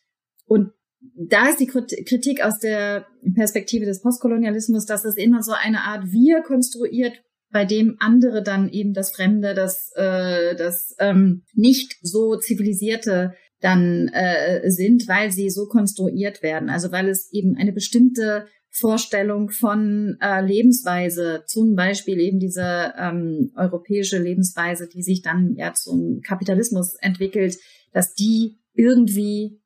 Und 0.45 0.73
da 1.15 1.49
ist 1.49 1.61
die 1.61 1.67
Kritik 1.67 2.45
aus 2.45 2.59
der 2.59 3.07
Perspektive 3.35 3.87
des 3.87 4.03
Postkolonialismus, 4.03 4.85
dass 4.85 5.05
es 5.05 5.17
immer 5.17 5.43
so 5.43 5.53
eine 5.53 5.83
Art 5.83 6.13
Wir 6.13 6.43
konstruiert, 6.43 7.23
bei 7.53 7.65
dem 7.65 7.97
andere 7.99 8.43
dann 8.43 8.69
eben 8.69 8.93
das 8.93 9.11
Fremde, 9.11 9.55
das, 9.55 9.91
äh, 9.97 10.55
das 10.57 10.95
ähm, 10.99 11.45
nicht 11.55 11.97
so 12.03 12.37
zivilisierte 12.37 13.35
dann 13.61 14.09
äh, 14.09 14.71
sind, 14.71 15.09
weil 15.09 15.31
sie 15.31 15.51
so 15.51 15.67
konstruiert 15.67 16.43
werden. 16.43 16.71
Also 16.71 16.93
weil 16.93 17.09
es 17.09 17.33
eben 17.33 17.57
eine 17.57 17.73
bestimmte 17.73 18.47
Vorstellung 18.71 19.51
von 19.51 20.17
äh, 20.21 20.41
Lebensweise, 20.41 21.43
zum 21.47 21.75
Beispiel 21.75 22.21
eben 22.21 22.39
diese 22.39 22.95
ähm, 22.97 23.53
europäische 23.57 24.19
Lebensweise, 24.19 24.89
die 24.89 25.03
sich 25.03 25.23
dann 25.23 25.55
ja 25.57 25.73
zum 25.75 26.21
Kapitalismus 26.21 26.95
entwickelt, 27.01 27.59
dass 27.93 28.15
die 28.15 28.61
irgendwie 28.75 29.61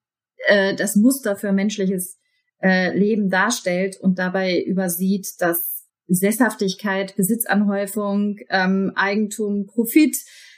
äh, 0.46 0.74
das 0.74 0.96
Muster 0.96 1.36
für 1.36 1.52
menschliches 1.52 2.18
äh, 2.62 2.96
Leben 2.96 3.28
darstellt 3.28 3.98
und 4.00 4.18
dabei 4.18 4.62
übersieht, 4.62 5.34
dass 5.38 5.86
Sesshaftigkeit, 6.06 7.14
Besitzanhäufung, 7.16 8.36
ähm, 8.48 8.92
Eigentum, 8.94 9.66
Profit, 9.66 10.16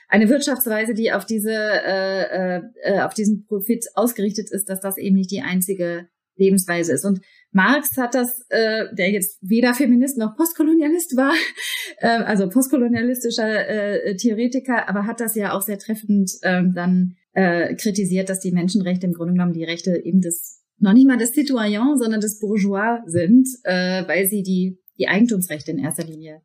eine 0.08 0.28
Wirtschaftsweise, 0.28 0.94
die 0.94 1.12
auf 1.12 1.24
diese 1.24 1.52
äh, 1.52 2.60
äh, 2.82 3.00
auf 3.00 3.14
diesen 3.14 3.44
Profit 3.46 3.86
ausgerichtet 3.94 4.50
ist, 4.52 4.68
dass 4.68 4.80
das 4.80 4.98
eben 4.98 5.16
nicht 5.16 5.32
die 5.32 5.42
einzige 5.42 6.08
Lebensweise 6.36 6.92
ist. 6.92 7.04
Und 7.04 7.20
Marx 7.50 7.96
hat 7.96 8.14
das, 8.14 8.44
äh, 8.50 8.84
der 8.94 9.10
jetzt 9.10 9.38
weder 9.40 9.74
Feminist 9.74 10.18
noch 10.18 10.36
Postkolonialist 10.36 11.16
war, 11.16 11.32
äh, 11.98 12.08
also 12.08 12.48
postkolonialistischer 12.48 13.68
äh, 13.68 14.16
Theoretiker, 14.16 14.88
aber 14.88 15.06
hat 15.06 15.20
das 15.20 15.34
ja 15.34 15.52
auch 15.52 15.62
sehr 15.62 15.78
treffend 15.78 16.32
äh, 16.42 16.62
dann 16.74 17.16
äh, 17.32 17.74
kritisiert, 17.74 18.28
dass 18.28 18.40
die 18.40 18.52
Menschenrechte 18.52 19.06
im 19.06 19.12
Grunde 19.12 19.32
genommen 19.32 19.52
die 19.52 19.64
Rechte 19.64 19.96
eben 20.04 20.20
des, 20.20 20.62
noch 20.78 20.92
nicht 20.92 21.06
mal 21.06 21.18
des 21.18 21.32
Citoyen, 21.32 21.98
sondern 21.98 22.20
des 22.20 22.38
Bourgeois 22.38 23.00
sind, 23.06 23.48
äh, 23.64 24.06
weil 24.06 24.26
sie 24.26 24.42
die, 24.42 24.78
die 24.98 25.08
Eigentumsrechte 25.08 25.70
in 25.70 25.78
erster 25.78 26.04
Linie 26.04 26.42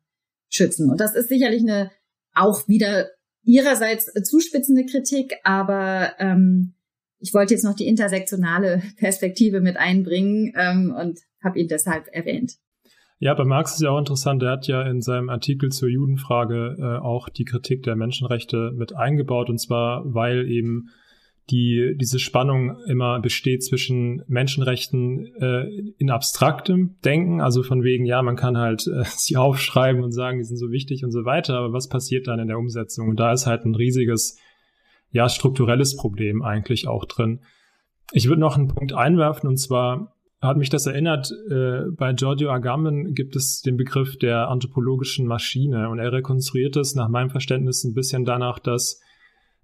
schützen. 0.48 0.90
Und 0.90 1.00
das 1.00 1.14
ist 1.14 1.28
sicherlich 1.28 1.62
eine 1.62 1.90
auch 2.34 2.66
wieder 2.68 3.10
ihrerseits 3.44 4.10
zuspitzende 4.24 4.86
Kritik, 4.86 5.34
aber 5.44 6.12
ähm, 6.18 6.74
ich 7.22 7.32
wollte 7.32 7.54
jetzt 7.54 7.64
noch 7.64 7.74
die 7.74 7.86
intersektionale 7.86 8.82
Perspektive 8.96 9.60
mit 9.60 9.76
einbringen 9.76 10.52
ähm, 10.56 10.94
und 10.98 11.20
habe 11.42 11.58
ihn 11.58 11.68
deshalb 11.68 12.08
erwähnt. 12.12 12.54
Ja, 13.18 13.34
bei 13.34 13.44
Marx 13.44 13.74
ist 13.74 13.82
ja 13.82 13.90
auch 13.90 13.98
interessant, 13.98 14.42
er 14.42 14.50
hat 14.50 14.66
ja 14.66 14.82
in 14.82 15.00
seinem 15.00 15.28
Artikel 15.28 15.70
zur 15.70 15.88
Judenfrage 15.88 16.76
äh, 16.78 16.98
auch 17.00 17.28
die 17.28 17.44
Kritik 17.44 17.84
der 17.84 17.94
Menschenrechte 17.94 18.72
mit 18.74 18.96
eingebaut, 18.96 19.48
und 19.48 19.58
zwar, 19.58 20.02
weil 20.12 20.50
eben 20.50 20.88
die, 21.50 21.94
diese 22.00 22.18
Spannung 22.18 22.76
immer 22.88 23.20
besteht 23.20 23.62
zwischen 23.62 24.22
Menschenrechten 24.26 25.26
äh, 25.40 25.68
in 25.98 26.10
abstraktem 26.10 26.96
Denken, 27.04 27.40
also 27.40 27.62
von 27.62 27.84
wegen, 27.84 28.06
ja, 28.06 28.22
man 28.22 28.34
kann 28.34 28.58
halt 28.58 28.88
äh, 28.88 29.04
sie 29.16 29.36
aufschreiben 29.36 30.02
und 30.02 30.10
sagen, 30.10 30.38
die 30.38 30.44
sind 30.44 30.56
so 30.56 30.72
wichtig 30.72 31.04
und 31.04 31.12
so 31.12 31.24
weiter, 31.24 31.58
aber 31.58 31.72
was 31.72 31.88
passiert 31.88 32.26
dann 32.26 32.40
in 32.40 32.48
der 32.48 32.58
Umsetzung? 32.58 33.08
Und 33.08 33.20
da 33.20 33.32
ist 33.32 33.46
halt 33.46 33.64
ein 33.64 33.76
riesiges 33.76 34.36
ja, 35.12 35.28
strukturelles 35.28 35.96
Problem 35.96 36.42
eigentlich 36.42 36.88
auch 36.88 37.04
drin. 37.04 37.40
Ich 38.12 38.28
würde 38.28 38.40
noch 38.40 38.56
einen 38.56 38.68
Punkt 38.68 38.92
einwerfen 38.92 39.48
und 39.48 39.58
zwar 39.58 40.14
hat 40.40 40.56
mich 40.56 40.70
das 40.70 40.86
erinnert, 40.86 41.32
äh, 41.50 41.82
bei 41.96 42.12
Giorgio 42.14 42.50
Agamben 42.50 43.14
gibt 43.14 43.36
es 43.36 43.62
den 43.62 43.76
Begriff 43.76 44.18
der 44.18 44.48
anthropologischen 44.48 45.26
Maschine 45.26 45.88
und 45.88 46.00
er 46.00 46.12
rekonstruiert 46.12 46.76
es 46.76 46.96
nach 46.96 47.08
meinem 47.08 47.30
Verständnis 47.30 47.84
ein 47.84 47.94
bisschen 47.94 48.24
danach, 48.24 48.58
dass 48.58 49.00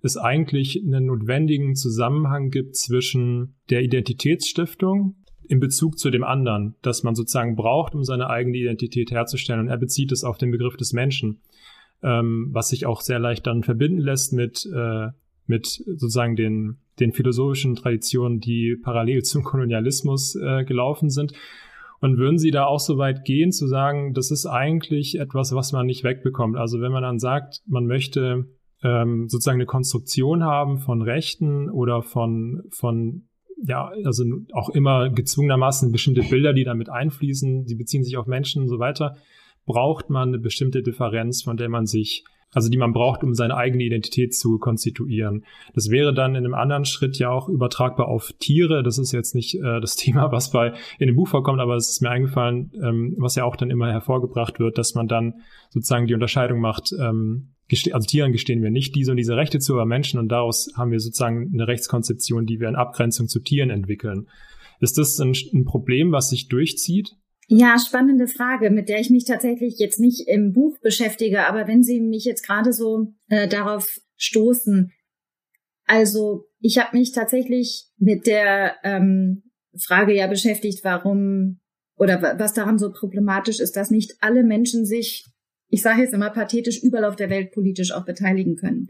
es 0.02 0.16
eigentlich 0.16 0.80
einen 0.80 1.06
notwendigen 1.06 1.74
Zusammenhang 1.74 2.50
gibt 2.50 2.76
zwischen 2.76 3.56
der 3.70 3.82
Identitätsstiftung 3.82 5.16
in 5.48 5.58
Bezug 5.58 5.98
zu 5.98 6.10
dem 6.10 6.22
anderen, 6.22 6.76
das 6.82 7.02
man 7.02 7.16
sozusagen 7.16 7.56
braucht, 7.56 7.94
um 7.94 8.04
seine 8.04 8.30
eigene 8.30 8.58
Identität 8.58 9.10
herzustellen. 9.10 9.62
Und 9.62 9.68
er 9.68 9.78
bezieht 9.78 10.12
es 10.12 10.22
auf 10.22 10.38
den 10.38 10.52
Begriff 10.52 10.76
des 10.76 10.92
Menschen, 10.92 11.40
ähm, 12.02 12.50
was 12.52 12.68
sich 12.68 12.86
auch 12.86 13.00
sehr 13.00 13.18
leicht 13.18 13.46
dann 13.46 13.64
verbinden 13.64 13.98
lässt 13.98 14.32
mit 14.32 14.64
äh, 14.66 15.08
mit 15.48 15.66
sozusagen 15.66 16.36
den, 16.36 16.78
den 17.00 17.12
philosophischen 17.12 17.74
Traditionen, 17.74 18.40
die 18.40 18.76
parallel 18.82 19.22
zum 19.22 19.42
Kolonialismus 19.42 20.36
äh, 20.36 20.64
gelaufen 20.64 21.10
sind. 21.10 21.32
Und 22.00 22.16
würden 22.16 22.38
Sie 22.38 22.52
da 22.52 22.66
auch 22.66 22.78
so 22.78 22.96
weit 22.96 23.24
gehen, 23.24 23.50
zu 23.50 23.66
sagen, 23.66 24.14
das 24.14 24.30
ist 24.30 24.46
eigentlich 24.46 25.18
etwas, 25.18 25.52
was 25.54 25.72
man 25.72 25.86
nicht 25.86 26.04
wegbekommt? 26.04 26.56
Also 26.56 26.80
wenn 26.80 26.92
man 26.92 27.02
dann 27.02 27.18
sagt, 27.18 27.62
man 27.66 27.86
möchte 27.86 28.46
ähm, 28.84 29.28
sozusagen 29.28 29.56
eine 29.56 29.66
Konstruktion 29.66 30.44
haben 30.44 30.78
von 30.78 31.02
Rechten 31.02 31.68
oder 31.68 32.02
von, 32.02 32.62
von 32.70 33.28
ja, 33.64 33.90
also 34.04 34.24
auch 34.52 34.68
immer 34.70 35.10
gezwungenermaßen 35.10 35.90
bestimmte 35.90 36.22
Bilder, 36.22 36.52
die 36.52 36.62
damit 36.62 36.88
einfließen, 36.88 37.64
die 37.64 37.74
beziehen 37.74 38.04
sich 38.04 38.16
auf 38.16 38.26
Menschen 38.26 38.62
und 38.62 38.68
so 38.68 38.78
weiter, 38.78 39.16
braucht 39.66 40.10
man 40.10 40.28
eine 40.28 40.38
bestimmte 40.38 40.82
Differenz, 40.82 41.42
von 41.42 41.56
der 41.56 41.68
man 41.68 41.86
sich 41.86 42.24
also 42.52 42.70
die 42.70 42.78
man 42.78 42.92
braucht, 42.92 43.22
um 43.22 43.34
seine 43.34 43.56
eigene 43.56 43.84
Identität 43.84 44.34
zu 44.34 44.58
konstituieren. 44.58 45.44
Das 45.74 45.90
wäre 45.90 46.14
dann 46.14 46.34
in 46.34 46.44
einem 46.44 46.54
anderen 46.54 46.84
Schritt 46.84 47.18
ja 47.18 47.30
auch 47.30 47.48
übertragbar 47.48 48.08
auf 48.08 48.32
Tiere. 48.38 48.82
Das 48.82 48.98
ist 48.98 49.12
jetzt 49.12 49.34
nicht 49.34 49.56
äh, 49.56 49.80
das 49.80 49.96
Thema, 49.96 50.32
was 50.32 50.50
bei 50.50 50.72
in 50.98 51.06
dem 51.06 51.16
Buch 51.16 51.28
vorkommt, 51.28 51.60
aber 51.60 51.76
es 51.76 51.90
ist 51.90 52.02
mir 52.02 52.10
eingefallen, 52.10 52.72
ähm, 52.82 53.14
was 53.18 53.34
ja 53.34 53.44
auch 53.44 53.56
dann 53.56 53.70
immer 53.70 53.90
hervorgebracht 53.90 54.58
wird, 54.60 54.78
dass 54.78 54.94
man 54.94 55.08
dann 55.08 55.34
sozusagen 55.70 56.06
die 56.06 56.14
Unterscheidung 56.14 56.60
macht. 56.60 56.92
Ähm, 56.98 57.54
also 57.92 58.06
Tieren 58.06 58.32
gestehen 58.32 58.62
wir 58.62 58.70
nicht 58.70 58.94
diese 58.94 59.10
und 59.10 59.18
diese 59.18 59.36
Rechte 59.36 59.58
zu, 59.58 59.74
aber 59.74 59.84
Menschen 59.84 60.18
und 60.18 60.28
daraus 60.28 60.70
haben 60.74 60.90
wir 60.90 61.00
sozusagen 61.00 61.50
eine 61.52 61.68
Rechtskonzeption, 61.68 62.46
die 62.46 62.60
wir 62.60 62.68
in 62.68 62.76
Abgrenzung 62.76 63.28
zu 63.28 63.40
Tieren 63.40 63.68
entwickeln. 63.68 64.26
Ist 64.80 64.96
das 64.96 65.18
ein, 65.18 65.34
ein 65.52 65.64
Problem, 65.64 66.12
was 66.12 66.30
sich 66.30 66.48
durchzieht? 66.48 67.16
Ja, 67.50 67.78
spannende 67.78 68.28
Frage, 68.28 68.68
mit 68.70 68.90
der 68.90 69.00
ich 69.00 69.08
mich 69.08 69.24
tatsächlich 69.24 69.78
jetzt 69.78 69.98
nicht 69.98 70.28
im 70.28 70.52
Buch 70.52 70.78
beschäftige, 70.82 71.46
aber 71.46 71.66
wenn 71.66 71.82
Sie 71.82 71.98
mich 71.98 72.24
jetzt 72.24 72.44
gerade 72.46 72.74
so 72.74 73.14
äh, 73.28 73.48
darauf 73.48 73.98
stoßen, 74.16 74.92
also 75.86 76.44
ich 76.60 76.76
habe 76.76 76.98
mich 76.98 77.12
tatsächlich 77.12 77.86
mit 77.96 78.26
der 78.26 78.76
ähm, 78.84 79.44
Frage 79.82 80.14
ja 80.14 80.26
beschäftigt, 80.26 80.84
warum 80.84 81.60
oder 81.96 82.20
was 82.38 82.52
daran 82.52 82.78
so 82.78 82.92
problematisch 82.92 83.60
ist, 83.60 83.76
dass 83.76 83.90
nicht 83.90 84.12
alle 84.20 84.44
Menschen 84.44 84.84
sich, 84.84 85.26
ich 85.68 85.80
sage 85.80 86.02
jetzt 86.02 86.12
immer 86.12 86.30
pathetisch, 86.30 86.82
überall 86.82 87.06
auf 87.06 87.16
der 87.16 87.30
Welt 87.30 87.52
politisch 87.52 87.92
auch 87.92 88.04
beteiligen 88.04 88.56
können. 88.56 88.88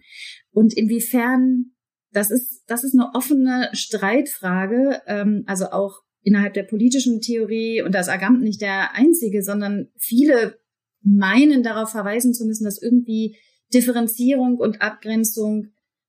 Und 0.51 0.77
inwiefern, 0.77 1.77
das 2.11 2.33
ist, 2.33 2.65
das 2.67 2.83
ist 2.83 2.95
eine 2.95 3.11
offene 3.15 3.71
Streitfrage, 3.73 5.01
ähm, 5.07 5.45
also 5.47 5.67
auch 5.67 6.01
innerhalb 6.29 6.53
der 6.53 6.63
politischen 6.63 7.21
Theorie, 7.21 7.83
und 7.83 7.95
da 7.95 8.01
ist 8.01 8.11
Agamben 8.11 8.43
nicht 8.43 8.61
der 8.61 8.95
einzige, 8.95 9.43
sondern 9.43 9.89
viele 9.97 10.59
meinen 11.03 11.63
darauf 11.63 11.91
verweisen 11.91 12.35
zu 12.35 12.45
müssen, 12.45 12.65
dass 12.65 12.81
irgendwie 12.81 13.37
Differenzierung 13.73 14.59
und 14.59 14.83
Abgrenzung 14.83 15.69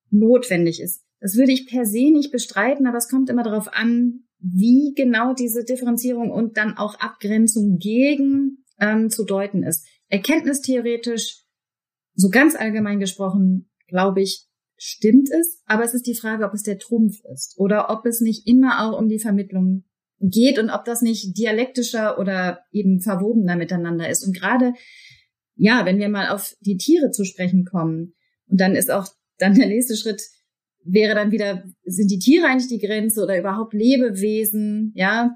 notwendig 0.10 0.82
ist. 0.82 1.06
Das 1.22 1.38
würde 1.38 1.54
ich 1.54 1.68
per 1.68 1.86
se 1.86 2.12
nicht 2.12 2.32
bestreiten, 2.32 2.86
aber 2.86 2.98
es 2.98 3.10
kommt 3.10 3.30
immer 3.30 3.44
darauf 3.44 3.72
an, 3.74 4.26
wie 4.40 4.94
genau 4.96 5.34
diese 5.34 5.64
Differenzierung 5.64 6.32
und 6.32 6.58
dann 6.58 6.78
auch 6.78 6.96
Abgrenzung 7.00 7.78
gegen 7.78 8.66
ähm, 8.80 9.10
zu 9.10 9.24
deuten 9.24 9.64
ist. 9.64 9.86
Erkenntnistheoretisch, 10.08 11.46
so 12.16 12.30
ganz 12.30 12.56
allgemein 12.56 13.00
gesprochen, 13.00 13.70
glaube 13.88 14.22
ich, 14.22 14.48
stimmt 14.78 15.30
es, 15.30 15.62
aber 15.66 15.84
es 15.84 15.94
ist 15.94 16.08
die 16.08 16.16
Frage, 16.16 16.46
ob 16.46 16.54
es 16.54 16.64
der 16.64 16.80
Trumpf 16.80 17.22
ist 17.34 17.56
oder 17.58 17.90
ob 17.90 18.06
es 18.06 18.22
nicht 18.22 18.48
immer 18.48 18.86
auch 18.86 18.98
um 18.98 19.08
die 19.08 19.20
Vermittlung 19.20 19.84
geht 20.20 20.60
und 20.60 20.70
ob 20.70 20.86
das 20.86 21.02
nicht 21.02 21.38
dialektischer 21.38 22.20
oder 22.20 22.62
eben 22.72 23.02
verwobener 23.02 23.56
miteinander 23.56 24.10
ist. 24.10 24.26
Und 24.26 24.36
gerade, 24.36 24.74
ja, 25.56 25.86
wenn 25.86 26.00
wir 26.00 26.10
mal 26.10 26.30
auf 26.30 26.56
die 26.62 26.78
Tiere 26.78 27.12
zu 27.12 27.24
sprechen 27.24 27.66
kommen, 27.66 28.16
und 28.48 28.60
dann 28.60 28.76
ist 28.76 28.92
auch 28.92 29.08
dann 29.38 29.54
der 29.56 29.68
nächste 29.68 29.96
Schritt, 29.96 30.22
wäre 30.84 31.16
dann 31.16 31.32
wieder, 31.32 31.64
sind 31.86 32.10
die 32.12 32.20
Tiere 32.20 32.48
eigentlich 32.48 32.68
die 32.68 32.86
Grenze 32.86 33.24
oder 33.24 33.38
überhaupt 33.38 33.74
Lebewesen? 33.74 34.92
Ja, 34.96 35.36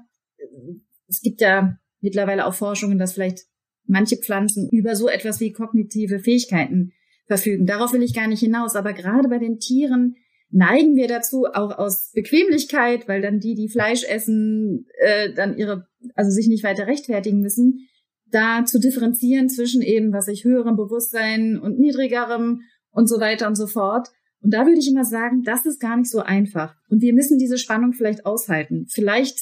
es 1.08 1.20
gibt 1.20 1.40
ja 1.40 1.78
mittlerweile 2.00 2.46
auch 2.46 2.54
Forschungen, 2.54 2.98
dass 2.98 3.14
vielleicht 3.14 3.40
manche 3.86 4.16
Pflanzen 4.16 4.68
über 4.70 4.96
so 4.96 5.08
etwas 5.08 5.40
wie 5.40 5.52
kognitive 5.52 6.18
Fähigkeiten 6.18 6.92
verfügen. 7.26 7.66
Darauf 7.66 7.92
will 7.92 8.02
ich 8.02 8.14
gar 8.14 8.26
nicht 8.26 8.40
hinaus. 8.40 8.76
Aber 8.76 8.92
gerade 8.92 9.28
bei 9.28 9.38
den 9.38 9.58
Tieren 9.58 10.16
neigen 10.54 10.94
wir 10.94 11.08
dazu, 11.08 11.46
auch 11.46 11.76
aus 11.76 12.12
Bequemlichkeit, 12.14 13.08
weil 13.08 13.20
dann 13.20 13.40
die, 13.40 13.54
die 13.54 13.68
Fleisch 13.68 14.04
essen, 14.04 14.86
äh, 14.98 15.32
dann 15.34 15.58
ihre, 15.58 15.88
also 16.14 16.30
sich 16.30 16.46
nicht 16.46 16.62
weiter 16.62 16.86
rechtfertigen 16.86 17.40
müssen, 17.40 17.88
da 18.30 18.64
zu 18.64 18.78
differenzieren 18.78 19.48
zwischen 19.48 19.82
eben, 19.82 20.12
was 20.12 20.28
ich 20.28 20.44
höherem 20.44 20.76
Bewusstsein 20.76 21.58
und 21.58 21.78
niedrigerem 21.78 22.62
und 22.92 23.08
so 23.08 23.18
weiter 23.18 23.48
und 23.48 23.56
so 23.56 23.66
fort. 23.66 24.08
Und 24.40 24.54
da 24.54 24.64
würde 24.64 24.78
ich 24.78 24.88
immer 24.88 25.04
sagen, 25.04 25.42
das 25.42 25.66
ist 25.66 25.80
gar 25.80 25.96
nicht 25.96 26.10
so 26.10 26.20
einfach. 26.20 26.76
Und 26.88 27.02
wir 27.02 27.14
müssen 27.14 27.38
diese 27.38 27.58
Spannung 27.58 27.92
vielleicht 27.92 28.24
aushalten. 28.24 28.86
Vielleicht 28.88 29.38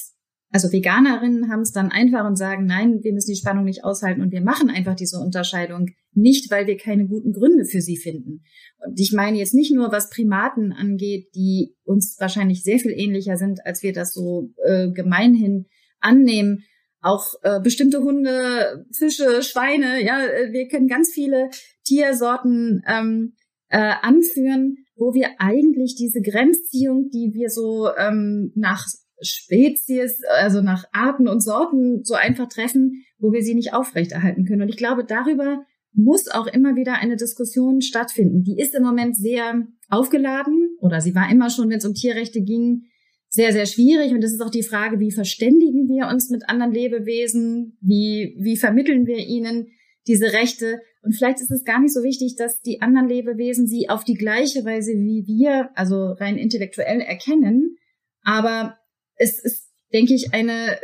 also 0.53 0.71
Veganerinnen 0.71 1.51
haben 1.51 1.63
es 1.63 1.73
dann 1.73 1.91
einfach 1.91 2.27
und 2.27 2.37
sagen, 2.37 2.67
nein, 2.67 3.03
wir 3.03 3.15
müssen 3.15 3.31
die 3.31 3.39
Spannung 3.39 3.65
nicht 3.65 3.85
aushalten 3.85 4.21
und 4.21 4.33
wir 4.33 4.43
machen 4.43 4.69
einfach 4.69 4.95
diese 4.95 5.19
Unterscheidung 5.19 5.89
nicht, 6.13 6.51
weil 6.51 6.67
wir 6.67 6.77
keine 6.77 7.07
guten 7.07 7.33
Gründe 7.33 7.65
für 7.65 7.81
sie 7.81 7.97
finden. 7.97 8.43
Und 8.85 9.01
ich 9.01 9.13
meine 9.13 9.39
jetzt 9.39 9.55
nicht 9.55 9.73
nur, 9.73 9.91
was 9.93 10.11
Primaten 10.11 10.73
angeht, 10.73 11.29
die 11.35 11.75
uns 11.85 12.17
wahrscheinlich 12.21 12.63
sehr 12.63 12.79
viel 12.79 12.93
ähnlicher 12.93 13.39
sind, 13.39 13.65
als 13.65 13.83
wir 13.83 13.95
das 13.95 14.13
so 14.13 14.51
äh, 14.63 14.91
gemeinhin 14.91 15.67
annehmen. 16.01 16.65
Auch 17.01 17.35
äh, 17.43 17.59
bestimmte 17.61 18.01
Hunde, 18.01 18.85
Fische, 18.93 19.43
Schweine, 19.43 20.05
ja, 20.05 20.23
äh, 20.23 20.53
wir 20.53 20.69
können 20.69 20.87
ganz 20.87 21.11
viele 21.13 21.49
Tiersorten 21.85 22.83
ähm, 22.87 23.33
äh, 23.71 23.95
anführen, 24.03 24.77
wo 24.97 25.15
wir 25.15 25.31
eigentlich 25.39 25.97
diese 25.97 26.21
Grenzziehung, 26.21 27.09
die 27.11 27.33
wir 27.33 27.49
so 27.49 27.89
ähm, 27.97 28.53
nach 28.55 28.85
Spezies, 29.23 30.23
also 30.41 30.61
nach 30.61 30.85
Arten 30.93 31.29
und 31.29 31.41
Sorten 31.41 32.05
so 32.05 32.15
einfach 32.15 32.49
treffen, 32.49 33.05
wo 33.19 33.33
wir 33.33 33.43
sie 33.43 33.55
nicht 33.55 33.73
aufrechterhalten 33.73 34.45
können. 34.45 34.63
Und 34.63 34.69
ich 34.69 34.77
glaube, 34.77 35.05
darüber 35.05 35.65
muss 35.95 36.29
auch 36.29 36.47
immer 36.47 36.75
wieder 36.77 36.95
eine 36.95 37.17
Diskussion 37.17 37.81
stattfinden. 37.81 38.43
Die 38.43 38.59
ist 38.59 38.75
im 38.75 38.83
Moment 38.83 39.17
sehr 39.17 39.67
aufgeladen 39.89 40.77
oder 40.81 41.01
sie 41.01 41.15
war 41.15 41.31
immer 41.31 41.51
schon, 41.51 41.69
wenn 41.69 41.79
es 41.79 41.85
um 41.85 41.95
Tierrechte 41.95 42.43
ging, 42.43 42.85
sehr, 43.29 43.53
sehr 43.53 43.67
schwierig. 43.67 44.13
Und 44.13 44.23
es 44.23 44.33
ist 44.33 44.43
auch 44.43 44.51
die 44.51 44.63
Frage, 44.63 45.01
wie 45.01 45.11
verständigen 45.11 45.89
wir 45.89 46.09
uns 46.09 46.31
mit 46.31 46.49
anderen 46.49 46.73
Lebewesen? 46.73 47.79
Wie, 47.81 48.37
wie 48.39 48.57
vermitteln 48.57 49.07
wir 49.07 49.19
ihnen 49.19 49.69
diese 50.07 50.33
Rechte? 50.33 50.81
Und 51.03 51.15
vielleicht 51.15 51.41
ist 51.41 51.51
es 51.51 51.65
gar 51.65 51.81
nicht 51.81 51.95
so 51.95 52.03
wichtig, 52.03 52.37
dass 52.37 52.61
die 52.61 52.81
anderen 52.83 53.09
Lebewesen 53.09 53.67
sie 53.67 53.89
auf 53.89 54.05
die 54.05 54.15
gleiche 54.15 54.65
Weise 54.65 54.93
wie 54.93 55.25
wir, 55.27 55.71
also 55.75 56.13
rein 56.13 56.37
intellektuell 56.37 57.01
erkennen. 57.01 57.77
Aber 58.23 58.77
es 59.17 59.39
ist, 59.43 59.71
denke 59.93 60.15
ich, 60.15 60.33
eine, 60.33 60.79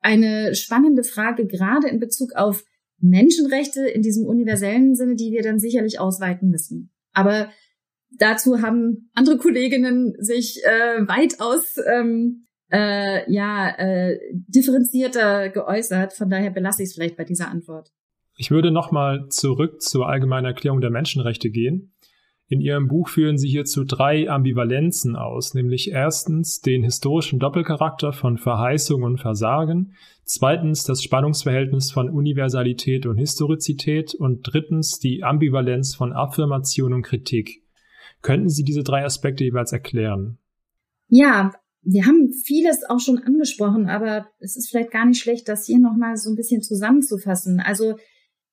eine 0.00 0.54
spannende 0.54 1.04
Frage, 1.04 1.46
gerade 1.46 1.88
in 1.88 2.00
Bezug 2.00 2.34
auf 2.34 2.64
Menschenrechte 2.98 3.86
in 3.88 4.02
diesem 4.02 4.26
universellen 4.26 4.94
Sinne, 4.94 5.16
die 5.16 5.32
wir 5.32 5.42
dann 5.42 5.58
sicherlich 5.58 5.98
ausweiten 5.98 6.50
müssen. 6.50 6.92
Aber 7.12 7.50
dazu 8.10 8.62
haben 8.62 9.10
andere 9.14 9.38
Kolleginnen 9.38 10.14
sich 10.18 10.60
äh, 10.64 11.06
weitaus 11.08 11.76
ähm, 11.92 12.46
äh, 12.70 13.30
ja, 13.30 13.70
äh, 13.76 14.18
differenzierter 14.32 15.50
geäußert. 15.50 16.12
Von 16.12 16.30
daher 16.30 16.50
belasse 16.50 16.82
ich 16.82 16.90
es 16.90 16.94
vielleicht 16.94 17.16
bei 17.16 17.24
dieser 17.24 17.48
Antwort. 17.48 17.90
Ich 18.36 18.50
würde 18.50 18.70
nochmal 18.70 19.26
zurück 19.28 19.82
zur 19.82 20.08
allgemeinen 20.08 20.46
Erklärung 20.46 20.80
der 20.80 20.90
Menschenrechte 20.90 21.50
gehen. 21.50 21.91
In 22.52 22.60
Ihrem 22.60 22.86
Buch 22.86 23.08
führen 23.08 23.38
Sie 23.38 23.48
hierzu 23.48 23.82
drei 23.82 24.28
Ambivalenzen 24.28 25.16
aus, 25.16 25.54
nämlich 25.54 25.90
erstens 25.90 26.60
den 26.60 26.82
historischen 26.82 27.38
Doppelcharakter 27.38 28.12
von 28.12 28.36
Verheißung 28.36 29.04
und 29.04 29.16
Versagen, 29.16 29.94
zweitens 30.24 30.84
das 30.84 31.02
Spannungsverhältnis 31.02 31.90
von 31.90 32.10
Universalität 32.10 33.06
und 33.06 33.16
Historizität 33.16 34.14
und 34.14 34.42
drittens 34.42 34.98
die 34.98 35.24
Ambivalenz 35.24 35.94
von 35.94 36.12
Affirmation 36.12 36.92
und 36.92 37.00
Kritik. 37.00 37.62
Könnten 38.20 38.50
Sie 38.50 38.64
diese 38.64 38.82
drei 38.82 39.02
Aspekte 39.02 39.44
jeweils 39.44 39.72
erklären? 39.72 40.36
Ja, 41.08 41.52
wir 41.80 42.04
haben 42.04 42.34
vieles 42.44 42.84
auch 42.86 43.00
schon 43.00 43.16
angesprochen, 43.16 43.88
aber 43.88 44.26
es 44.40 44.56
ist 44.56 44.68
vielleicht 44.68 44.90
gar 44.90 45.06
nicht 45.06 45.22
schlecht, 45.22 45.48
das 45.48 45.64
hier 45.64 45.78
nochmal 45.78 46.18
so 46.18 46.28
ein 46.28 46.36
bisschen 46.36 46.60
zusammenzufassen. 46.60 47.60
Also 47.60 47.96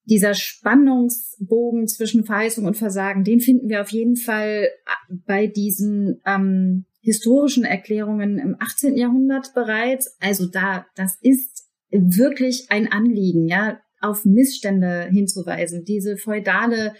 dieser 0.09 0.33
Spannungsbogen 0.33 1.87
zwischen 1.87 2.25
Verheißung 2.25 2.65
und 2.65 2.77
Versagen, 2.77 3.23
den 3.23 3.39
finden 3.39 3.69
wir 3.69 3.81
auf 3.81 3.91
jeden 3.91 4.15
Fall 4.15 4.67
äh, 4.67 5.15
bei 5.25 5.47
diesen 5.47 6.21
ähm, 6.25 6.85
historischen 7.01 7.63
Erklärungen 7.63 8.39
im 8.39 8.55
18. 8.59 8.97
Jahrhundert 8.97 9.53
bereits. 9.53 10.17
Also 10.19 10.47
da, 10.47 10.85
das 10.95 11.17
ist 11.21 11.69
wirklich 11.91 12.67
ein 12.69 12.91
Anliegen, 12.91 13.47
ja, 13.47 13.79
auf 14.01 14.25
Missstände 14.25 15.09
hinzuweisen, 15.11 15.83
diese 15.85 16.17
feudale 16.17 16.93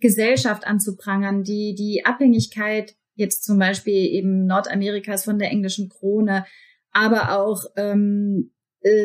Gesellschaft 0.00 0.66
anzuprangern, 0.66 1.42
die, 1.42 1.74
die 1.74 2.04
Abhängigkeit 2.04 2.94
jetzt 3.14 3.44
zum 3.44 3.58
Beispiel 3.58 4.06
eben 4.06 4.46
Nordamerikas 4.46 5.24
von 5.24 5.38
der 5.38 5.50
englischen 5.50 5.88
Krone, 5.88 6.44
aber 6.92 7.38
auch 7.38 7.64
ähm, 7.76 8.52
äh, 8.52 8.53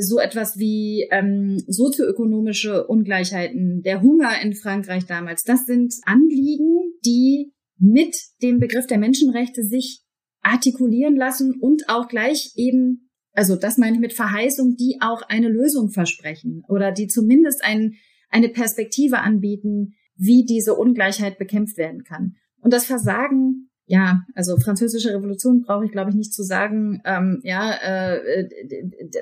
so 0.02 0.20
etwas 0.20 0.58
wie 0.58 1.08
ähm, 1.12 1.64
sozioökonomische 1.68 2.86
Ungleichheiten, 2.88 3.82
der 3.82 4.02
Hunger 4.02 4.42
in 4.42 4.54
Frankreich 4.54 5.06
damals, 5.06 5.44
das 5.44 5.66
sind 5.66 5.96
Anliegen, 6.06 6.94
die 7.06 7.54
mit 7.78 8.16
dem 8.42 8.60
Begriff 8.60 8.88
der 8.88 8.98
Menschenrechte 8.98 9.64
sich 9.64 10.04
artikulieren 10.42 11.16
lassen 11.16 11.54
und 11.60 11.88
auch 11.88 12.08
gleich 12.10 12.52
eben, 12.56 13.10
also 13.34 13.56
das 13.56 13.78
meine 13.78 13.96
ich 13.96 14.02
mit 14.02 14.14
Verheißung, 14.14 14.76
die 14.76 14.98
auch 15.00 15.22
eine 15.22 15.48
Lösung 15.48 15.90
versprechen 15.90 16.64
oder 16.68 16.92
die 16.92 17.08
zumindest 17.08 17.64
ein, 17.64 17.96
eine 18.30 18.50
Perspektive 18.50 19.20
anbieten, 19.20 19.94
wie 20.16 20.46
diese 20.46 20.76
Ungleichheit 20.76 21.38
bekämpft 21.38 21.78
werden 21.78 22.04
kann. 22.04 22.36
Und 22.62 22.74
das 22.74 22.86
Versagen 22.86 23.69
ja, 23.92 24.24
also 24.36 24.56
französische 24.58 25.12
Revolution 25.16 25.64
brauche 25.64 25.84
ich, 25.84 25.92
glaube 25.92 26.12
ich, 26.12 26.16
nicht 26.16 26.32
zu 26.32 26.44
sagen. 26.44 27.02
Ähm, 27.06 27.40
ja, 27.44 27.74
äh, 27.74 28.48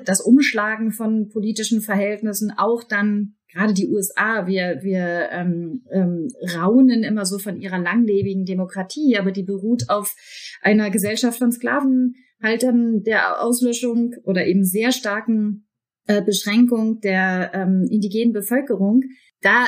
das 0.04 0.20
Umschlagen 0.20 0.92
von 0.92 1.30
politischen 1.30 1.80
Verhältnissen, 1.80 2.52
auch 2.54 2.84
dann 2.84 3.36
gerade 3.50 3.72
die 3.72 3.88
USA, 3.88 4.46
wir, 4.46 4.80
wir 4.82 5.30
ähm, 5.30 5.86
ähm, 5.90 6.28
raunen 6.54 7.02
immer 7.02 7.24
so 7.24 7.38
von 7.38 7.56
ihrer 7.56 7.78
langlebigen 7.78 8.44
Demokratie, 8.44 9.16
aber 9.16 9.32
die 9.32 9.42
beruht 9.42 9.88
auf 9.88 10.14
einer 10.60 10.90
Gesellschaft 10.90 11.38
von 11.38 11.50
Sklavenhaltern, 11.50 13.04
der 13.04 13.42
Auslöschung 13.42 14.16
oder 14.24 14.46
eben 14.46 14.64
sehr 14.64 14.92
starken 14.92 15.66
äh, 16.06 16.20
Beschränkung 16.20 17.00
der 17.00 17.52
ähm, 17.54 17.86
indigenen 17.90 18.34
Bevölkerung. 18.34 19.00
Da 19.40 19.64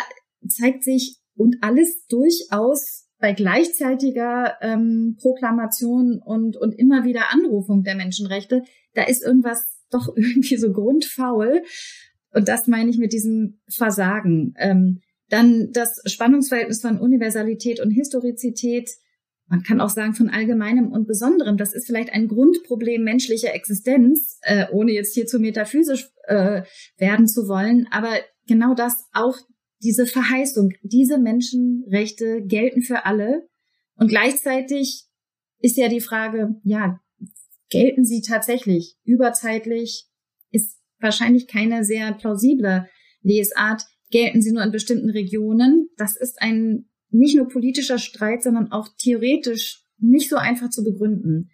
zeigt 0.46 0.84
sich 0.84 1.16
und 1.36 1.56
alles 1.62 2.04
durchaus 2.06 2.99
bei 3.20 3.32
gleichzeitiger 3.32 4.56
ähm, 4.62 5.16
Proklamation 5.20 6.20
und, 6.24 6.56
und 6.56 6.72
immer 6.72 7.04
wieder 7.04 7.32
Anrufung 7.32 7.82
der 7.82 7.94
Menschenrechte, 7.94 8.62
da 8.94 9.04
ist 9.04 9.22
irgendwas 9.22 9.78
doch 9.90 10.08
irgendwie 10.16 10.56
so 10.56 10.72
grundfaul. 10.72 11.62
Und 12.32 12.48
das 12.48 12.66
meine 12.66 12.90
ich 12.90 12.98
mit 12.98 13.12
diesem 13.12 13.60
Versagen. 13.68 14.54
Ähm, 14.58 15.00
dann 15.28 15.70
das 15.72 16.02
Spannungsverhältnis 16.06 16.80
von 16.80 16.98
Universalität 16.98 17.80
und 17.80 17.90
Historizität. 17.90 18.90
Man 19.46 19.62
kann 19.62 19.80
auch 19.80 19.88
sagen 19.88 20.14
von 20.14 20.28
allgemeinem 20.28 20.90
und 20.90 21.06
besonderem. 21.06 21.56
Das 21.56 21.72
ist 21.72 21.86
vielleicht 21.86 22.12
ein 22.12 22.28
Grundproblem 22.28 23.02
menschlicher 23.02 23.54
Existenz, 23.54 24.38
äh, 24.42 24.66
ohne 24.72 24.92
jetzt 24.92 25.14
hier 25.14 25.26
zu 25.26 25.38
metaphysisch 25.38 26.08
äh, 26.24 26.62
werden 26.96 27.26
zu 27.26 27.48
wollen. 27.48 27.86
Aber 27.90 28.10
genau 28.46 28.74
das 28.74 29.08
auch 29.12 29.36
diese 29.82 30.06
Verheißung, 30.06 30.70
diese 30.82 31.18
Menschenrechte 31.18 32.42
gelten 32.42 32.82
für 32.82 33.04
alle. 33.06 33.48
Und 33.96 34.08
gleichzeitig 34.08 35.06
ist 35.58 35.76
ja 35.76 35.88
die 35.88 36.00
Frage, 36.00 36.60
ja, 36.64 37.00
gelten 37.70 38.04
sie 38.04 38.22
tatsächlich 38.22 38.96
überzeitlich? 39.04 40.06
Ist 40.50 40.78
wahrscheinlich 40.98 41.46
keine 41.46 41.84
sehr 41.84 42.12
plausible 42.12 42.88
Lesart. 43.22 43.84
Gelten 44.10 44.42
sie 44.42 44.52
nur 44.52 44.62
in 44.62 44.72
bestimmten 44.72 45.10
Regionen? 45.10 45.88
Das 45.96 46.16
ist 46.16 46.40
ein 46.42 46.88
nicht 47.10 47.36
nur 47.36 47.48
politischer 47.48 47.98
Streit, 47.98 48.42
sondern 48.42 48.72
auch 48.72 48.88
theoretisch 48.98 49.84
nicht 49.98 50.28
so 50.28 50.36
einfach 50.36 50.70
zu 50.70 50.82
begründen 50.82 51.50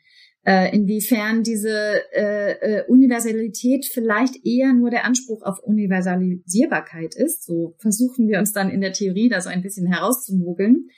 äh, 0.47 0.72
inwiefern 0.72 1.42
diese 1.42 2.03
äh, 2.12 2.53
äh, 2.53 2.84
Universalität 2.86 3.84
vielleicht 3.92 4.47
eher 4.47 4.72
nur 4.72 4.90
der 4.90 5.05
Anspruch 5.05 5.42
auf 5.42 5.59
Universalisierbarkeit 5.59 7.16
ist. 7.16 7.44
So 7.44 7.74
versuchen 7.78 8.28
wir 8.28 8.38
uns 8.38 8.53
dann 8.53 8.70
in 8.70 8.80
der 8.80 8.92
Theorie 8.92 9.28
da 9.28 9.40
so 9.40 9.49
ein 9.49 9.62
bisschen 9.62 9.88
herauszumogeln. 9.92 10.88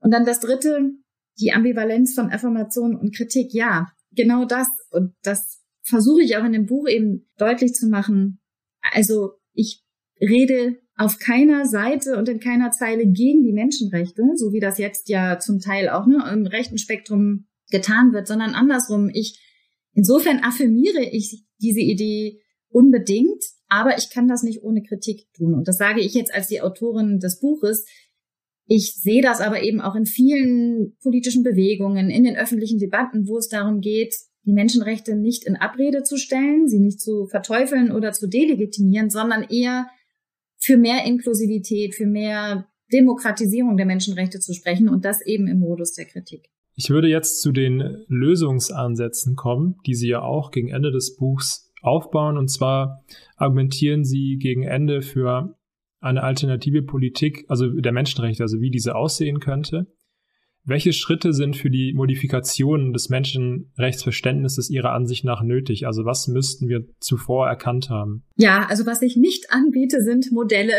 Und 0.00 0.10
dann 0.12 0.26
das 0.26 0.40
dritte, 0.40 0.90
die 1.38 1.52
Ambivalenz 1.52 2.14
von 2.14 2.32
Affirmation 2.32 2.96
und 2.96 3.14
Kritik. 3.14 3.54
Ja, 3.54 3.86
genau 4.10 4.44
das. 4.44 4.68
Und 4.90 5.14
das 5.22 5.62
versuche 5.82 6.22
ich 6.22 6.36
auch 6.36 6.44
in 6.44 6.52
dem 6.52 6.66
Buch 6.66 6.88
eben 6.88 7.28
deutlich 7.38 7.74
zu 7.74 7.88
machen. 7.88 8.40
Also 8.92 9.34
ich 9.52 9.84
rede 10.20 10.78
auf 10.96 11.18
keiner 11.18 11.64
Seite 11.64 12.16
und 12.16 12.28
in 12.28 12.40
keiner 12.40 12.72
Zeile 12.72 13.06
gegen 13.06 13.42
die 13.44 13.52
Menschenrechte, 13.52 14.22
so 14.34 14.52
wie 14.52 14.60
das 14.60 14.78
jetzt 14.78 15.08
ja 15.08 15.38
zum 15.38 15.60
Teil 15.60 15.88
auch 15.88 16.06
ne, 16.06 16.24
im 16.32 16.46
rechten 16.46 16.76
Spektrum 16.76 17.46
getan 17.70 18.12
wird, 18.12 18.26
sondern 18.26 18.54
andersrum. 18.54 19.10
Ich, 19.12 19.40
insofern 19.92 20.40
affirmiere 20.42 21.02
ich 21.02 21.44
diese 21.60 21.80
Idee 21.80 22.40
unbedingt, 22.68 23.42
aber 23.68 23.96
ich 23.98 24.10
kann 24.10 24.28
das 24.28 24.42
nicht 24.42 24.62
ohne 24.62 24.82
Kritik 24.82 25.32
tun. 25.34 25.54
Und 25.54 25.68
das 25.68 25.78
sage 25.78 26.00
ich 26.00 26.14
jetzt 26.14 26.34
als 26.34 26.48
die 26.48 26.60
Autorin 26.60 27.18
des 27.18 27.40
Buches. 27.40 27.86
Ich 28.66 28.94
sehe 28.94 29.22
das 29.22 29.40
aber 29.40 29.62
eben 29.62 29.80
auch 29.80 29.96
in 29.96 30.06
vielen 30.06 30.96
politischen 31.02 31.42
Bewegungen, 31.42 32.10
in 32.10 32.24
den 32.24 32.36
öffentlichen 32.36 32.78
Debatten, 32.78 33.26
wo 33.26 33.38
es 33.38 33.48
darum 33.48 33.80
geht, 33.80 34.14
die 34.44 34.52
Menschenrechte 34.52 35.16
nicht 35.16 35.44
in 35.44 35.56
Abrede 35.56 36.02
zu 36.02 36.16
stellen, 36.16 36.68
sie 36.68 36.78
nicht 36.78 37.00
zu 37.00 37.26
verteufeln 37.26 37.92
oder 37.92 38.12
zu 38.12 38.28
delegitimieren, 38.28 39.10
sondern 39.10 39.42
eher 39.42 39.88
für 40.56 40.76
mehr 40.76 41.04
Inklusivität, 41.04 41.94
für 41.94 42.06
mehr 42.06 42.68
Demokratisierung 42.92 43.76
der 43.76 43.86
Menschenrechte 43.86 44.40
zu 44.40 44.54
sprechen 44.54 44.88
und 44.88 45.04
das 45.04 45.24
eben 45.24 45.46
im 45.46 45.58
Modus 45.58 45.92
der 45.92 46.06
Kritik. 46.06 46.48
Ich 46.82 46.88
würde 46.88 47.08
jetzt 47.08 47.42
zu 47.42 47.52
den 47.52 48.06
Lösungsansätzen 48.08 49.36
kommen, 49.36 49.76
die 49.84 49.94
Sie 49.94 50.08
ja 50.08 50.22
auch 50.22 50.50
gegen 50.50 50.70
Ende 50.70 50.90
des 50.90 51.14
Buchs 51.14 51.70
aufbauen. 51.82 52.38
Und 52.38 52.48
zwar 52.48 53.04
argumentieren 53.36 54.02
Sie 54.02 54.38
gegen 54.38 54.62
Ende 54.62 55.02
für 55.02 55.58
eine 56.00 56.22
alternative 56.22 56.80
Politik, 56.80 57.44
also 57.48 57.68
der 57.68 57.92
Menschenrechte, 57.92 58.42
also 58.42 58.62
wie 58.62 58.70
diese 58.70 58.94
aussehen 58.94 59.40
könnte. 59.40 59.88
Welche 60.64 60.92
Schritte 60.92 61.32
sind 61.32 61.56
für 61.56 61.70
die 61.70 61.94
Modifikation 61.94 62.92
des 62.92 63.08
Menschenrechtsverständnisses 63.08 64.68
Ihrer 64.70 64.92
Ansicht 64.92 65.24
nach 65.24 65.42
nötig? 65.42 65.86
Also 65.86 66.04
was 66.04 66.28
müssten 66.28 66.68
wir 66.68 66.84
zuvor 67.00 67.48
erkannt 67.48 67.88
haben? 67.88 68.24
Ja, 68.36 68.66
also 68.68 68.84
was 68.84 69.00
ich 69.00 69.16
nicht 69.16 69.50
anbiete, 69.50 70.02
sind 70.02 70.30
Modelle, 70.32 70.74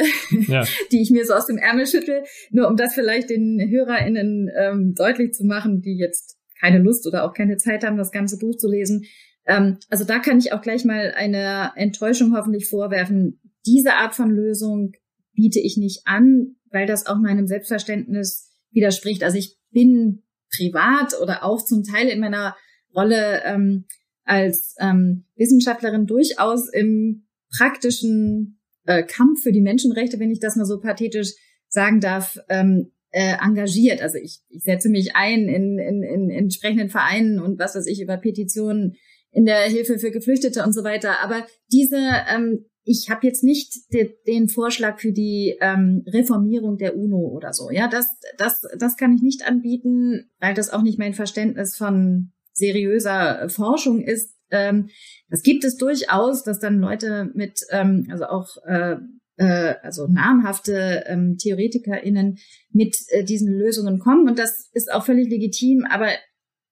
ja. 0.48 0.66
die 0.92 1.02
ich 1.02 1.10
mir 1.10 1.26
so 1.26 1.34
aus 1.34 1.48
dem 1.48 1.58
Ärmel 1.58 1.88
schüttel. 1.88 2.24
Nur 2.52 2.68
um 2.68 2.78
das 2.78 2.94
vielleicht 2.94 3.32
den 3.32 3.60
HörerInnen 3.60 4.50
ähm, 4.56 4.94
deutlich 4.96 5.34
zu 5.34 5.46
machen, 5.46 5.82
die 5.82 5.98
jetzt 5.98 6.38
keine 6.60 6.78
Lust 6.78 7.08
oder 7.08 7.26
auch 7.26 7.34
keine 7.34 7.58
Zeit 7.58 7.84
haben, 7.84 7.98
das 7.98 8.12
ganze 8.12 8.38
Buch 8.38 8.56
zu 8.58 8.70
lesen. 8.70 9.06
Ähm, 9.48 9.78
also 9.90 10.06
da 10.06 10.20
kann 10.20 10.38
ich 10.38 10.54
auch 10.54 10.62
gleich 10.62 10.86
mal 10.86 11.14
eine 11.16 11.72
Enttäuschung 11.76 12.36
hoffentlich 12.36 12.70
vorwerfen. 12.70 13.42
Diese 13.66 13.94
Art 13.94 14.14
von 14.14 14.30
Lösung 14.30 14.92
biete 15.34 15.60
ich 15.60 15.78
nicht 15.78 16.02
an, 16.06 16.56
weil 16.72 16.86
das 16.86 17.08
auch 17.08 17.20
meinem 17.20 17.48
Selbstverständnis 17.48 18.52
widerspricht. 18.72 19.24
Also 19.24 19.38
ich 19.38 19.58
bin 19.72 20.24
privat 20.56 21.20
oder 21.22 21.44
auch 21.44 21.64
zum 21.64 21.84
Teil 21.84 22.08
in 22.08 22.20
meiner 22.20 22.56
Rolle 22.96 23.42
ähm, 23.46 23.86
als 24.24 24.76
ähm, 24.80 25.26
Wissenschaftlerin 25.36 26.06
durchaus 26.06 26.70
im 26.72 27.28
praktischen 27.58 28.60
äh, 28.86 29.04
Kampf 29.04 29.44
für 29.44 29.52
die 29.52 29.62
Menschenrechte, 29.62 30.20
wenn 30.20 30.32
ich 30.32 30.40
das 30.40 30.56
mal 30.56 30.66
so 30.66 30.80
pathetisch 30.80 31.34
sagen 31.68 32.00
darf, 32.00 32.38
ähm, 32.50 32.92
äh, 33.12 33.36
engagiert. 33.42 34.02
Also 34.02 34.18
ich, 34.18 34.40
ich 34.50 34.64
setze 34.64 34.90
mich 34.90 35.16
ein 35.16 35.48
in, 35.48 35.78
in, 35.80 36.04
in 36.04 36.30
entsprechenden 36.30 36.90
Vereinen 36.90 37.40
und 37.40 37.60
was 37.60 37.76
weiß 37.76 37.88
ich 37.88 38.02
über 38.02 38.18
Petitionen 38.18 38.96
in 39.32 39.46
der 39.46 39.62
Hilfe 39.64 40.00
für 40.00 40.12
Geflüchtete 40.12 40.64
und 40.64 40.74
so 40.74 40.84
weiter. 40.84 41.22
Aber 41.24 41.46
diese 41.72 41.98
ähm, 42.30 42.66
ich 42.84 43.10
habe 43.10 43.28
jetzt 43.28 43.44
nicht 43.44 43.94
de, 43.94 44.16
den 44.26 44.50
Vorschlag 44.50 45.00
für 45.00 45.12
die 45.12 45.58
ähm, 45.62 46.04
Reformierung 46.08 46.78
der 46.78 46.98
UNO 46.98 47.30
oder 47.30 47.54
so. 47.54 47.70
Ja, 47.70 47.88
das, 47.88 48.08
das, 48.38 48.62
das 48.78 48.98
kann 48.98 49.14
ich 49.14 49.22
nicht 49.22 49.48
anbieten, 49.48 50.30
weil 50.40 50.54
das 50.54 50.72
auch 50.72 50.82
nicht 50.82 50.98
mein 50.98 51.14
Verständnis 51.14 51.78
von 51.78 52.32
seriöser 52.54 53.50
Forschung 53.50 54.02
ist. 54.02 54.36
Ähm, 54.50 54.90
das 55.30 55.44
gibt 55.44 55.64
es 55.64 55.78
durchaus, 55.78 56.44
dass 56.44 56.60
dann 56.60 56.80
Leute 56.80 57.30
mit, 57.34 57.62
ähm, 57.70 58.08
also 58.10 58.26
auch 58.26 58.58
äh, 58.66 58.98
äh, 59.38 59.76
also 59.82 60.08
namhafte 60.08 61.04
ähm, 61.08 61.38
TheoretikerInnen 61.38 62.38
mit 62.72 62.98
äh, 63.10 63.24
diesen 63.24 63.52
Lösungen 63.52 64.00
kommen. 64.00 64.28
Und 64.28 64.40
das 64.40 64.70
ist 64.74 64.92
auch 64.92 65.06
völlig 65.06 65.30
legitim, 65.30 65.86
aber 65.90 66.10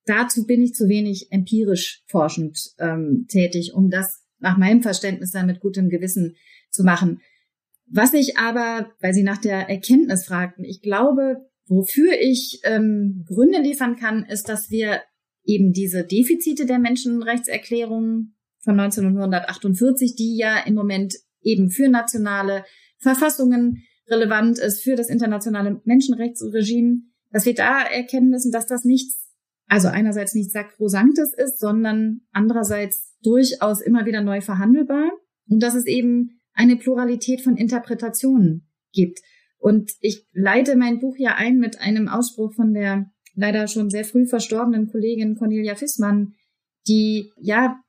dazu 0.05 0.45
bin 0.45 0.61
ich 0.61 0.73
zu 0.73 0.89
wenig 0.89 1.31
empirisch 1.31 2.03
forschend 2.07 2.71
ähm, 2.79 3.25
tätig, 3.29 3.73
um 3.73 3.89
das 3.89 4.23
nach 4.39 4.57
meinem 4.57 4.81
Verständnis 4.81 5.31
dann 5.31 5.45
mit 5.45 5.59
gutem 5.59 5.89
Gewissen 5.89 6.35
zu 6.69 6.83
machen. 6.83 7.21
Was 7.87 8.13
ich 8.13 8.37
aber, 8.37 8.91
weil 9.01 9.13
Sie 9.13 9.23
nach 9.23 9.37
der 9.37 9.69
Erkenntnis 9.69 10.25
fragten, 10.25 10.63
ich 10.63 10.81
glaube, 10.81 11.37
wofür 11.67 12.13
ich 12.19 12.61
ähm, 12.63 13.25
Gründe 13.27 13.59
liefern 13.59 13.95
kann, 13.95 14.25
ist, 14.25 14.49
dass 14.49 14.69
wir 14.69 15.01
eben 15.43 15.71
diese 15.71 16.03
Defizite 16.03 16.65
der 16.65 16.79
Menschenrechtserklärung 16.79 18.33
von 18.59 18.79
1948, 18.79 20.15
die 20.15 20.37
ja 20.37 20.59
im 20.65 20.75
Moment 20.75 21.15
eben 21.41 21.69
für 21.69 21.89
nationale 21.89 22.65
Verfassungen 22.97 23.83
relevant 24.07 24.59
ist, 24.59 24.83
für 24.83 24.95
das 24.95 25.09
internationale 25.09 25.81
Menschenrechtsregime, 25.85 27.01
dass 27.31 27.45
wir 27.45 27.53
da 27.53 27.81
erkennen 27.83 28.29
müssen, 28.29 28.51
dass 28.51 28.65
das 28.65 28.83
nichts, 28.83 29.28
also 29.69 29.87
einerseits 29.87 30.33
nichts 30.33 30.51
Sakrosanktes 30.51 31.33
ist, 31.33 31.59
sondern 31.59 32.21
andererseits 32.31 33.15
durchaus 33.21 33.81
immer 33.81 34.05
wieder 34.05 34.21
neu 34.21 34.41
verhandelbar 34.41 35.11
und 35.47 35.61
dass 35.61 35.75
es 35.75 35.85
eben 35.85 36.41
eine 36.53 36.75
Pluralität 36.75 37.41
von 37.41 37.55
Interpretationen 37.55 38.67
gibt. 38.91 39.19
Und 39.59 39.91
ich 40.01 40.27
leite 40.33 40.75
mein 40.75 40.99
Buch 40.99 41.15
ja 41.17 41.35
ein 41.35 41.57
mit 41.57 41.79
einem 41.79 42.07
Ausspruch 42.07 42.53
von 42.53 42.73
der 42.73 43.11
leider 43.35 43.67
schon 43.67 43.89
sehr 43.89 44.05
früh 44.05 44.25
verstorbenen 44.25 44.87
Kollegin 44.89 45.35
Cornelia 45.35 45.75
Fissmann, 45.75 46.33
die 46.87 47.31
ja 47.37 47.79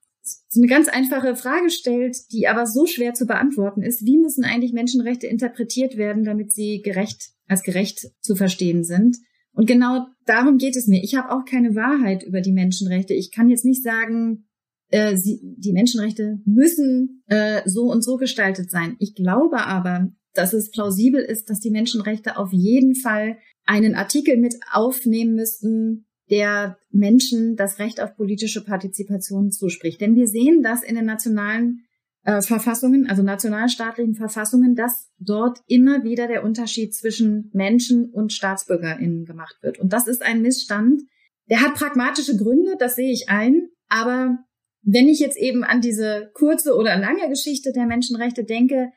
eine 0.55 0.67
ganz 0.67 0.89
einfache 0.89 1.35
Frage 1.35 1.71
stellt, 1.71 2.17
die 2.31 2.47
aber 2.47 2.67
so 2.67 2.87
schwer 2.87 3.15
zu 3.15 3.27
beantworten 3.27 3.83
ist. 3.83 4.05
Wie 4.05 4.19
müssen 4.19 4.45
eigentlich 4.45 4.73
Menschenrechte 4.73 5.27
interpretiert 5.27 5.97
werden, 5.97 6.25
damit 6.25 6.53
sie 6.53 6.83
gerecht, 6.83 7.31
als 7.49 7.63
gerecht 7.63 8.11
zu 8.21 8.37
verstehen 8.37 8.85
sind? 8.85 9.17
Und 9.53 9.67
genau 9.67 10.07
darum 10.27 10.59
geht 10.59 10.77
es 10.77 10.87
mir. 10.87 11.03
Ich 11.03 11.15
habe 11.17 11.31
auch 11.31 11.45
keine 11.45 11.75
Wahrheit 11.75 12.23
über 12.23 12.41
die 12.41 12.53
Menschenrechte. 12.53 13.15
Ich 13.15 13.33
kann 13.33 13.51
jetzt 13.51 13.65
nicht 13.65 13.83
sagen, 13.83 14.47
äh, 14.91 15.17
sie, 15.17 15.41
die 15.43 15.73
Menschenrechte 15.73 16.41
müssen 16.45 17.23
äh, 17.27 17.63
so 17.65 17.83
und 17.91 18.03
so 18.03 18.17
gestaltet 18.17 18.71
sein. 18.71 18.97
Ich 18.99 19.15
glaube 19.15 19.67
aber, 19.67 20.13
dass 20.35 20.53
es 20.53 20.71
plausibel 20.71 21.21
ist, 21.21 21.51
dass 21.51 21.61
die 21.61 21.71
Menschenrechte 21.71 22.37
auf 22.37 22.53
jeden 22.53 22.95
Fall 22.95 23.39
einen 23.67 23.95
Artikel 23.95 24.37
mit 24.37 24.55
aufnehmen 24.73 25.35
müssten, 25.35 26.07
der 26.31 26.79
Menschen 26.91 27.57
das 27.57 27.79
Recht 27.79 28.01
auf 28.01 28.17
politische 28.17 28.65
Partizipation 28.65 29.51
zuspricht. 29.51 30.01
Denn 30.01 30.15
wir 30.15 30.29
sehen 30.29 30.63
das 30.63 30.83
in 30.83 30.95
den 30.95 31.07
nationalen 31.07 31.85
äh, 32.25 32.43
Verfassungen, 32.43 33.09
also 33.09 33.23
nationalstaatlichen 33.23 34.15
Verfassungen, 34.15 34.75
dass 34.75 35.11
dort 35.19 35.61
immer 35.67 36.05
wieder 36.05 36.29
der 36.29 36.45
Unterschied 36.45 36.95
zwischen 36.95 37.51
Menschen 37.53 38.11
und 38.11 38.33
StaatsbürgerInnen 38.33 39.25
gemacht 39.25 39.57
wird. 39.63 39.79
Und 39.79 39.93
das 39.93 40.07
ist 40.07 40.23
ein 40.23 40.43
Missstand. 40.43 41.03
Der 41.49 41.63
hat 41.63 41.75
pragmatische 41.75 42.37
Gründe, 42.37 42.77
das 42.79 42.97
sehe 42.97 43.13
ich 43.13 43.29
ein, 43.29 43.69
aber 43.89 44.39
wenn 44.83 45.09
ich 45.09 45.19
jetzt 45.19 45.37
eben 45.37 45.65
an 45.65 45.81
diese 45.81 46.31
kurze 46.35 46.77
oder 46.77 46.97
lange 46.97 47.29
Geschichte 47.29 47.73
der 47.73 47.87
Menschenrechte 47.87 48.45
denke, 48.45 48.91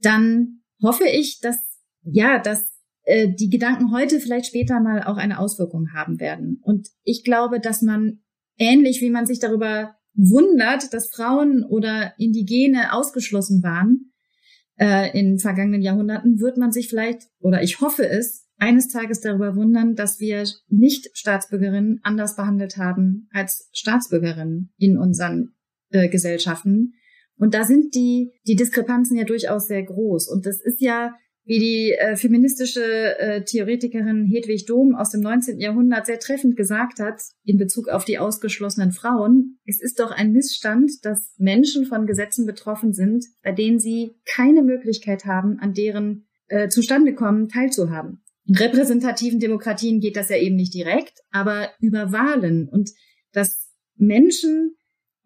dann 0.00 0.62
hoffe 0.82 1.04
ich, 1.06 1.40
dass 1.40 1.56
ja, 2.02 2.38
dass 2.38 2.64
äh, 3.04 3.28
die 3.28 3.50
Gedanken 3.50 3.92
heute 3.92 4.20
vielleicht 4.20 4.46
später 4.46 4.80
mal 4.80 5.02
auch 5.04 5.16
eine 5.16 5.38
Auswirkung 5.38 5.92
haben 5.94 6.20
werden. 6.20 6.60
Und 6.62 6.88
ich 7.02 7.24
glaube, 7.24 7.60
dass 7.60 7.82
man 7.82 8.20
ähnlich 8.56 9.00
wie 9.00 9.10
man 9.10 9.26
sich 9.26 9.38
darüber 9.38 9.96
wundert, 10.14 10.92
dass 10.92 11.10
Frauen 11.10 11.64
oder 11.64 12.14
Indigene 12.18 12.92
ausgeschlossen 12.92 13.62
waren 13.62 14.12
äh, 14.78 15.16
in 15.18 15.38
vergangenen 15.38 15.82
Jahrhunderten, 15.82 16.40
wird 16.40 16.56
man 16.56 16.72
sich 16.72 16.88
vielleicht 16.88 17.22
oder 17.38 17.62
ich 17.62 17.80
hoffe 17.80 18.08
es 18.08 18.46
eines 18.60 18.88
Tages 18.88 19.20
darüber 19.20 19.56
wundern, 19.56 19.94
dass 19.94 20.20
wir 20.20 20.44
Nicht-Staatsbürgerinnen 20.68 22.00
anders 22.02 22.36
behandelt 22.36 22.76
haben 22.76 23.28
als 23.32 23.70
Staatsbürgerinnen 23.72 24.72
in 24.76 24.98
unseren 24.98 25.54
äh, 25.90 26.08
Gesellschaften. 26.08 26.92
Und 27.36 27.54
da 27.54 27.64
sind 27.64 27.94
die, 27.94 28.32
die 28.46 28.56
Diskrepanzen 28.56 29.16
ja 29.16 29.24
durchaus 29.24 29.66
sehr 29.66 29.82
groß. 29.82 30.28
Und 30.28 30.44
das 30.44 30.60
ist 30.60 30.80
ja, 30.82 31.14
wie 31.50 31.58
die 31.58 31.94
äh, 31.94 32.14
feministische 32.14 33.18
äh, 33.18 33.42
Theoretikerin 33.42 34.24
Hedwig 34.24 34.66
Dohm 34.66 34.94
aus 34.94 35.10
dem 35.10 35.20
19. 35.20 35.58
Jahrhundert 35.58 36.06
sehr 36.06 36.20
treffend 36.20 36.56
gesagt 36.56 37.00
hat, 37.00 37.20
in 37.42 37.58
Bezug 37.58 37.88
auf 37.88 38.04
die 38.04 38.20
ausgeschlossenen 38.20 38.92
Frauen, 38.92 39.58
es 39.66 39.80
ist 39.80 39.98
doch 39.98 40.12
ein 40.12 40.30
Missstand, 40.30 40.92
dass 41.02 41.34
Menschen 41.38 41.86
von 41.86 42.06
Gesetzen 42.06 42.46
betroffen 42.46 42.92
sind, 42.92 43.24
bei 43.42 43.50
denen 43.50 43.80
sie 43.80 44.12
keine 44.32 44.62
Möglichkeit 44.62 45.24
haben, 45.24 45.58
an 45.58 45.74
deren 45.74 46.28
äh, 46.46 46.68
Zustandekommen 46.68 47.48
teilzuhaben. 47.48 48.22
In 48.46 48.54
repräsentativen 48.54 49.40
Demokratien 49.40 49.98
geht 49.98 50.14
das 50.14 50.28
ja 50.28 50.36
eben 50.36 50.54
nicht 50.54 50.72
direkt, 50.72 51.18
aber 51.32 51.70
über 51.80 52.12
Wahlen 52.12 52.68
und 52.68 52.90
dass 53.32 53.74
Menschen 53.96 54.76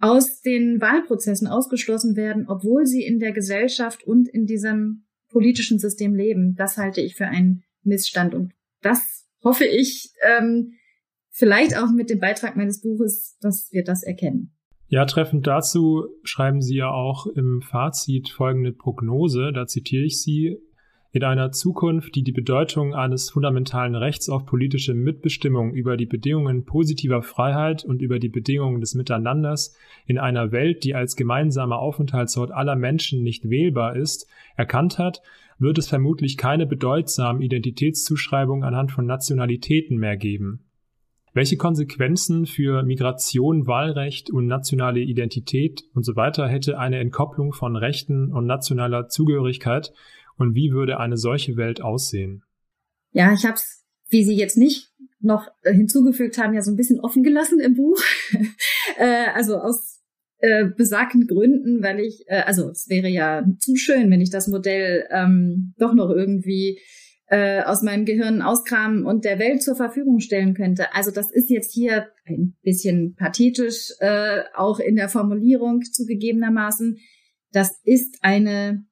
aus 0.01 0.41
den 0.41 0.81
Wahlprozessen 0.81 1.49
ausgeschlossen 1.49 2.17
werden, 2.17 2.47
obwohl 2.49 2.87
sie 2.87 3.05
in 3.05 3.19
der 3.19 3.33
Gesellschaft 3.33 4.05
und 4.05 4.27
in 4.27 4.47
diesem 4.47 5.05
politischen 5.35 5.79
System 5.79 6.15
leben, 6.15 6.55
das 6.55 6.79
halte 6.79 7.03
ich 7.03 7.17
für 7.17 7.27
einen 7.27 7.65
Missstand. 7.83 8.35
Und 8.35 8.55
das 8.81 9.27
hoffe 9.43 9.67
ich, 9.67 10.13
ähm, 10.27 10.75
vielleicht 11.31 11.77
auch 11.77 11.91
mit 11.91 12.09
dem 12.09 12.21
Beitrag 12.21 12.57
meines 12.57 12.81
Buches, 12.81 13.37
dass 13.41 13.69
wir 13.73 13.85
das 13.85 14.05
erkennen. 14.05 14.53
Ja, 14.87 15.05
treffend 15.07 15.47
dazu 15.47 16.07
schreiben 16.23 16.63
Sie 16.63 16.77
ja 16.77 16.91
auch 16.91 17.27
im 17.27 17.63
Fazit 17.63 18.29
folgende 18.29 18.73
Prognose, 18.73 19.51
da 19.53 19.67
zitiere 19.67 20.05
ich 20.05 20.23
Sie. 20.23 20.57
In 21.15 21.23
einer 21.23 21.53
Zukunft, 21.53 22.17
die 22.17 22.25
die 22.25 22.33
Bedeutung 22.33 22.93
eines 22.93 23.31
fundamentalen 23.31 23.95
Rechts 23.95 24.29
auf 24.29 24.47
politische 24.47 24.95
Mitbestimmung 24.95 25.73
über 25.73 25.97
die 25.97 26.07
Bedingungen 26.07 26.65
positiver 26.65 27.23
Freiheit 27.23 27.85
und 27.85 28.03
über 28.03 28.19
die 28.19 28.29
Bedingungen 28.29 28.81
des 28.81 28.97
Miteinanders 28.97 29.77
in 30.07 30.19
einer 30.19 30.51
Welt, 30.51 30.83
die 30.83 30.97
als 30.97 31.15
gemeinsamer 31.15 31.79
Aufenthaltsort 31.79 32.51
aller 32.51 32.75
Menschen 32.75 33.23
nicht 33.23 33.49
wählbar 33.49 33.95
ist, 33.95 34.27
erkannt 34.57 34.99
hat, 34.99 35.23
wird 35.57 35.79
es 35.79 35.87
vermutlich 35.87 36.37
keine 36.37 36.67
bedeutsamen 36.67 37.43
Identitätszuschreibungen 37.43 38.65
anhand 38.65 38.91
von 38.91 39.07
Nationalitäten 39.07 39.97
mehr 39.97 40.17
geben. 40.17 40.65
Welche 41.33 41.57
Konsequenzen 41.57 42.45
für 42.45 42.83
Migration, 42.83 43.69
Wahlrecht 43.69 44.31
und 44.31 44.49
nationale 44.49 45.01
Identität 45.01 45.85
und 45.95 46.05
so 46.05 46.15
hätte 46.17 46.79
eine 46.81 46.99
Entkopplung 46.99 47.53
von 47.53 47.77
Rechten 47.77 48.33
und 48.33 48.47
nationaler 48.47 49.07
Zugehörigkeit 49.07 49.93
und 50.37 50.55
wie 50.55 50.73
würde 50.73 50.99
eine 50.99 51.17
solche 51.17 51.57
Welt 51.57 51.81
aussehen? 51.81 52.43
Ja, 53.13 53.33
ich 53.33 53.45
habe 53.45 53.55
es, 53.55 53.85
wie 54.09 54.25
Sie 54.25 54.35
jetzt 54.35 54.57
nicht 54.57 54.93
noch 55.21 55.49
äh, 55.63 55.73
hinzugefügt 55.73 56.39
haben, 56.39 56.55
ja 56.55 56.63
so 56.63 56.71
ein 56.71 56.77
bisschen 56.77 57.01
offen 57.01 57.23
gelassen 57.23 57.61
im 57.61 57.75
Buch. 57.75 58.01
äh, 58.99 59.27
also 59.35 59.57
aus 59.57 60.03
äh, 60.39 60.67
besagten 60.67 61.27
Gründen, 61.27 61.83
weil 61.83 62.01
ich, 62.01 62.25
äh, 62.27 62.43
also 62.43 62.69
es 62.69 62.89
wäre 62.89 63.09
ja 63.09 63.45
zu 63.59 63.77
schön, 63.77 64.11
wenn 64.11 64.21
ich 64.21 64.31
das 64.31 64.49
Modell 64.49 65.07
ähm, 65.11 65.75
doch 65.79 65.95
noch 65.95 66.11
irgendwie 66.11 66.81
äh, 67.29 67.63
aus 67.63 67.83
meinem 67.83 68.05
Gehirn 68.05 68.43
auskramen 68.43 69.07
und 69.07 69.25
der 69.25 69.39
Welt 69.39 69.63
zur 69.63 69.77
Verfügung 69.77 70.21
stellen 70.21 70.55
könnte. 70.55 70.95
Also 70.95 71.11
das 71.11 71.33
ist 71.33 71.49
jetzt 71.49 71.73
hier 71.73 72.09
ein 72.27 72.57
bisschen 72.63 73.15
pathetisch, 73.15 73.93
äh, 74.01 74.43
auch 74.55 74.79
in 74.79 74.97
der 74.97 75.09
Formulierung 75.09 75.83
zugegebenermaßen. 75.83 76.99
Das 77.51 77.81
ist 77.85 78.19
eine 78.21 78.85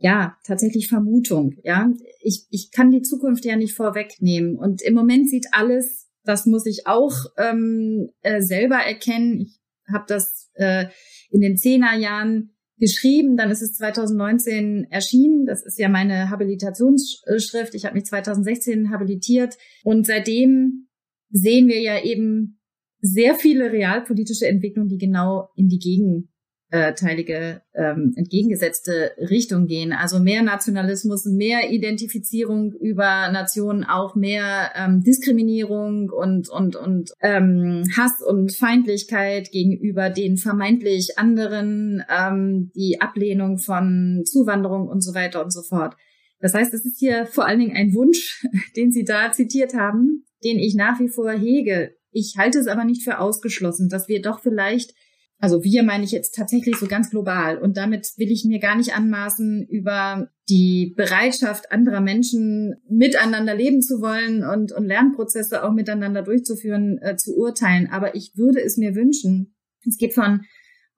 ja, 0.00 0.36
tatsächlich 0.44 0.88
Vermutung. 0.88 1.56
Ja, 1.62 1.92
ich, 2.22 2.46
ich 2.50 2.70
kann 2.72 2.90
die 2.90 3.02
Zukunft 3.02 3.44
ja 3.44 3.56
nicht 3.56 3.74
vorwegnehmen. 3.74 4.56
Und 4.56 4.82
im 4.82 4.94
Moment 4.94 5.28
sieht 5.28 5.48
alles, 5.52 6.08
das 6.24 6.46
muss 6.46 6.66
ich 6.66 6.86
auch 6.86 7.14
ähm, 7.36 8.08
äh, 8.22 8.40
selber 8.40 8.76
erkennen. 8.76 9.40
Ich 9.40 9.60
habe 9.92 10.04
das 10.08 10.50
äh, 10.54 10.86
in 11.30 11.42
den 11.42 11.58
Zehnerjahren 11.58 12.54
geschrieben, 12.78 13.36
dann 13.36 13.50
ist 13.50 13.60
es 13.60 13.76
2019 13.76 14.86
erschienen. 14.90 15.44
Das 15.44 15.64
ist 15.64 15.78
ja 15.78 15.90
meine 15.90 16.30
Habilitationsschrift. 16.30 17.74
Ich 17.74 17.84
habe 17.84 17.94
mich 17.94 18.06
2016 18.06 18.90
habilitiert 18.90 19.58
und 19.84 20.06
seitdem 20.06 20.88
sehen 21.28 21.68
wir 21.68 21.80
ja 21.80 22.02
eben 22.02 22.58
sehr 23.00 23.34
viele 23.34 23.70
realpolitische 23.70 24.46
Entwicklungen, 24.46 24.88
die 24.88 24.98
genau 24.98 25.50
in 25.56 25.68
die 25.68 25.78
Gegen 25.78 26.30
äh, 26.39 26.39
teilige 26.70 27.62
ähm, 27.74 28.12
entgegengesetzte 28.16 29.12
Richtung 29.18 29.66
gehen. 29.66 29.92
Also 29.92 30.20
mehr 30.20 30.42
Nationalismus, 30.42 31.24
mehr 31.24 31.70
Identifizierung 31.70 32.72
über 32.72 33.30
Nationen, 33.32 33.84
auch 33.84 34.14
mehr 34.14 34.70
ähm, 34.76 35.02
Diskriminierung 35.02 36.10
und 36.10 36.48
und 36.48 36.76
und 36.76 37.10
ähm, 37.20 37.84
Hass 37.96 38.22
und 38.22 38.54
Feindlichkeit 38.54 39.50
gegenüber 39.50 40.10
den 40.10 40.36
vermeintlich 40.36 41.18
anderen, 41.18 42.04
ähm, 42.08 42.70
die 42.74 43.00
Ablehnung 43.00 43.58
von 43.58 44.22
Zuwanderung 44.24 44.88
und 44.88 45.00
so 45.02 45.14
weiter 45.14 45.44
und 45.44 45.52
so 45.52 45.62
fort. 45.62 45.96
Das 46.40 46.54
heißt, 46.54 46.72
es 46.72 46.84
ist 46.84 46.98
hier 46.98 47.26
vor 47.26 47.46
allen 47.46 47.60
Dingen 47.60 47.76
ein 47.76 47.94
Wunsch, 47.94 48.46
den 48.76 48.92
Sie 48.92 49.04
da 49.04 49.32
zitiert 49.32 49.74
haben, 49.74 50.24
den 50.44 50.58
ich 50.58 50.74
nach 50.74 50.98
wie 51.00 51.08
vor 51.08 51.30
hege. 51.32 51.94
Ich 52.12 52.34
halte 52.38 52.58
es 52.58 52.66
aber 52.66 52.84
nicht 52.84 53.02
für 53.02 53.18
ausgeschlossen, 53.18 53.88
dass 53.88 54.08
wir 54.08 54.20
doch 54.22 54.40
vielleicht 54.40 54.94
also 55.40 55.64
wir 55.64 55.82
meine 55.82 56.04
ich 56.04 56.12
jetzt 56.12 56.34
tatsächlich 56.34 56.76
so 56.76 56.86
ganz 56.86 57.08
global. 57.10 57.56
Und 57.56 57.78
damit 57.78 58.12
will 58.18 58.30
ich 58.30 58.44
mir 58.44 58.58
gar 58.58 58.76
nicht 58.76 58.94
anmaßen, 58.94 59.66
über 59.66 60.28
die 60.50 60.92
Bereitschaft 60.96 61.72
anderer 61.72 62.02
Menschen 62.02 62.76
miteinander 62.88 63.54
leben 63.54 63.80
zu 63.80 64.02
wollen 64.02 64.44
und, 64.44 64.70
und 64.72 64.84
Lernprozesse 64.84 65.64
auch 65.64 65.72
miteinander 65.72 66.22
durchzuführen, 66.22 66.98
äh, 67.00 67.16
zu 67.16 67.36
urteilen. 67.36 67.88
Aber 67.90 68.14
ich 68.14 68.32
würde 68.36 68.60
es 68.60 68.76
mir 68.76 68.94
wünschen. 68.94 69.56
Es 69.86 69.96
geht 69.96 70.12
von 70.12 70.42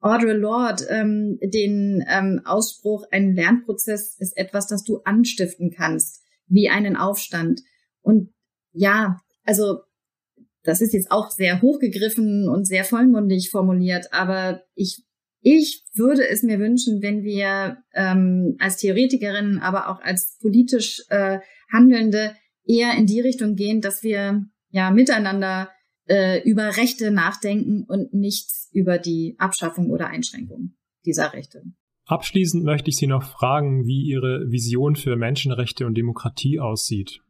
Audre 0.00 0.32
Lorde 0.32 0.86
ähm, 0.88 1.38
den 1.40 2.04
ähm, 2.08 2.40
Ausspruch, 2.44 3.04
ein 3.12 3.36
Lernprozess 3.36 4.16
ist 4.18 4.36
etwas, 4.36 4.66
das 4.66 4.82
du 4.82 4.98
anstiften 5.04 5.70
kannst, 5.70 6.24
wie 6.48 6.68
einen 6.68 6.96
Aufstand. 6.96 7.60
Und 8.00 8.30
ja, 8.72 9.20
also 9.44 9.82
das 10.64 10.80
ist 10.80 10.92
jetzt 10.92 11.10
auch 11.10 11.30
sehr 11.30 11.60
hochgegriffen 11.60 12.48
und 12.48 12.66
sehr 12.66 12.84
vollmundig 12.84 13.50
formuliert, 13.50 14.12
aber 14.12 14.62
ich, 14.74 15.02
ich 15.40 15.84
würde 15.94 16.26
es 16.28 16.42
mir 16.42 16.58
wünschen, 16.58 17.02
wenn 17.02 17.24
wir 17.24 17.78
ähm, 17.94 18.56
als 18.58 18.76
Theoretikerinnen, 18.76 19.58
aber 19.58 19.88
auch 19.88 20.00
als 20.00 20.38
politisch 20.40 21.02
äh, 21.08 21.40
Handelnde 21.72 22.36
eher 22.64 22.96
in 22.96 23.06
die 23.06 23.20
Richtung 23.20 23.56
gehen, 23.56 23.80
dass 23.80 24.02
wir 24.02 24.44
ja 24.70 24.90
miteinander 24.90 25.70
äh, 26.08 26.42
über 26.48 26.76
Rechte 26.76 27.10
nachdenken 27.10 27.84
und 27.88 28.14
nicht 28.14 28.50
über 28.72 28.98
die 28.98 29.34
Abschaffung 29.38 29.90
oder 29.90 30.08
Einschränkung 30.08 30.74
dieser 31.04 31.32
Rechte. 31.32 31.62
Abschließend 32.06 32.64
möchte 32.64 32.90
ich 32.90 32.96
Sie 32.96 33.06
noch 33.06 33.22
fragen, 33.22 33.86
wie 33.86 34.02
Ihre 34.02 34.50
Vision 34.50 34.96
für 34.96 35.16
Menschenrechte 35.16 35.86
und 35.86 35.96
Demokratie 35.96 36.58
aussieht. 36.58 37.20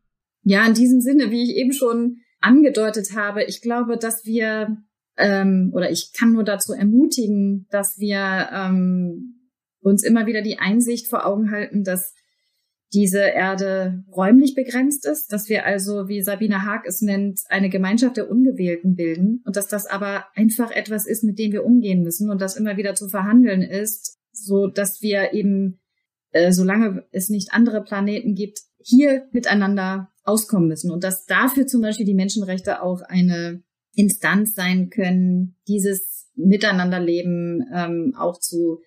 Ja, 0.45 0.67
in 0.67 0.75
diesem 0.75 1.01
Sinne, 1.01 1.31
wie 1.31 1.43
ich 1.43 1.57
eben 1.57 1.73
schon 1.73 2.19
angedeutet 2.43 3.17
habe, 3.17 3.45
ich 3.45 3.63
glaube, 3.63 3.97
dass 3.97 4.25
wir 4.25 4.77
ähm, 5.17 5.73
oder 5.75 5.91
ich 5.91 6.13
kann 6.13 6.33
nur 6.33 6.45
dazu 6.45 6.73
ermutigen, 6.73 7.67
dass 7.71 7.99
wir 7.99 8.49
ähm, 8.53 9.51
uns 9.81 10.03
immer 10.05 10.27
wieder 10.27 10.43
die 10.43 10.59
Einsicht 10.59 11.09
vor 11.09 11.27
Augen 11.27 11.51
halten, 11.51 11.85
dass 11.85 12.15
diese 12.93 13.21
Erde 13.21 14.05
räumlich 14.15 14.55
begrenzt 14.55 15.07
ist, 15.07 15.33
dass 15.33 15.49
wir 15.49 15.65
also, 15.65 16.09
wie 16.09 16.23
Sabine 16.23 16.67
Haag 16.67 16.87
es 16.87 17.01
nennt, 17.01 17.41
eine 17.49 17.71
Gemeinschaft 17.71 18.19
der 18.19 18.31
Ungewählten 18.31 18.97
bilden 18.97 19.43
und 19.47 19.57
dass 19.57 19.67
das 19.67 19.87
aber 19.87 20.27
einfach 20.35 20.71
etwas 20.71 21.07
ist, 21.07 21.25
mit 21.25 21.39
dem 21.39 21.53
wir 21.53 21.65
umgehen 21.65 22.03
müssen 22.03 22.31
und 22.31 22.41
das 22.41 22.57
immer 22.57 22.77
wieder 22.77 22.95
zu 22.95 23.09
verhandeln 23.09 23.63
ist, 23.63 24.19
so 24.31 24.67
dass 24.67 25.01
wir 25.01 25.33
eben, 25.33 25.81
äh, 26.33 26.53
solange 26.53 27.05
es 27.13 27.31
nicht 27.31 27.55
andere 27.55 27.83
Planeten 27.83 28.35
gibt, 28.35 28.61
hier 28.79 29.27
miteinander 29.33 30.12
auskommen 30.25 30.69
müssen 30.69 30.91
und 30.91 31.05
dass 31.05 31.27
dafür 31.27 31.67
zum 31.67 31.81
Beispiel 31.83 32.07
die 32.07 32.15
Menschenrechte 32.15 32.83
auch 32.83 33.03
eine 33.03 33.63
Instanz 33.95 34.55
sein 34.55 34.91
können, 34.91 35.57
dieses 35.69 36.31
Miteinanderleben 36.35 37.65
ähm, 37.75 38.15
auch 38.17 38.39
zu 38.39 38.81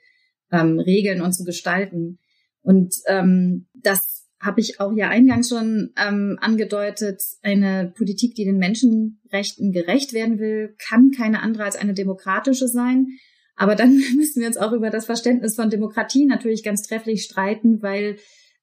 ähm, 0.52 0.80
regeln 0.80 1.22
und 1.22 1.34
zu 1.34 1.44
gestalten. 1.44 2.20
Und 2.62 2.96
ähm, 3.08 3.68
das 3.74 4.26
habe 4.40 4.62
ich 4.62 4.80
auch 4.80 4.94
ja 4.96 5.10
eingangs 5.10 5.50
schon 5.50 5.92
ähm, 5.98 6.38
angedeutet. 6.42 7.22
Eine 7.42 7.94
Politik, 7.96 8.36
die 8.36 8.46
den 8.46 8.58
Menschenrechten 8.58 9.72
gerecht 9.72 10.14
werden 10.14 10.40
will, 10.40 10.76
kann 10.78 11.12
keine 11.12 11.42
andere 11.42 11.64
als 11.64 11.76
eine 11.76 11.94
demokratische 11.94 12.68
sein. 12.68 13.08
Aber 13.56 13.76
dann 13.76 13.96
müssen 14.16 14.42
wir 14.42 14.48
uns 14.48 14.58
auch 14.58 14.72
über 14.72 14.90
das 14.90 15.06
Verständnis 15.06 15.56
von 15.56 15.70
Demokratie 15.70 16.26
natürlich 16.26 16.64
ganz 16.64 16.84
trefflich 16.84 17.24
streiten, 17.24 17.82
weil 17.82 18.18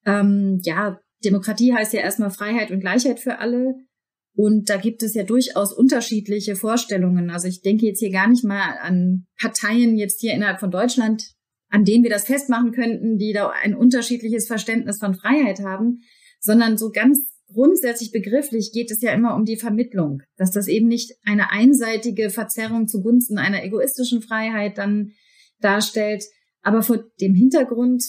ähm, 0.04 0.60
ja 0.62 1.00
Demokratie 1.24 1.72
heißt 1.72 1.92
ja 1.92 2.00
erstmal 2.00 2.30
Freiheit 2.30 2.70
und 2.70 2.80
Gleichheit 2.80 3.20
für 3.20 3.38
alle. 3.38 3.74
Und 4.34 4.70
da 4.70 4.78
gibt 4.78 5.02
es 5.02 5.14
ja 5.14 5.24
durchaus 5.24 5.72
unterschiedliche 5.72 6.56
Vorstellungen. 6.56 7.30
Also 7.30 7.48
ich 7.48 7.60
denke 7.60 7.86
jetzt 7.86 8.00
hier 8.00 8.10
gar 8.10 8.28
nicht 8.28 8.44
mal 8.44 8.78
an 8.80 9.26
Parteien 9.38 9.96
jetzt 9.96 10.20
hier 10.20 10.32
innerhalb 10.32 10.58
von 10.58 10.70
Deutschland, 10.70 11.32
an 11.68 11.84
denen 11.84 12.02
wir 12.02 12.10
das 12.10 12.24
festmachen 12.24 12.72
könnten, 12.72 13.18
die 13.18 13.32
da 13.32 13.50
ein 13.50 13.74
unterschiedliches 13.74 14.46
Verständnis 14.46 14.98
von 14.98 15.14
Freiheit 15.14 15.60
haben, 15.60 16.00
sondern 16.40 16.78
so 16.78 16.90
ganz 16.90 17.18
grundsätzlich 17.52 18.12
begrifflich 18.12 18.72
geht 18.72 18.90
es 18.90 19.02
ja 19.02 19.12
immer 19.12 19.34
um 19.34 19.44
die 19.44 19.56
Vermittlung, 19.56 20.22
dass 20.36 20.50
das 20.50 20.68
eben 20.68 20.88
nicht 20.88 21.12
eine 21.24 21.50
einseitige 21.50 22.30
Verzerrung 22.30 22.88
zugunsten 22.88 23.38
einer 23.38 23.62
egoistischen 23.62 24.22
Freiheit 24.22 24.78
dann 24.78 25.12
darstellt, 25.60 26.24
aber 26.62 26.82
vor 26.82 27.04
dem 27.20 27.34
Hintergrund, 27.34 28.04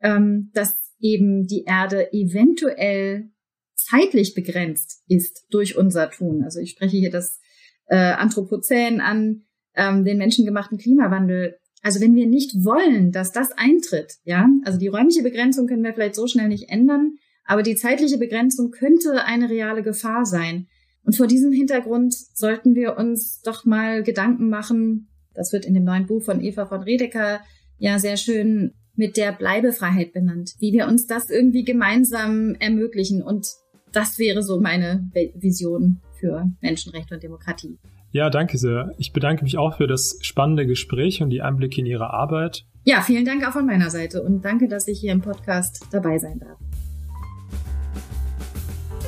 ähm, 0.00 0.50
dass 0.52 0.81
eben 1.02 1.46
die 1.46 1.64
Erde 1.64 2.12
eventuell 2.12 3.30
zeitlich 3.74 4.34
begrenzt 4.34 5.02
ist 5.08 5.46
durch 5.50 5.76
unser 5.76 6.10
Tun. 6.10 6.42
Also 6.44 6.60
ich 6.60 6.70
spreche 6.70 6.96
hier 6.96 7.10
das 7.10 7.40
äh, 7.86 7.96
Anthropozän 7.96 9.00
an, 9.00 9.42
ähm, 9.74 10.04
den 10.04 10.18
menschengemachten 10.18 10.78
Klimawandel. 10.78 11.58
Also 11.82 12.00
wenn 12.00 12.14
wir 12.14 12.26
nicht 12.26 12.64
wollen, 12.64 13.10
dass 13.10 13.32
das 13.32 13.50
eintritt, 13.52 14.14
ja, 14.24 14.48
also 14.64 14.78
die 14.78 14.88
räumliche 14.88 15.22
Begrenzung 15.22 15.66
können 15.66 15.82
wir 15.82 15.92
vielleicht 15.92 16.14
so 16.14 16.26
schnell 16.26 16.48
nicht 16.48 16.70
ändern, 16.70 17.16
aber 17.44 17.62
die 17.62 17.74
zeitliche 17.74 18.18
Begrenzung 18.18 18.70
könnte 18.70 19.24
eine 19.24 19.50
reale 19.50 19.82
Gefahr 19.82 20.24
sein. 20.24 20.68
Und 21.04 21.16
vor 21.16 21.26
diesem 21.26 21.50
Hintergrund 21.50 22.14
sollten 22.14 22.76
wir 22.76 22.96
uns 22.96 23.40
doch 23.42 23.64
mal 23.64 24.04
Gedanken 24.04 24.48
machen, 24.48 25.08
das 25.34 25.52
wird 25.52 25.64
in 25.64 25.74
dem 25.74 25.84
neuen 25.84 26.06
Buch 26.06 26.22
von 26.22 26.40
Eva 26.40 26.66
von 26.66 26.82
Redeker 26.82 27.40
ja 27.78 27.98
sehr 27.98 28.16
schön 28.16 28.74
mit 28.94 29.16
der 29.16 29.32
Bleibefreiheit 29.32 30.12
benannt, 30.12 30.54
wie 30.58 30.72
wir 30.72 30.86
uns 30.86 31.06
das 31.06 31.30
irgendwie 31.30 31.64
gemeinsam 31.64 32.54
ermöglichen. 32.58 33.22
Und 33.22 33.46
das 33.92 34.18
wäre 34.18 34.42
so 34.42 34.60
meine 34.60 35.10
Vision 35.34 36.00
für 36.18 36.50
Menschenrechte 36.60 37.14
und 37.14 37.22
Demokratie. 37.22 37.78
Ja, 38.10 38.28
danke 38.28 38.58
sehr. 38.58 38.92
Ich 38.98 39.12
bedanke 39.12 39.42
mich 39.42 39.56
auch 39.56 39.78
für 39.78 39.86
das 39.86 40.18
spannende 40.20 40.66
Gespräch 40.66 41.22
und 41.22 41.30
die 41.30 41.40
Einblicke 41.40 41.80
in 41.80 41.86
Ihre 41.86 42.12
Arbeit. 42.12 42.66
Ja, 42.84 43.00
vielen 43.00 43.24
Dank 43.24 43.46
auch 43.46 43.52
von 43.52 43.64
meiner 43.64 43.90
Seite 43.90 44.22
und 44.22 44.44
danke, 44.44 44.68
dass 44.68 44.86
ich 44.86 45.00
hier 45.00 45.12
im 45.12 45.22
Podcast 45.22 45.86
dabei 45.92 46.18
sein 46.18 46.38
darf. 46.38 46.58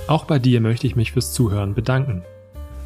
Auch 0.06 0.24
bei 0.24 0.38
dir 0.38 0.60
möchte 0.60 0.86
ich 0.86 0.96
mich 0.96 1.12
fürs 1.12 1.32
Zuhören 1.32 1.74
bedanken. 1.74 2.22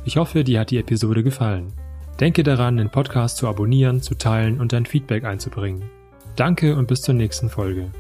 Ich 0.05 0.17
hoffe, 0.17 0.45
dir 0.45 0.61
hat 0.61 0.71
die 0.71 0.79
Episode 0.79 1.23
gefallen. 1.23 1.73
Denke 2.21 2.43
daran, 2.43 2.77
den 2.77 2.91
Podcast 2.91 3.37
zu 3.37 3.47
abonnieren, 3.47 4.03
zu 4.03 4.17
teilen 4.17 4.61
und 4.61 4.73
dein 4.73 4.87
Feedback 4.87 5.25
einzubringen. 5.25 5.85
Danke 6.39 6.77
und 6.77 6.87
bis 6.87 7.03
zur 7.03 7.15
nächsten 7.15 7.51
Folge. 7.51 7.91